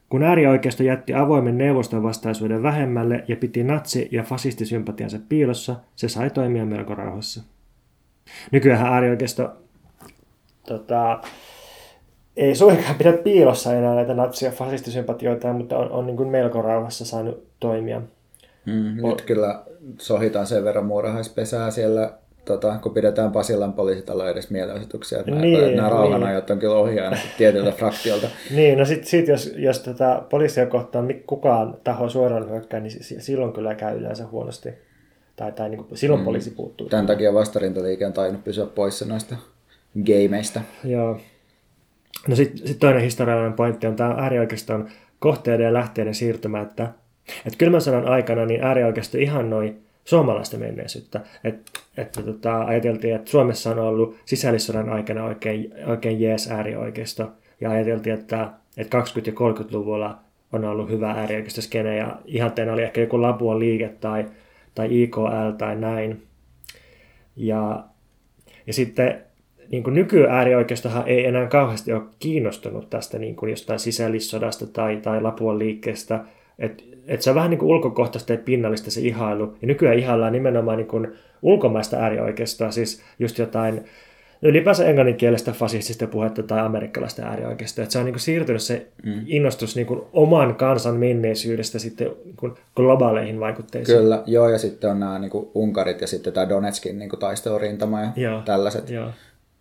Kun 0.09 0.22
äärioikeisto 0.22 0.82
jätti 0.82 1.14
avoimen 1.14 1.59
neuvoston 1.59 2.03
vastaisuuden 2.03 2.62
vähemmälle 2.62 3.24
ja 3.28 3.37
piti 3.37 3.64
natsi- 3.64 4.09
ja 4.11 4.22
fasistisympatiansa 4.22 5.18
piilossa, 5.28 5.76
se 5.97 6.09
sai 6.09 6.30
toimia 6.30 6.66
melko 6.66 6.95
rauhassa. 6.95 7.43
Nykyään 8.51 8.87
äärioikeisto 8.87 9.53
tota, 10.66 11.20
ei 12.37 12.55
suinkaan 12.55 12.95
pidä 12.95 13.12
piilossa 13.12 13.74
enää 13.74 13.95
näitä 13.95 14.14
natsi- 14.14 14.45
ja 14.45 14.51
fasistisympatioita, 14.51 15.53
mutta 15.53 15.78
on, 15.78 15.91
on 15.91 16.07
niin 16.07 16.16
kuin 16.16 16.28
melko 16.28 16.62
rauhassa 16.62 17.05
saanut 17.05 17.47
toimia. 17.61 18.03
Mm, 18.66 19.09
nyt 19.09 19.22
kyllä 19.22 19.62
sohitaan 19.99 20.47
sen 20.47 20.64
verran 20.64 20.87
muurahaispesää 20.87 21.70
siellä, 21.70 22.12
tota, 22.45 22.78
kun 22.82 22.95
pidetään 22.95 23.32
Pasilan 23.32 23.72
poliisitalo 23.72 24.28
edes 24.28 24.51
mielenosoituksia. 24.51 25.18
Että 25.18 25.30
niin, 25.30 25.61
nämä, 25.61 25.76
nämä 25.76 25.88
rauhanajot 25.88 26.49
niin. 26.49 26.53
on 26.53 26.59
kyllä 26.59 26.74
ohi 26.74 27.01
aina 27.01 27.16
tietyltä 27.38 27.70
fraktiolta. 27.78 28.28
niin, 28.51 28.78
no 28.78 28.84
sitten 28.84 29.09
sit 29.09 29.28
jos, 29.28 29.53
jos 29.57 29.78
tätä 29.78 30.22
poliisia 30.30 30.66
kohtaan 30.66 31.14
kukaan 31.26 31.76
taho 31.84 32.09
suoraan 32.09 32.51
hyökkää, 32.51 32.80
niin 32.80 32.92
silloin 33.03 33.53
kyllä 33.53 33.74
käy 33.74 33.99
yleensä 33.99 34.26
huonosti. 34.26 34.70
Tai, 35.36 35.53
tai 35.53 35.68
niin 35.68 35.84
kuin, 35.84 35.99
silloin 35.99 36.20
mm. 36.20 36.24
poliisi 36.24 36.51
puuttuu. 36.51 36.88
Tämän 36.88 37.07
takia 37.07 37.34
vastarintaliike 37.34 38.07
on 38.07 38.12
tainnut 38.12 38.45
pysyä 38.45 38.66
poissa 38.66 39.05
noista 39.05 39.36
gameista. 40.07 40.61
Joo. 40.84 41.20
No 42.28 42.36
sitten 42.36 42.66
sit 42.68 42.78
toinen 42.78 43.03
historiallinen 43.03 43.53
pointti 43.53 43.86
on 43.86 43.97
tämä 43.97 44.14
äärioikeiston 44.18 44.88
kohteiden 45.18 45.64
ja 45.64 45.72
lähteiden 45.72 46.14
siirtymä, 46.14 46.61
että, 46.61 46.88
että 47.47 47.59
kylmän 47.59 47.80
sodan 47.80 48.09
aikana 48.09 48.47
niin 48.47 48.64
äärioikeisto 48.64 49.18
ihannoi 49.18 49.76
suomalaista 50.05 50.59
menneisyyttä. 50.59 51.20
Et, 51.44 51.70
että 51.96 52.22
tota, 52.22 52.61
ajateltiin, 52.61 53.14
että 53.14 53.30
Suomessa 53.30 53.70
on 53.70 53.78
ollut 53.78 54.16
sisällissodan 54.24 54.88
aikana 54.88 55.24
oikein, 55.24 55.72
oikein 55.86 56.20
jees 56.20 56.50
äärioikeisto, 56.50 57.32
ja 57.61 57.70
ajateltiin, 57.70 58.14
että, 58.14 58.50
että 58.76 58.98
20- 59.00 59.02
ja 59.26 59.32
30-luvulla 59.32 60.18
on 60.52 60.64
ollut 60.64 60.90
hyvä 60.90 61.11
äärioikeistoskene, 61.11 61.96
ja 61.96 62.16
ihanteena 62.24 62.72
oli 62.72 62.82
ehkä 62.82 63.00
joku 63.00 63.22
Labuan 63.22 63.59
liike 63.59 63.88
tai, 64.00 64.24
tai 64.74 65.02
IKL 65.02 65.50
tai 65.59 65.76
näin. 65.76 66.22
Ja, 67.36 67.84
ja 68.66 68.72
sitten 68.72 69.24
niin 69.70 69.84
nykyäärioikeistohan 69.86 71.09
ei 71.09 71.26
enää 71.26 71.46
kauheasti 71.46 71.92
ole 71.92 72.02
kiinnostunut 72.18 72.90
tästä 72.90 73.18
niin 73.18 73.36
kuin 73.36 73.50
jostain 73.50 73.78
sisällissodasta 73.78 74.66
tai, 74.66 74.96
tai 74.96 75.22
Lapuan 75.22 75.59
liikkeestä. 75.59 76.24
Että 76.59 76.82
et 77.07 77.22
se 77.22 77.30
on 77.30 77.36
vähän 77.36 77.50
niin 77.50 77.59
kuin 77.59 77.70
ulkokohtaista 77.70 78.32
ja 78.32 78.38
pinnallista 78.38 78.90
se 78.90 79.00
ihailu. 79.00 79.57
Ja 79.62 79.66
nykyään 79.68 79.98
ihaillaan 79.98 80.32
nimenomaan 80.32 80.78
niin 80.78 80.88
kuin 80.88 81.12
ulkomaista 81.42 81.96
äärioikeistoa, 81.96 82.70
siis 82.70 83.02
just 83.18 83.38
jotain 83.38 83.84
ylipäänsä 84.42 84.84
englanninkielistä 84.84 85.52
fasistista 85.52 86.07
puhetta 86.07 86.42
tai 86.42 86.61
amerikkalaista 86.61 87.22
äärioikeistoa. 87.22 87.82
Että 87.82 87.92
se 87.92 87.98
on 87.98 88.05
niin 88.05 88.12
kuin 88.12 88.20
siirtynyt 88.20 88.62
se 88.62 88.86
mm. 89.05 89.20
innostus 89.26 89.76
niin 89.76 89.86
kuin 89.86 90.00
oman 90.12 90.55
kansan 90.55 90.96
menneisyydestä 90.96 91.78
sitten 91.78 92.11
niin 92.24 92.36
kuin 92.36 92.52
globaaleihin 92.76 93.40
vaikutteisiin. 93.40 93.98
Kyllä, 93.98 94.22
joo, 94.26 94.48
ja 94.48 94.59
sitten 94.59 94.90
on 94.90 95.00
nämä 95.00 95.18
niin 95.18 95.30
kuin 95.30 95.48
Unkarit 95.55 96.00
ja 96.00 96.07
sitten 96.07 96.32
tämä 96.32 96.48
Donetskin 96.48 96.98
niin 96.98 97.11
taistelurintama 97.18 98.00
ja 98.00 98.09
joo, 98.16 98.42
tällaiset. 98.44 98.90
Joo. 98.90 99.11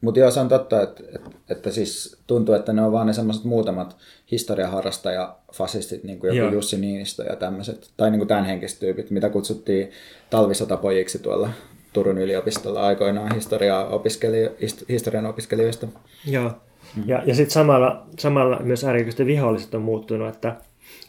Mutta 0.04 0.20
joo, 0.20 0.32
se 0.32 0.40
on 0.40 0.50
totta, 0.50 0.82
että, 0.82 1.04
että, 1.16 1.30
että 1.50 1.72
siis 1.72 2.18
tuntuu, 2.28 2.56
että 2.56 2.74
ne 2.74 2.82
on 2.82 2.92
vaan 2.92 3.08
ne 3.08 3.14
semmoiset 3.14 3.44
muutamat 3.44 3.98
historiaharrastaja-fasistit, 4.32 6.04
niin 6.04 6.20
kuin 6.20 6.28
joku 6.28 6.38
joo. 6.38 6.52
Jussi 6.52 6.78
Niinistö 6.78 7.24
ja 7.24 7.36
tämmöiset, 7.36 7.92
tai 7.98 8.12
niin 8.12 8.20
kuin 8.20 8.28
tämän 8.28 8.46
henkiset 8.46 8.80
tyypit, 8.80 9.12
mitä 9.12 9.30
kutsuttiin 9.30 9.92
talvisotapojiksi 10.30 11.20
tuolla 11.20 11.50
Turun 11.94 12.18
yliopistolla 12.18 12.82
aikoinaan 12.82 13.36
historiaa 13.36 13.88
opiskeli, 13.88 14.52
historian 14.90 15.26
opiskelijoista. 15.26 15.88
Joo, 16.26 16.52
mm. 16.96 17.04
ja, 17.06 17.24
ja 17.26 17.36
sitten 17.36 17.54
samalla, 17.54 18.06
samalla 18.20 18.60
myös 18.60 18.84
äärikysten 18.84 19.28
viholliset 19.28 19.74
on 19.74 19.82
muuttunut, 19.82 20.36
että, 20.36 20.56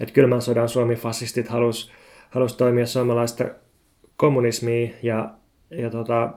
että 0.00 0.14
kylmän 0.14 0.42
sodan 0.42 0.68
Suomi-fasistit 0.68 1.48
halusi 1.48 1.90
halus 2.30 2.56
toimia 2.56 2.86
suomalaista 2.86 3.44
kommunismia 4.16 4.90
ja, 5.02 5.30
ja 5.70 5.90
tota, 5.90 6.32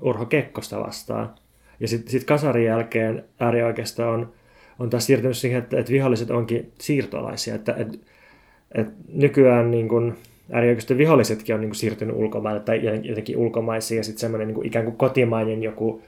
Urho 0.00 0.26
Kekkosta 0.26 0.80
vastaan. 0.80 1.34
Ja 1.80 1.88
sitten 1.88 2.10
sit 2.10 2.24
kasarin 2.24 2.64
jälkeen 2.64 3.24
äärioikeisto 3.40 4.10
on, 4.10 4.32
on 4.78 4.90
taas 4.90 5.06
siirtynyt 5.06 5.36
siihen, 5.36 5.58
että, 5.58 5.78
että 5.78 5.92
viholliset 5.92 6.30
onkin 6.30 6.72
siirtolaisia. 6.80 7.54
Että, 7.54 7.74
että, 7.78 7.98
että 8.74 8.92
nykyään 9.12 9.70
niin 9.70 9.88
kun, 9.88 10.16
äärioikeiston 10.52 10.98
vihollisetkin 10.98 11.54
on 11.54 11.60
niin 11.60 11.70
kuin, 11.70 11.76
siirtynyt 11.76 12.16
ulkomaille 12.16 12.60
tai 12.60 12.80
jotenkin 13.02 13.36
ulkomaisia 13.36 13.96
ja 13.96 14.04
sitten 14.04 14.20
semmoinen 14.20 14.48
niin 14.48 14.66
ikään 14.66 14.84
kuin 14.84 14.96
kotimainen 14.96 15.62
joku 15.62 16.02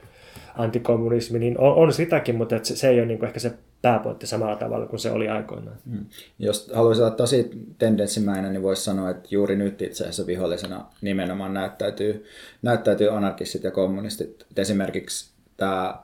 antikommunismi, 0.57 1.39
niin 1.39 1.59
on, 1.59 1.75
on 1.75 1.93
sitäkin, 1.93 2.35
mutta 2.35 2.55
et 2.55 2.65
se, 2.65 2.75
se 2.75 2.89
ei 2.89 2.99
ole 2.99 3.05
niin 3.05 3.19
kuin 3.19 3.27
ehkä 3.27 3.39
se 3.39 3.53
pääpointti 3.81 4.27
samalla 4.27 4.55
tavalla 4.55 4.85
kuin 4.85 4.99
se 4.99 5.11
oli 5.11 5.29
aikoinaan. 5.29 5.77
Mm. 5.85 6.05
Jos 6.39 6.71
haluaisin 6.73 7.05
olla 7.05 7.15
tosi 7.15 7.49
tendenssimäinen, 7.77 8.53
niin 8.53 8.63
voisi 8.63 8.83
sanoa, 8.83 9.09
että 9.09 9.27
juuri 9.31 9.55
nyt 9.55 9.81
itse 9.81 10.03
asiassa 10.03 10.27
vihollisena 10.27 10.85
nimenomaan 11.01 11.53
näyttäytyy, 11.53 12.25
näyttäytyy 12.61 13.17
anarkistit 13.17 13.63
ja 13.63 13.71
kommunistit. 13.71 14.45
Et 14.51 14.59
esimerkiksi 14.59 15.31
tämä, 15.59 15.99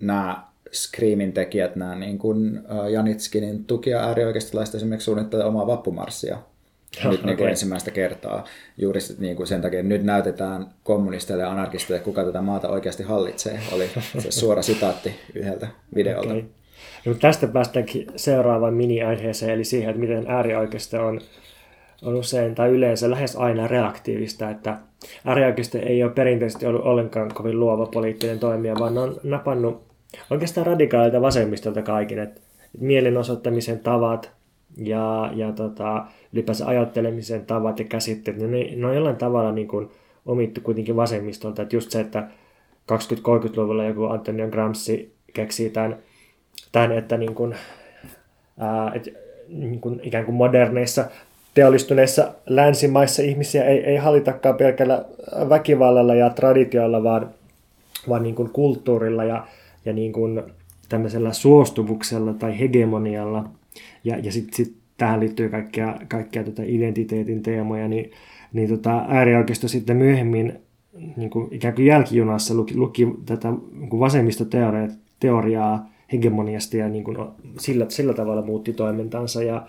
nämä 0.00 0.48
Screamin 0.72 1.32
tekijät, 1.32 1.76
nämä 1.76 1.94
niin 1.94 2.18
kuin 2.18 2.60
Janitskinin 2.90 3.64
tukia 3.64 4.00
äärioikeistolaiset 4.00 4.74
esimerkiksi 4.74 5.04
suunnittelee 5.04 5.46
omaa 5.46 5.66
vappumarssia 5.66 6.38
nyt 7.04 7.14
okay. 7.14 7.26
niin 7.26 7.36
kuin 7.36 7.50
ensimmäistä 7.50 7.90
kertaa. 7.90 8.44
Juuri 8.78 9.00
niin 9.18 9.36
kuin 9.36 9.46
sen 9.46 9.62
takia, 9.62 9.80
että 9.80 9.88
nyt 9.88 10.04
näytetään 10.04 10.66
kommunisteille 10.82 11.42
ja 11.42 11.50
anarkisteille, 11.50 12.04
kuka 12.04 12.24
tätä 12.24 12.40
maata 12.40 12.68
oikeasti 12.68 13.02
hallitsee. 13.02 13.60
Oli 13.72 13.90
se 14.18 14.30
suora 14.30 14.62
sitaatti 14.62 15.14
yhdeltä 15.34 15.68
videolta. 15.94 16.28
Okay. 16.28 16.44
No, 17.04 17.14
tästä 17.14 17.46
päästäänkin 17.46 18.06
seuraavaan 18.16 18.74
mini-aiheeseen, 18.74 19.52
eli 19.52 19.64
siihen, 19.64 19.90
että 19.90 20.00
miten 20.00 20.24
äärioikeisto 20.26 21.06
on, 21.06 21.20
on 22.02 22.14
usein 22.14 22.54
tai 22.54 22.68
yleensä 22.68 23.10
lähes 23.10 23.36
aina 23.36 23.66
reaktiivista, 23.66 24.50
että 24.50 24.78
äärioikeisto 25.24 25.78
ei 25.78 26.02
ole 26.02 26.12
perinteisesti 26.12 26.66
ollut 26.66 26.82
ollenkaan 26.82 27.34
kovin 27.34 27.60
luova 27.60 27.86
poliittinen 27.86 28.38
toimija, 28.38 28.74
vaan 28.78 28.98
on 28.98 29.20
napannut 29.22 29.82
oikeastaan 30.30 30.66
radikaalilta 30.66 31.20
vasemmistolta 31.20 31.82
kaikin, 31.82 32.18
että 32.18 32.40
mielenosoittamisen 32.80 33.78
tavat 33.78 34.30
ja, 34.76 35.30
ja 35.34 35.52
tota, 35.52 36.06
ylipäänsä 36.32 36.66
ajattelemisen 36.66 37.46
tavat 37.46 37.78
ja 37.78 37.84
käsitteet, 37.84 38.36
niin 38.36 38.50
ne, 38.50 38.76
ne 38.76 38.86
on 38.86 38.94
jollain 38.94 39.16
tavalla 39.16 39.52
niin 39.52 39.68
kuin 39.68 39.90
omittu 40.26 40.60
kuitenkin 40.60 40.96
vasemmistolta. 40.96 41.62
Että 41.62 41.76
just 41.76 41.90
se, 41.90 42.00
että 42.00 42.28
20-30-luvulla 42.92 43.84
joku 43.84 44.04
Antonio 44.04 44.48
Gramsci 44.48 45.14
keksii 45.32 45.70
tämän, 45.70 45.98
tämän 46.72 46.92
että 46.92 47.16
niin 47.16 47.34
kuin, 47.34 47.54
ää, 48.58 48.92
et, 48.94 49.08
niin 49.48 49.80
kuin 49.80 50.00
ikään 50.02 50.24
kuin 50.24 50.34
moderneissa 50.34 51.04
teollistuneissa 51.58 52.34
länsimaissa 52.46 53.22
ihmisiä 53.22 53.64
ei, 53.64 53.84
ei 53.84 53.96
hallitakaan 53.96 54.54
pelkällä 54.54 55.04
väkivallalla 55.48 56.14
ja 56.14 56.30
traditioilla, 56.30 57.02
vaan, 57.02 57.30
vaan 58.08 58.22
niin 58.22 58.34
kuin 58.34 58.50
kulttuurilla 58.50 59.24
ja, 59.24 59.46
ja 59.84 59.92
niin 59.92 60.12
kuin 60.12 60.42
tämmöisellä 60.88 61.32
suostumuksella 61.32 62.34
tai 62.34 62.58
hegemonialla. 62.58 63.44
Ja, 64.04 64.18
ja 64.18 64.32
sitten 64.32 64.54
sit 64.54 64.76
tähän 64.96 65.20
liittyy 65.20 65.48
kaikkia, 65.48 65.94
kaikkia 66.08 66.44
tota 66.44 66.62
identiteetin 66.66 67.42
teemoja, 67.42 67.88
niin, 67.88 68.10
niin 68.52 68.68
tota, 68.68 69.04
äärioikeisto 69.08 69.68
sitten 69.68 69.96
myöhemmin 69.96 70.58
niin 71.16 71.30
kuin 71.30 71.48
ikään 71.50 71.74
kuin 71.74 71.86
jälkijunassa 71.86 72.54
luki, 72.54 72.76
luki 72.76 73.08
tätä 73.26 73.52
niin 73.72 74.00
vasemmistoteoriaa 74.00 75.90
hegemoniasta 76.12 76.76
ja 76.76 76.88
niin 76.88 77.04
kuin 77.04 77.16
sillä, 77.58 77.86
sillä 77.88 78.14
tavalla 78.14 78.42
muutti 78.42 78.72
toimintansa. 78.72 79.42
Ja, 79.42 79.66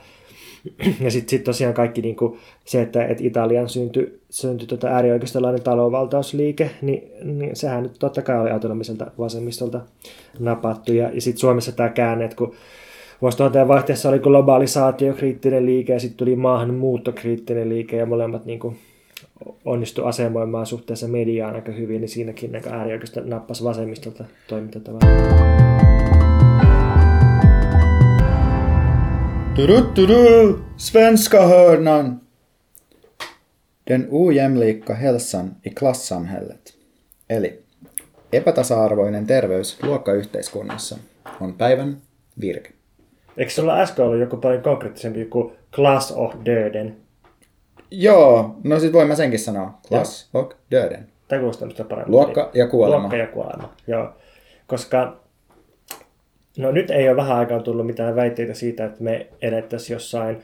ja 1.03 1.12
sitten 1.12 1.30
sit 1.30 1.43
tosiaan 1.43 1.74
kaikki 1.74 2.01
niin 2.01 2.16
kuin 2.16 2.39
se, 2.66 2.82
että, 2.82 3.05
että 3.05 3.24
Italian 3.24 3.70
syntyi, 3.70 4.20
syntyi 4.30 4.68
tota 4.68 4.88
äärioikeistolainen 4.88 5.64
talonvaltausliike, 5.64 6.72
niin, 6.82 7.12
niin 7.24 7.55
sehän 7.55 7.84
nyt 7.84 7.95
totta 7.99 8.22
kai 8.22 8.39
oli 8.39 8.51
autonomiselta 8.51 9.12
vasemmistolta 9.20 9.82
napattu. 10.39 10.93
Ja, 10.93 11.10
ja 11.14 11.22
sitten 11.22 11.39
Suomessa 11.39 11.72
tämä 11.72 11.89
käänne, 11.89 12.26
että 12.26 12.38
kun 12.38 12.55
vuosituhanteen 13.22 13.68
vaihteessa 13.68 14.10
oli 14.10 14.20
globalisaatio, 14.20 15.14
kriittinen 15.14 15.66
liike 15.66 15.93
ja 15.93 15.99
sitten 15.99 16.18
tuli 16.18 16.36
maahanmuuttokriittinen 16.36 17.70
liike 17.70 17.97
ja 17.97 18.05
molemmat 18.05 18.45
niin 18.45 18.60
kuin 18.60 18.78
onnistu 19.66 20.05
asemoimaan 20.05 20.66
suhteessa 20.66 21.07
mediaan 21.07 21.55
aika 21.55 21.72
hyvin, 21.72 22.01
niin 22.01 22.10
siinäkin 22.10 22.55
aika 22.55 22.70
äärioikeista 22.70 23.22
nappasi 23.22 23.64
vasemmistolta 23.64 24.24
toimintatavaa. 24.47 25.89
Tudu, 29.68 30.60
svenska 30.78 31.47
hörnan! 31.47 32.22
Den 33.88 34.07
ojämlika 34.12 34.93
hälsan 34.93 35.55
i 35.66 35.70
klassamhället. 35.70 36.74
Eli 37.30 37.64
epätasa-arvoinen 38.34 39.28
terveys 39.28 39.84
luokkayhteiskunnassa 39.84 40.97
on 41.41 41.53
päivän 41.53 41.97
virke. 42.41 42.72
Eikö 43.38 43.51
sulla 43.51 43.80
äsken 43.80 44.05
ollut 44.05 44.20
joku 44.20 44.38
paljon 44.38 44.62
konkreettisempi 44.62 45.26
kuin 45.26 45.53
Class 45.76 46.12
of 46.12 46.34
Döden? 46.45 46.97
Joo, 47.91 48.55
no 48.64 48.80
sit 48.80 48.93
voin 48.93 49.07
mä 49.07 49.16
senkin 49.16 49.39
sanoa. 49.39 49.80
Class 49.88 50.30
of 50.34 50.51
Döden. 50.72 51.07
Tämä 51.28 51.39
kuulostaa 51.39 51.70
sitä 51.70 51.84
paremmin. 51.84 52.12
Luokka 52.12 52.51
ja 52.53 52.68
kuolema. 52.68 53.01
Luokka 53.01 53.18
ja 53.18 53.28
kuolema, 53.28 53.74
joo. 53.88 54.10
Koska 54.68 55.18
no 56.60 56.72
nyt 56.72 56.91
ei 56.91 57.10
ole 57.10 57.18
vähän 57.18 57.38
aikaa 57.38 57.60
tullut 57.60 57.86
mitään 57.86 58.16
väitteitä 58.16 58.53
siitä, 58.53 58.86
että 58.86 59.03
me 59.03 59.28
elettäisiin 59.41 59.95
jossain 59.95 60.41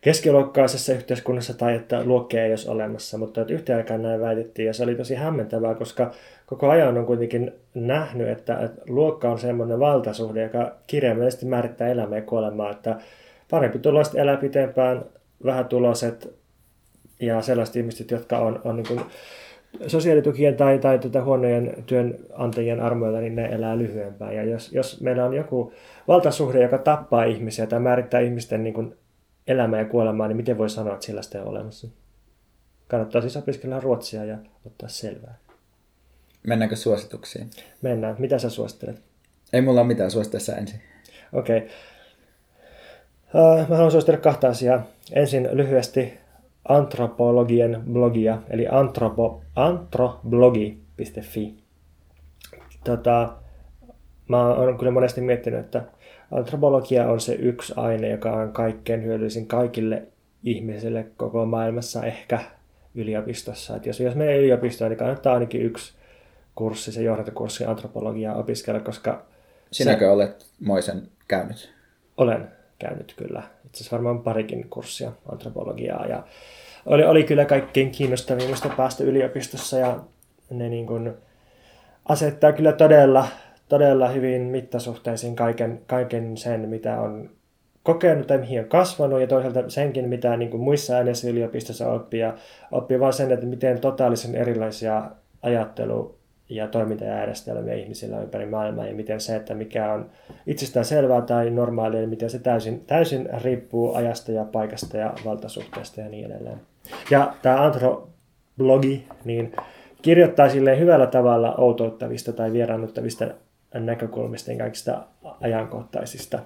keskiluokkaisessa 0.00 0.92
yhteiskunnassa 0.92 1.54
tai 1.58 1.74
että 1.74 2.04
luokkia 2.04 2.44
ei 2.44 2.52
olisi 2.52 2.68
olemassa, 2.68 3.18
mutta 3.18 3.40
että 3.40 3.54
yhtä 3.54 3.76
aikaa 3.76 3.98
näin 3.98 4.20
väitettiin 4.20 4.66
ja 4.66 4.72
se 4.72 4.82
oli 4.82 4.94
tosi 4.94 5.14
hämmentävää, 5.14 5.74
koska 5.74 6.10
koko 6.46 6.70
ajan 6.70 6.98
on 6.98 7.06
kuitenkin 7.06 7.52
nähnyt, 7.74 8.28
että, 8.28 8.58
että 8.58 8.82
luokka 8.88 9.30
on 9.30 9.38
semmoinen 9.38 9.80
valtasuhde, 9.80 10.42
joka 10.42 10.76
kirjaimellisesti 10.86 11.46
määrittää 11.46 11.88
elämää 11.88 12.18
ja 12.18 12.22
kuolemaa, 12.22 12.70
että 12.70 12.96
parempi 13.50 13.78
tuloiset 13.78 14.14
elää 14.14 14.36
pitempään, 14.36 15.04
vähän 15.44 15.64
tuloiset 15.64 16.34
ja 17.20 17.42
sellaiset 17.42 17.76
ihmiset, 17.76 18.10
jotka 18.10 18.38
on, 18.38 18.60
on 18.64 18.76
niin 18.76 19.00
sosiaalitukien 19.86 20.56
tai, 20.56 20.78
tai 20.78 20.98
tuota 20.98 21.24
huonojen 21.24 21.84
työnantajien 21.86 22.80
armoilla, 22.80 23.20
niin 23.20 23.36
ne 23.36 23.46
elää 23.46 23.78
lyhyempään. 23.78 24.36
Ja 24.36 24.44
jos, 24.44 24.72
jos 24.72 25.00
meillä 25.00 25.24
on 25.24 25.34
joku 25.34 25.72
valtasuhde, 26.08 26.62
joka 26.62 26.78
tappaa 26.78 27.24
ihmisiä 27.24 27.66
tai 27.66 27.80
määrittää 27.80 28.20
ihmisten 28.20 28.64
niin 28.64 28.74
kuin 28.74 28.96
elämää 29.46 29.80
ja 29.80 29.86
kuolemaa, 29.86 30.28
niin 30.28 30.36
miten 30.36 30.58
voi 30.58 30.70
sanoa, 30.70 30.94
että 30.94 31.06
sellaista 31.06 31.38
ei 31.38 31.42
ole 31.42 31.50
olemassa? 31.50 31.88
Kannattaa 32.88 33.20
siis 33.20 33.36
opiskella 33.36 33.80
ruotsia 33.80 34.24
ja 34.24 34.38
ottaa 34.66 34.88
selvää. 34.88 35.38
Mennäänkö 36.46 36.76
suosituksiin? 36.76 37.50
Mennään. 37.82 38.16
Mitä 38.18 38.38
sä 38.38 38.50
suosittelet? 38.50 39.02
Ei 39.52 39.60
mulla 39.60 39.80
ole 39.80 39.88
mitään 39.88 40.10
suositteessa 40.10 40.56
ensin. 40.56 40.80
Okei. 41.32 41.58
Okay. 41.58 41.68
Uh, 43.34 43.68
mä 43.68 43.76
haluan 43.76 43.90
suositella 43.90 44.20
kahta 44.20 44.48
asiaa. 44.48 44.86
Ensin 45.12 45.48
lyhyesti 45.52 46.23
antropologien 46.68 47.82
blogia, 47.92 48.38
eli 48.50 48.66
antropo, 48.68 49.42
antroblogi.fi. 49.56 51.54
Tota, 52.84 53.36
mä 54.28 54.48
oon 54.48 54.78
kyllä 54.78 54.92
monesti 54.92 55.20
miettinyt, 55.20 55.60
että 55.60 55.82
antropologia 56.30 57.08
on 57.08 57.20
se 57.20 57.34
yksi 57.34 57.72
aine, 57.76 58.08
joka 58.08 58.32
on 58.32 58.52
kaikkein 58.52 59.04
hyödyllisin 59.04 59.46
kaikille 59.46 60.02
ihmisille 60.44 61.06
koko 61.16 61.46
maailmassa 61.46 62.04
ehkä 62.04 62.38
yliopistossa. 62.94 63.76
Et 63.76 63.86
jos, 63.86 64.00
jos 64.00 64.14
menee 64.14 64.38
yliopistoon, 64.38 64.90
niin 64.90 64.98
kannattaa 64.98 65.34
ainakin 65.34 65.62
yksi 65.62 65.94
kurssi, 66.54 66.92
se 66.92 67.02
johdantokurssi 67.02 67.64
antropologiaa 67.64 68.34
opiskella, 68.34 68.80
koska... 68.80 69.26
Sinäkö 69.70 70.04
se... 70.04 70.10
olet 70.10 70.46
Moisen 70.60 71.08
käynyt? 71.28 71.72
Olen 72.16 72.48
käynyt 72.78 73.14
kyllä. 73.16 73.42
Itse 73.80 73.90
varmaan 73.92 74.22
parikin 74.22 74.70
kurssia 74.70 75.12
antropologiaa. 75.32 76.06
Ja 76.06 76.22
oli, 76.86 77.04
oli 77.04 77.24
kyllä 77.24 77.44
kaikkein 77.44 77.90
kiinnostavimmista 77.90 78.68
päästä 78.76 79.04
yliopistossa 79.04 79.78
ja 79.78 80.00
ne 80.50 80.68
niin 80.68 80.86
kuin 80.86 81.12
asettaa 82.08 82.52
kyllä 82.52 82.72
todella, 82.72 83.26
todella 83.68 84.08
hyvin 84.08 84.42
mittasuhteisiin 84.42 85.36
kaiken, 85.36 85.80
kaiken 85.86 86.36
sen, 86.36 86.68
mitä 86.68 87.00
on 87.00 87.30
kokenut 87.82 88.26
tai 88.26 88.38
mihin 88.38 88.60
on 88.60 88.68
kasvanut 88.68 89.20
ja 89.20 89.26
toisaalta 89.26 89.70
senkin, 89.70 90.08
mitä 90.08 90.36
niin 90.36 90.50
kuin 90.50 90.62
muissa 90.62 90.96
aineissa 90.96 91.28
yliopistossa 91.28 91.92
oppii. 91.92 92.20
Ja 92.20 92.34
oppii 92.70 93.00
vaan 93.00 93.12
sen, 93.12 93.32
että 93.32 93.46
miten 93.46 93.80
totaalisen 93.80 94.34
erilaisia 94.34 95.10
ajattelu- 95.42 96.23
ja 96.48 96.68
toimintajärjestelmiä 96.68 97.74
ihmisillä 97.74 98.20
ympäri 98.20 98.46
maailmaa 98.46 98.86
ja 98.86 98.94
miten 98.94 99.20
se, 99.20 99.36
että 99.36 99.54
mikä 99.54 99.92
on 99.92 100.10
itsestään 100.46 100.84
selvää 100.84 101.20
tai 101.20 101.50
normaalia, 101.50 102.00
niin 102.00 102.10
miten 102.10 102.30
se 102.30 102.38
täysin, 102.38 102.84
täysin 102.86 103.28
riippuu 103.42 103.94
ajasta 103.94 104.32
ja 104.32 104.44
paikasta 104.44 104.96
ja 104.96 105.14
valtasuhteesta 105.24 106.00
ja 106.00 106.08
niin 106.08 106.26
edelleen. 106.26 106.60
Ja 107.10 107.34
tämä 107.42 107.64
antropologi 107.64 109.08
niin 109.24 109.52
kirjoittaa 110.02 110.48
sille 110.48 110.78
hyvällä 110.78 111.06
tavalla 111.06 111.54
outouttavista 111.54 112.32
tai 112.32 112.52
vieraannuttavista 112.52 113.26
näkökulmista 113.74 114.52
ja 114.52 114.58
kaikista 114.58 115.06
ajankohtaisista 115.40 116.38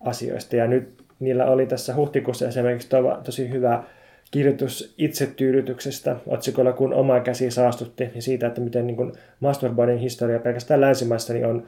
asioista. 0.00 0.56
Ja 0.56 0.66
nyt 0.66 1.04
niillä 1.20 1.46
oli 1.46 1.66
tässä 1.66 1.94
huhtikuussa 1.94 2.48
esimerkiksi 2.48 2.88
tosi 3.24 3.50
hyvä 3.50 3.82
kirjoitus 4.30 4.94
itsetyydytyksestä 4.98 6.16
otsikolla 6.26 6.72
Kun 6.72 6.94
oma 6.94 7.20
käsi 7.20 7.50
saastutti 7.50 8.10
ja 8.14 8.22
siitä, 8.22 8.46
että 8.46 8.60
miten 8.60 8.86
niin 8.86 9.12
masturboinnin 9.40 9.98
historia 9.98 10.38
pelkästään 10.38 10.80
länsimaissa 10.80 11.32
niin 11.32 11.46
on 11.46 11.66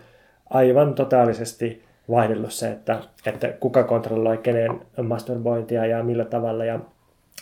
aivan 0.50 0.94
totaalisesti 0.94 1.82
vaihdellut 2.10 2.52
se, 2.52 2.70
että, 2.70 3.00
että 3.26 3.48
kuka 3.48 3.84
kontrolloi 3.84 4.38
kenen 4.38 4.80
masturbointia 5.02 5.86
ja 5.86 6.02
millä 6.02 6.24
tavalla 6.24 6.64
ja, 6.64 6.80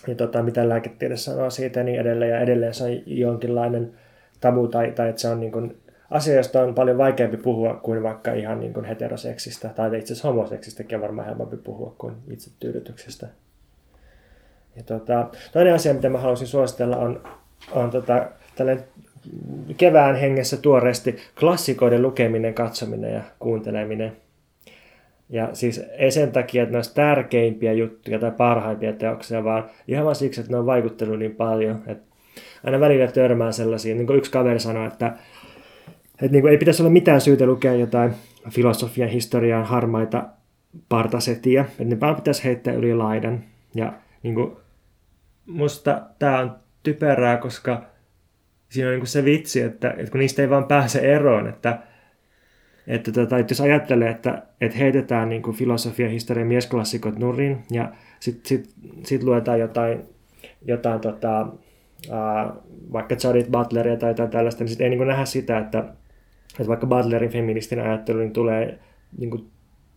ja 0.06 0.14
tota, 0.14 0.42
mitä 0.42 0.68
lääketiede 0.68 1.16
sanoo 1.16 1.50
siitä 1.50 1.80
ja 1.80 1.84
niin 1.84 2.00
edelleen. 2.00 2.30
Ja 2.30 2.40
edelleen 2.40 2.74
se 2.74 2.84
on 2.84 2.90
jonkinlainen 3.06 3.92
tabu 4.40 4.68
tai, 4.68 4.92
tai 4.92 5.08
että 5.08 5.22
se 5.22 5.28
on 5.28 5.40
niin 5.40 5.52
kuin 5.52 5.76
asia, 6.10 6.34
josta 6.34 6.62
on 6.62 6.74
paljon 6.74 6.98
vaikeampi 6.98 7.36
puhua 7.36 7.74
kuin 7.74 8.02
vaikka 8.02 8.32
ihan 8.32 8.60
niin 8.60 8.74
kuin 8.74 8.86
heteroseksistä 8.86 9.68
tai 9.68 9.98
itse 9.98 10.12
asiassa 10.12 10.28
homoseksistäkin 10.28 10.96
on 10.96 11.02
varmaan 11.02 11.28
helpompi 11.28 11.56
puhua 11.56 11.94
kuin 11.98 12.14
itsetyydytyksestä. 12.30 13.26
Ja 14.76 14.82
tota, 14.82 15.28
toinen 15.52 15.74
asia, 15.74 15.94
mitä 15.94 16.08
mä 16.08 16.18
haluaisin 16.18 16.46
suositella, 16.46 16.96
on, 16.96 17.22
on 17.72 17.90
tota, 17.90 18.26
tällainen 18.56 18.84
kevään 19.76 20.16
hengessä 20.16 20.56
tuoreesti 20.56 21.16
klassikoiden 21.40 22.02
lukeminen, 22.02 22.54
katsominen 22.54 23.14
ja 23.14 23.22
kuunteleminen. 23.38 24.16
Ja 25.28 25.48
siis 25.52 25.82
ei 25.98 26.10
sen 26.10 26.32
takia, 26.32 26.62
että 26.62 26.72
ne 26.72 26.78
olisi 26.78 26.94
tärkeimpiä 26.94 27.72
juttuja 27.72 28.18
tai 28.18 28.30
parhaimpia 28.30 28.92
teoksia, 28.92 29.44
vaan 29.44 29.64
ihan 29.88 30.04
vaan 30.04 30.16
siksi, 30.16 30.40
että 30.40 30.52
ne 30.52 30.58
on 30.58 30.66
vaikuttanut 30.66 31.18
niin 31.18 31.34
paljon. 31.34 31.82
Että 31.86 32.16
aina 32.64 32.80
välillä 32.80 33.06
törmää 33.06 33.52
sellaisia, 33.52 33.94
niin 33.94 34.06
kuin 34.06 34.18
yksi 34.18 34.30
kaveri 34.30 34.60
sanoi, 34.60 34.86
että, 34.86 35.06
että 36.08 36.32
niin 36.32 36.40
kuin 36.40 36.50
ei 36.50 36.58
pitäisi 36.58 36.82
olla 36.82 36.90
mitään 36.90 37.20
syytä 37.20 37.46
lukea 37.46 37.74
jotain 37.74 38.14
filosofian 38.50 39.08
historiaan 39.08 39.64
harmaita 39.64 40.24
partasetiä, 40.88 41.60
että 41.60 41.84
ne 41.84 42.00
vaan 42.00 42.16
pitäisi 42.16 42.44
heittää 42.44 42.74
yli 42.74 42.94
laidan. 42.94 43.44
Ja 43.74 43.92
niin 44.22 44.34
kuin 44.34 44.56
musta 45.46 46.02
tämä 46.18 46.38
on 46.38 46.56
typerää, 46.82 47.36
koska 47.36 47.82
siinä 48.68 48.90
on 48.90 48.94
niin 48.98 49.06
se 49.06 49.24
vitsi, 49.24 49.60
että, 49.60 49.90
että 49.90 50.10
kun 50.10 50.20
niistä 50.20 50.42
ei 50.42 50.50
vaan 50.50 50.64
pääse 50.64 50.98
eroon, 50.98 51.48
että, 51.48 51.78
että, 52.86 53.12
tota, 53.12 53.38
että 53.38 53.52
jos 53.52 53.60
ajattelee, 53.60 54.10
että, 54.10 54.42
että 54.60 54.78
heitetään 54.78 55.28
niin 55.28 55.54
filosofian 55.54 56.10
historian 56.10 56.48
miesklassikot 56.48 57.18
nurin 57.18 57.62
ja 57.70 57.92
sitten 58.20 58.46
sit, 58.46 58.74
sit 59.04 59.22
luetaan 59.22 59.60
jotain, 59.60 60.02
jotain 60.64 61.00
tota, 61.00 61.46
uh, 62.08 62.62
vaikka 62.92 63.16
Judith 63.24 63.50
Butleria 63.50 63.96
tai 63.96 64.10
jotain 64.10 64.30
tällaista, 64.30 64.64
niin 64.64 64.68
sitten 64.68 64.84
ei 64.84 64.96
niin 64.96 65.08
nähdä 65.08 65.24
sitä, 65.24 65.58
että, 65.58 65.78
että 66.58 66.68
vaikka 66.68 66.86
Butlerin 66.86 67.30
feministin 67.30 67.80
ajattelu 67.80 68.18
niin 68.18 68.32
tulee, 68.32 68.78
niin 69.18 69.30
kuin, 69.30 69.50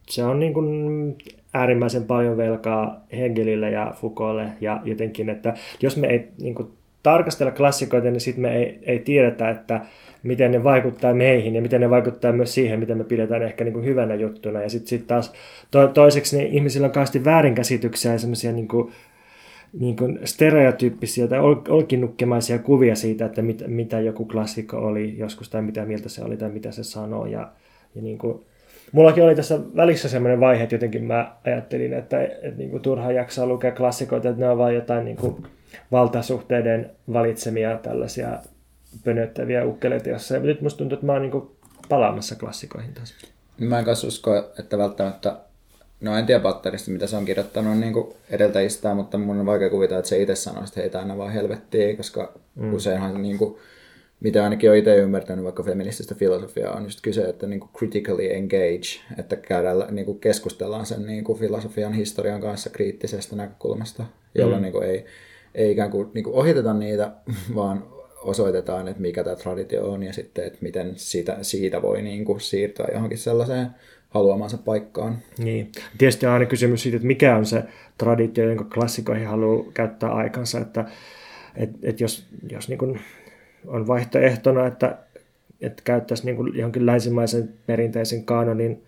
se 0.09 0.23
on 0.23 0.39
niin 0.39 0.53
kuin 0.53 1.17
äärimmäisen 1.53 2.03
paljon 2.03 2.37
velkaa 2.37 3.05
Hegelille 3.17 3.71
ja 3.71 3.93
Foucaultille 3.95 4.49
ja 4.61 4.81
jotenkin, 4.83 5.29
että 5.29 5.53
jos 5.81 5.97
me 5.97 6.07
ei 6.07 6.27
niin 6.41 6.55
kuin, 6.55 6.71
tarkastella 7.03 7.51
klassikoita, 7.51 8.11
niin 8.11 8.21
sitten 8.21 8.41
me 8.41 8.57
ei, 8.57 8.79
ei 8.81 8.99
tiedetä, 8.99 9.49
että 9.49 9.81
miten 10.23 10.51
ne 10.51 10.63
vaikuttaa 10.63 11.13
meihin 11.13 11.55
ja 11.55 11.61
miten 11.61 11.81
ne 11.81 11.89
vaikuttaa 11.89 12.31
myös 12.31 12.53
siihen, 12.53 12.79
mitä 12.79 12.95
me 12.95 13.03
pidetään 13.03 13.43
ehkä 13.43 13.63
niin 13.63 13.73
kuin 13.73 13.85
hyvänä 13.85 14.15
juttuna. 14.15 14.61
Ja 14.61 14.69
sitten 14.69 14.87
sit 14.87 15.07
taas 15.07 15.33
to, 15.71 15.87
toiseksi 15.87 16.37
niin 16.37 16.53
ihmisillä 16.53 16.85
on 16.85 16.91
kauheasti 16.91 17.25
väärinkäsityksiä 17.25 18.11
ja 18.11 18.19
semmoisia 18.19 18.51
niin 18.51 18.67
niin 19.73 19.95
kuin 19.95 20.19
stereotyyppisiä 20.23 21.27
tai 21.27 21.39
olkinukkemaisia 21.69 22.59
kuvia 22.59 22.95
siitä, 22.95 23.25
että 23.25 23.41
mit, 23.41 23.63
mitä 23.67 23.99
joku 23.99 24.25
klassikko 24.25 24.77
oli 24.77 25.17
joskus 25.17 25.49
tai 25.49 25.61
mitä 25.61 25.85
mieltä 25.85 26.09
se 26.09 26.23
oli 26.23 26.37
tai 26.37 26.49
mitä 26.49 26.71
se 26.71 26.83
sanoo. 26.83 27.25
Ja, 27.25 27.51
ja 27.95 28.01
niin 28.01 28.17
kuin, 28.17 28.45
Mullakin 28.91 29.23
oli 29.23 29.35
tässä 29.35 29.59
välissä 29.75 30.09
semmoinen 30.09 30.39
vaihe, 30.39 30.63
että 30.63 30.75
jotenkin 30.75 31.03
mä 31.03 31.35
ajattelin, 31.45 31.93
että, 31.93 32.23
että, 32.23 32.47
että 32.47 32.57
niin 32.57 32.69
kuin 32.69 32.81
turha 32.81 33.11
jaksaa 33.11 33.45
lukea 33.45 33.71
klassikoita, 33.71 34.29
että 34.29 34.41
ne 34.41 34.49
on 34.49 34.57
vain 34.57 34.75
jotain 34.75 35.05
niin 35.05 35.17
kuin 35.17 35.43
valtasuhteiden 35.91 36.91
valitsemia 37.13 37.77
tällaisia 37.77 38.39
pönöttäviä 39.03 39.65
ukkeleita 39.65 40.09
jossain. 40.09 40.43
Nyt 40.43 40.61
musta 40.61 40.77
tuntuu, 40.77 40.93
että 40.93 41.05
mä 41.05 41.13
oon 41.13 41.21
niin 41.21 41.31
kuin 41.31 41.49
palaamassa 41.89 42.35
klassikoihin 42.35 42.93
taas. 42.93 43.13
Mä 43.59 43.79
en 43.79 43.85
kanssa 43.85 44.07
usko, 44.07 44.37
että 44.59 44.77
välttämättä, 44.77 45.35
no 46.01 46.17
en 46.17 46.25
tiedä 46.25 46.41
Patterista, 46.41 46.91
mitä 46.91 47.07
se 47.07 47.17
on 47.17 47.25
kirjoittanut 47.25 47.77
niin 47.77 47.93
kuin 47.93 48.13
edeltäjistään, 48.29 48.95
mutta 48.95 49.17
mun 49.17 49.39
on 49.39 49.45
vaikea 49.45 49.69
kuvitella, 49.69 49.99
että 49.99 50.09
se 50.09 50.21
itse 50.21 50.35
sanoo, 50.35 50.63
että 50.63 50.79
heitä 50.81 50.99
aina 50.99 51.17
vaan 51.17 51.31
helvettiin, 51.31 51.97
koska 51.97 52.33
mm. 52.55 52.73
useinhan 52.73 53.21
niin 53.21 53.37
kuin, 53.37 53.57
mitä 54.19 54.43
ainakin 54.43 54.69
olen 54.69 54.79
itse 54.79 54.95
ymmärtänyt 54.95 55.45
vaikka 55.45 55.63
feminististä 55.63 56.15
filosofiaa, 56.15 56.75
on 56.75 56.83
just 56.83 56.99
kyse, 57.01 57.21
että 57.21 57.47
niin 57.47 57.59
kuin 57.59 57.69
critically 57.77 58.33
engage, 58.33 58.99
että 59.19 59.35
käydään, 59.35 59.77
niin 59.91 60.05
kuin 60.05 60.19
keskustellaan 60.19 60.85
sen 60.85 61.05
niin 61.05 61.23
kuin 61.23 61.39
filosofian 61.39 61.93
historian 61.93 62.41
kanssa 62.41 62.69
kriittisestä 62.69 63.35
näkökulmasta, 63.35 64.05
jolla 64.35 64.55
mm. 64.55 64.61
niin 64.61 64.71
kuin 64.71 64.87
ei, 64.87 65.05
ei 65.55 65.71
ikään 65.71 65.91
kuin, 65.91 66.09
niin 66.13 66.23
kuin 66.23 66.35
ohiteta 66.35 66.73
niitä, 66.73 67.11
vaan 67.55 67.83
osoitetaan, 68.21 68.87
että 68.87 69.01
mikä 69.01 69.23
tämä 69.23 69.35
traditio 69.35 69.91
on 69.91 70.03
ja 70.03 70.13
sitten, 70.13 70.45
että 70.45 70.59
miten 70.61 70.91
siitä, 70.95 71.37
siitä 71.41 71.81
voi 71.81 72.01
niin 72.01 72.25
kuin 72.25 72.41
siirtyä 72.41 72.87
johonkin 72.93 73.17
sellaiseen 73.17 73.67
haluamansa 74.09 74.57
paikkaan. 74.57 75.17
Niin. 75.37 75.71
Tietysti 75.97 76.25
on 76.25 76.33
aina 76.33 76.45
kysymys 76.45 76.83
siitä, 76.83 76.95
että 76.95 77.07
mikä 77.07 77.35
on 77.35 77.45
se 77.45 77.63
traditio, 77.97 78.49
jonka 78.49 78.63
klassikoihin 78.73 79.27
haluaa 79.27 79.71
käyttää 79.73 80.11
aikansa, 80.11 80.59
että 80.59 80.85
et, 81.55 81.69
et 81.83 81.99
jos, 81.99 82.25
jos 82.51 82.69
niin 82.69 82.77
kuin 82.79 82.99
on 83.67 83.87
vaihtoehtona, 83.87 84.67
että, 84.67 84.97
että 85.61 85.81
käyttäisi 85.85 86.25
niin 86.25 86.35
kuin 86.35 86.57
johonkin 86.57 86.85
länsimaisen 86.85 87.53
perinteisen 87.65 88.25
kanonin 88.25 88.83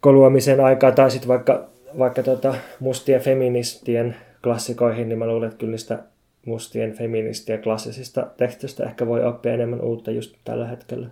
koluamisen 0.00 0.60
aikaa 0.60 0.92
tai 0.92 1.10
sitten 1.10 1.28
vaikka, 1.28 1.68
vaikka 1.98 2.22
tota 2.22 2.54
mustien 2.80 3.20
feministien 3.20 4.16
klassikoihin, 4.42 5.08
niin 5.08 5.18
mä 5.18 5.26
luulen, 5.26 5.48
että 5.48 5.58
kyllä 5.58 5.70
niistä 5.70 6.02
mustien 6.46 6.92
feministien 6.92 7.62
klassisista 7.62 8.26
tekstistä 8.36 8.84
ehkä 8.84 9.06
voi 9.06 9.24
oppia 9.24 9.52
enemmän 9.52 9.80
uutta 9.80 10.10
just 10.10 10.36
tällä 10.44 10.68
hetkellä. 10.68 11.08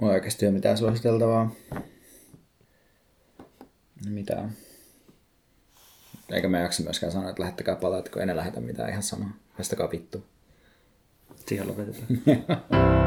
Mulla 0.00 0.12
oikeasti 0.12 0.46
ole 0.46 0.54
mitään 0.54 0.78
suositeltavaa. 0.78 1.50
Mitä 4.08 4.44
Eikä 6.32 6.48
mä 6.48 6.58
jaksa 6.58 6.82
myöskään 6.82 7.12
sanoa, 7.12 7.30
että 7.30 7.42
lähettäkää 7.42 7.76
palaat, 7.76 8.08
kun 8.08 8.22
en 8.22 8.36
lähetä 8.36 8.60
mitään 8.60 8.90
ihan 8.90 9.02
samaa. 9.02 9.32
Haistakaa 9.52 9.90
vittu. 9.90 10.24
Siihen 11.46 11.68
lopetetaan. 11.68 12.06